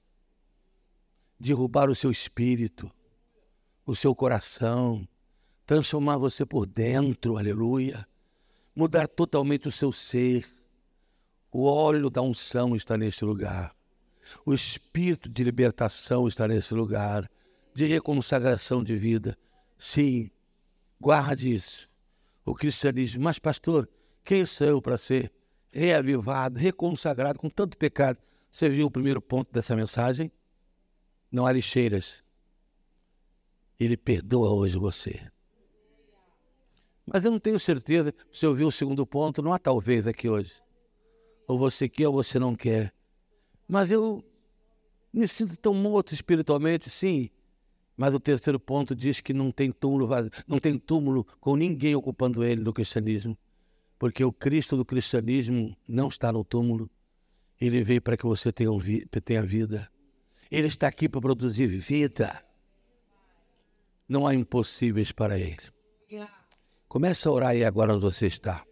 derrubar 1.39 1.89
o 1.89 1.95
seu 1.95 2.11
espírito, 2.11 2.91
o 3.87 3.95
seu 3.95 4.12
coração, 4.12 5.07
transformar 5.64 6.16
você 6.16 6.45
por 6.45 6.66
dentro, 6.66 7.39
aleluia, 7.39 8.09
mudar 8.74 9.07
totalmente 9.07 9.68
o 9.68 9.72
seu 9.72 9.93
ser. 9.93 10.58
O 11.51 11.65
óleo 11.65 12.11
da 12.11 12.21
unção 12.21 12.77
está 12.77 12.97
neste 12.97 13.25
lugar. 13.25 13.75
O 14.45 14.53
espírito 14.53 15.29
de 15.29 15.43
libertação 15.43 16.29
está 16.29 16.47
nesse 16.47 16.75
lugar, 16.75 17.31
de 17.75 17.87
reconsagração 17.87 18.85
de 18.85 18.97
vida. 18.97 19.37
Sim, 19.79 20.31
guarde 21.01 21.55
isso. 21.55 21.89
O 22.45 22.55
cristianismo, 22.55 23.23
mas 23.23 23.39
pastor, 23.39 23.89
quem 24.25 24.45
sou 24.45 24.67
eu 24.67 24.83
para 24.83 24.99
ser 24.99 25.33
reavivado, 25.71 26.59
reconsagrado 26.59 27.39
com 27.39 27.49
tanto 27.49 27.77
pecado? 27.77 28.19
Você 28.51 28.69
viu 28.69 28.87
o 28.87 28.91
primeiro 28.91 29.21
ponto 29.21 29.53
dessa 29.53 29.77
mensagem? 29.77 30.31
Não 31.31 31.47
há 31.47 31.53
lixeiras, 31.53 32.25
ele 33.79 33.97
perdoa 33.97 34.51
hoje 34.51 34.79
você. 34.79 35.31
Mas 37.07 37.25
eu 37.25 37.31
não 37.31 37.39
tenho 37.39 37.61
certeza 37.61 38.15
se 38.33 38.45
eu 38.45 38.55
vi 38.55 38.65
o 38.65 38.71
segundo 38.71 39.07
ponto, 39.07 39.41
não 39.41 39.53
há 39.53 39.59
talvez 39.59 40.07
aqui 40.07 40.29
hoje. 40.29 40.63
Ou 41.49 41.59
você 41.59 41.89
quer 41.89 42.07
ou 42.07 42.15
você 42.15 42.39
não 42.39 42.55
quer. 42.55 42.93
Mas 43.67 43.91
eu 43.91 44.23
me 45.13 45.27
sinto 45.27 45.57
tão 45.57 45.73
morto 45.73 46.13
espiritualmente, 46.13 46.91
sim. 46.91 47.31
Mas 47.97 48.15
o 48.15 48.21
terceiro 48.21 48.61
ponto 48.61 48.95
diz 48.95 49.21
que 49.21 49.33
não 49.33 49.51
tem 49.51 49.73
túmulo 49.73 50.07
vazio, 50.07 50.31
não 50.47 50.61
tem 50.61 50.79
túmulo 50.79 51.25
com 51.41 51.57
ninguém 51.57 51.97
ocupando 51.97 52.45
ele 52.45 52.63
do 52.63 52.73
cristianismo. 52.73 53.37
Porque 53.99 54.23
o 54.23 54.33
Cristo 54.33 54.77
do 54.77 54.85
cristianismo 54.85 55.77
não 55.89 56.09
está 56.09 56.31
no 56.31 56.45
túmulo. 56.45 56.89
Ele 57.61 57.83
veio 57.83 58.01
para 58.01 58.17
que 58.17 58.25
você 58.25 58.53
tenha, 58.53 58.71
tenha 59.25 59.43
vida. 59.43 59.91
Ele 60.51 60.69
está 60.69 60.87
aqui 60.87 61.09
para 61.09 61.21
produzir 61.21 61.67
vida. 61.67 62.45
Não 64.09 64.27
há 64.27 64.35
impossíveis 64.35 65.11
para 65.11 65.39
ele. 65.39 65.59
Comece 66.89 67.27
a 67.27 67.31
orar 67.31 67.51
aí 67.51 67.65
agora 67.65 67.95
onde 67.95 68.03
você 68.03 68.27
está. 68.27 68.68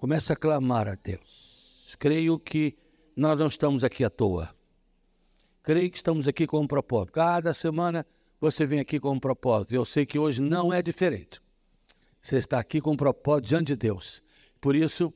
Comece 0.00 0.32
a 0.32 0.36
clamar 0.36 0.88
a 0.88 0.94
Deus. 0.94 1.94
Creio 1.98 2.38
que 2.38 2.74
nós 3.14 3.38
não 3.38 3.48
estamos 3.48 3.84
aqui 3.84 4.02
à 4.02 4.08
toa. 4.08 4.48
Creio 5.62 5.90
que 5.90 5.98
estamos 5.98 6.26
aqui 6.26 6.46
com 6.46 6.60
um 6.60 6.66
propósito. 6.66 7.12
Cada 7.12 7.52
semana 7.52 8.06
você 8.40 8.64
vem 8.64 8.80
aqui 8.80 8.98
com 8.98 9.10
um 9.10 9.20
propósito. 9.20 9.74
Eu 9.74 9.84
sei 9.84 10.06
que 10.06 10.18
hoje 10.18 10.40
não 10.40 10.72
é 10.72 10.80
diferente. 10.80 11.38
Você 12.22 12.36
está 12.38 12.58
aqui 12.58 12.80
com 12.80 12.92
um 12.92 12.96
propósito 12.96 13.48
diante 13.48 13.66
de 13.66 13.76
Deus. 13.76 14.22
Por 14.58 14.74
isso, 14.74 15.12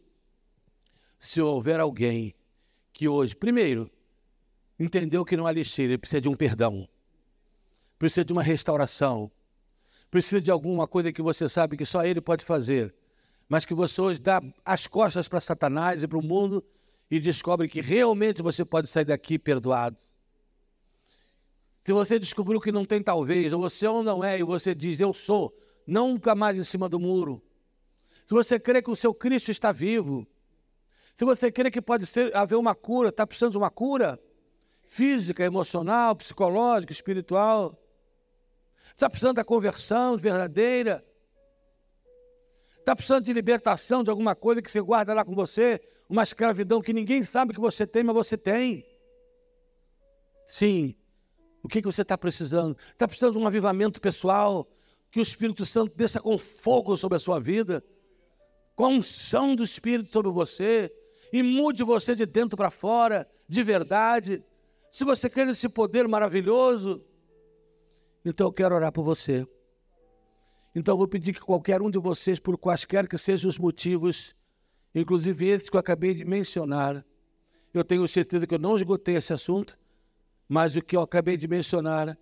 se 1.18 1.41
houver 1.41 1.80
alguém 1.80 2.35
que 2.93 3.09
hoje, 3.09 3.35
primeiro, 3.35 3.91
entendeu 4.78 5.24
que 5.24 5.35
não 5.35 5.47
há 5.47 5.53
lixeira, 5.53 5.93
ele 5.93 5.99
precisa 5.99 6.20
de 6.20 6.28
um 6.28 6.37
perdão 6.37 6.87
precisa 8.05 8.22
de 8.22 8.35
uma 8.35 8.43
restauração, 8.43 9.30
precisa 10.11 10.39
de 10.39 10.51
alguma 10.51 10.87
coisa 10.87 11.11
que 11.11 11.22
você 11.22 11.49
sabe 11.49 11.74
que 11.74 11.87
só 11.87 12.05
Ele 12.05 12.20
pode 12.20 12.45
fazer, 12.45 12.95
mas 13.55 13.65
que 13.65 13.73
você 13.73 14.01
hoje 14.01 14.19
dá 14.19 14.43
as 14.65 14.89
costas 14.89 15.29
para 15.29 15.41
Satanás 15.41 16.03
e 16.03 16.09
para 16.09 16.19
o 16.19 16.23
mundo 16.23 16.61
e 17.09 17.21
descobre 17.21 17.69
que 17.69 17.81
realmente 17.81 18.43
você 18.43 18.65
pode 18.65 18.89
sair 18.89 19.05
daqui 19.05 19.39
perdoado. 19.39 19.97
Se 21.85 21.93
você 21.93 22.19
descobriu 22.19 22.61
que 22.61 22.73
não 22.73 22.85
tem 22.85 23.01
talvez, 23.01 23.53
ou 23.53 23.61
você 23.61 23.87
ou 23.87 24.03
não 24.03 24.25
é, 24.25 24.37
e 24.41 24.43
você 24.43 24.75
diz 24.75 24.99
eu 24.99 25.15
sou, 25.15 25.57
nunca 25.87 26.35
mais 26.35 26.59
em 26.59 26.65
cima 26.65 26.89
do 26.89 26.99
muro. 26.99 27.41
Se 28.27 28.35
você 28.35 28.59
crê 28.59 28.83
que 28.83 28.91
o 28.91 28.97
seu 28.97 29.15
Cristo 29.15 29.53
está 29.53 29.71
vivo, 29.71 30.27
se 31.15 31.25
você 31.25 31.53
crê 31.53 31.71
que 31.71 31.81
pode 31.81 32.07
ser, 32.07 32.37
haver 32.37 32.57
uma 32.57 32.75
cura, 32.75 33.11
está 33.11 33.25
precisando 33.25 33.53
de 33.53 33.59
uma 33.59 33.71
cura 33.71 34.21
física, 34.83 35.45
emocional, 35.45 36.17
psicológica, 36.17 36.93
espiritual, 36.93 37.79
Está 38.97 39.11
precisando 39.11 39.37
da 39.37 39.45
conversão 39.45 40.17
verdadeira? 40.17 41.05
Está 42.85 42.95
precisando 42.95 43.24
de 43.24 43.32
libertação 43.32 44.05
de 44.05 44.11
alguma 44.11 44.35
coisa 44.35 44.61
que 44.61 44.70
você 44.70 44.78
guarda 44.78 45.14
lá 45.14 45.24
com 45.24 45.35
você? 45.35 45.80
Uma 46.07 46.22
escravidão 46.22 46.82
que 46.82 46.93
ninguém 46.93 47.24
sabe 47.24 47.55
que 47.55 47.61
você 47.61 47.87
tem, 47.87 48.05
mas 48.05 48.14
você 48.14 48.37
tem? 48.37 48.85
Sim. 50.47 50.95
O 51.62 51.66
que, 51.66 51.80
que 51.80 51.87
você 51.87 52.03
está 52.03 52.18
precisando? 52.18 52.76
Está 52.93 53.09
precisando 53.09 53.32
de 53.32 53.39
um 53.39 53.47
avivamento 53.47 54.03
pessoal? 54.03 54.68
Que 55.11 55.18
o 55.18 55.22
Espírito 55.22 55.64
Santo 55.64 55.97
desça 55.97 56.20
com 56.20 56.37
fogo 56.37 56.95
sobre 56.99 57.16
a 57.16 57.20
sua 57.20 57.41
vida? 57.41 57.82
Com 58.76 58.85
a 58.85 58.89
unção 58.89 59.57
do 59.57 59.64
Espírito 59.64 60.12
sobre 60.12 60.30
você? 60.30 60.93
E 61.32 61.43
mude 61.43 61.82
você 61.82 62.14
de 62.14 62.26
dentro 62.26 62.55
para 62.55 62.70
fora, 62.70 63.26
de 63.49 63.62
verdade? 63.62 64.45
Se 64.93 65.05
você 65.05 65.30
quer 65.30 65.49
esse 65.49 65.70
poder 65.70 66.07
maravilhoso, 66.07 67.03
então 68.22 68.49
eu 68.49 68.53
quero 68.53 68.74
orar 68.74 68.93
por 68.93 69.05
você. 69.05 69.49
Então 70.75 70.97
vou 70.97 71.07
pedir 71.07 71.33
que 71.33 71.41
qualquer 71.41 71.81
um 71.81 71.91
de 71.91 71.99
vocês, 71.99 72.41
por 72.41 72.59
quaisquer 72.59 73.07
que 73.07 73.16
sejam 73.16 73.49
os 73.49 73.59
motivos, 73.59 74.35
inclusive 74.95 75.47
esses 75.47 75.70
que 75.70 75.77
eu 75.77 75.81
acabei 75.81 76.14
de 76.14 76.25
mencionar, 76.25 77.05
eu 77.72 77.85
tenho 77.85 78.07
certeza 78.09 78.47
que 78.47 78.55
eu 78.55 78.59
não 78.59 78.77
esgotei 78.77 79.16
esse 79.16 79.33
assunto, 79.33 79.79
mas 80.49 80.75
o 80.75 80.83
que 80.83 80.97
eu 80.97 81.03
acabei 81.03 81.37
de 81.37 81.47
mencionar 81.47 82.18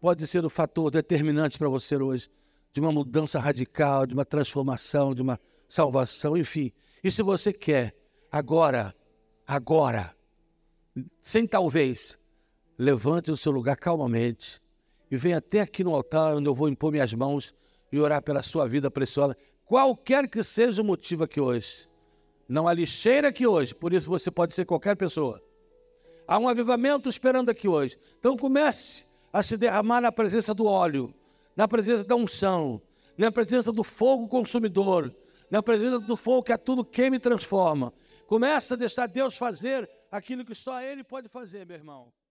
pode 0.00 0.26
ser 0.26 0.44
o 0.44 0.50
fator 0.50 0.90
determinante 0.90 1.58
para 1.58 1.68
você 1.68 1.96
hoje, 1.96 2.30
de 2.72 2.80
uma 2.80 2.92
mudança 2.92 3.38
radical, 3.38 4.06
de 4.06 4.12
uma 4.12 4.24
transformação, 4.24 5.14
de 5.14 5.22
uma 5.22 5.40
salvação, 5.66 6.36
enfim. 6.36 6.72
E 7.02 7.10
se 7.10 7.22
você 7.22 7.52
quer, 7.52 7.94
agora, 8.30 8.94
agora, 9.46 10.14
sem 11.20 11.46
talvez, 11.46 12.18
levante 12.76 13.30
o 13.30 13.36
seu 13.36 13.50
lugar 13.52 13.76
calmamente 13.76 14.60
e 15.10 15.16
venha 15.16 15.38
até 15.38 15.60
aqui 15.60 15.82
no 15.82 15.94
altar, 15.94 16.34
onde 16.34 16.48
eu 16.48 16.54
vou 16.54 16.68
impor 16.68 16.92
minhas 16.92 17.12
mãos 17.14 17.54
e 17.94 18.00
orar 18.00 18.20
pela 18.20 18.42
sua 18.42 18.66
vida 18.66 18.90
preciosa, 18.90 19.36
qualquer 19.64 20.28
que 20.28 20.42
seja 20.42 20.82
o 20.82 20.84
motivo 20.84 21.22
aqui 21.22 21.40
hoje. 21.40 21.88
Não 22.48 22.66
há 22.66 22.74
lixeira 22.74 23.28
aqui 23.28 23.46
hoje, 23.46 23.72
por 23.72 23.92
isso 23.92 24.10
você 24.10 24.32
pode 24.32 24.52
ser 24.52 24.64
qualquer 24.64 24.96
pessoa. 24.96 25.40
Há 26.26 26.36
um 26.40 26.48
avivamento 26.48 27.08
esperando 27.08 27.50
aqui 27.50 27.68
hoje. 27.68 27.96
Então 28.18 28.36
comece 28.36 29.04
a 29.32 29.44
se 29.44 29.56
derramar 29.56 30.00
na 30.00 30.10
presença 30.10 30.52
do 30.52 30.66
óleo, 30.66 31.14
na 31.54 31.68
presença 31.68 32.02
da 32.02 32.16
unção, 32.16 32.82
na 33.16 33.30
presença 33.30 33.70
do 33.70 33.84
fogo 33.84 34.26
consumidor, 34.26 35.14
na 35.48 35.62
presença 35.62 36.00
do 36.00 36.16
fogo 36.16 36.42
que 36.42 36.52
a 36.52 36.58
tudo 36.58 36.84
queima 36.84 37.14
e 37.14 37.20
transforma. 37.20 37.94
Comece 38.26 38.72
a 38.72 38.76
deixar 38.76 39.06
Deus 39.06 39.36
fazer 39.36 39.88
aquilo 40.10 40.44
que 40.44 40.56
só 40.56 40.82
Ele 40.82 41.04
pode 41.04 41.28
fazer, 41.28 41.64
meu 41.64 41.76
irmão. 41.76 42.12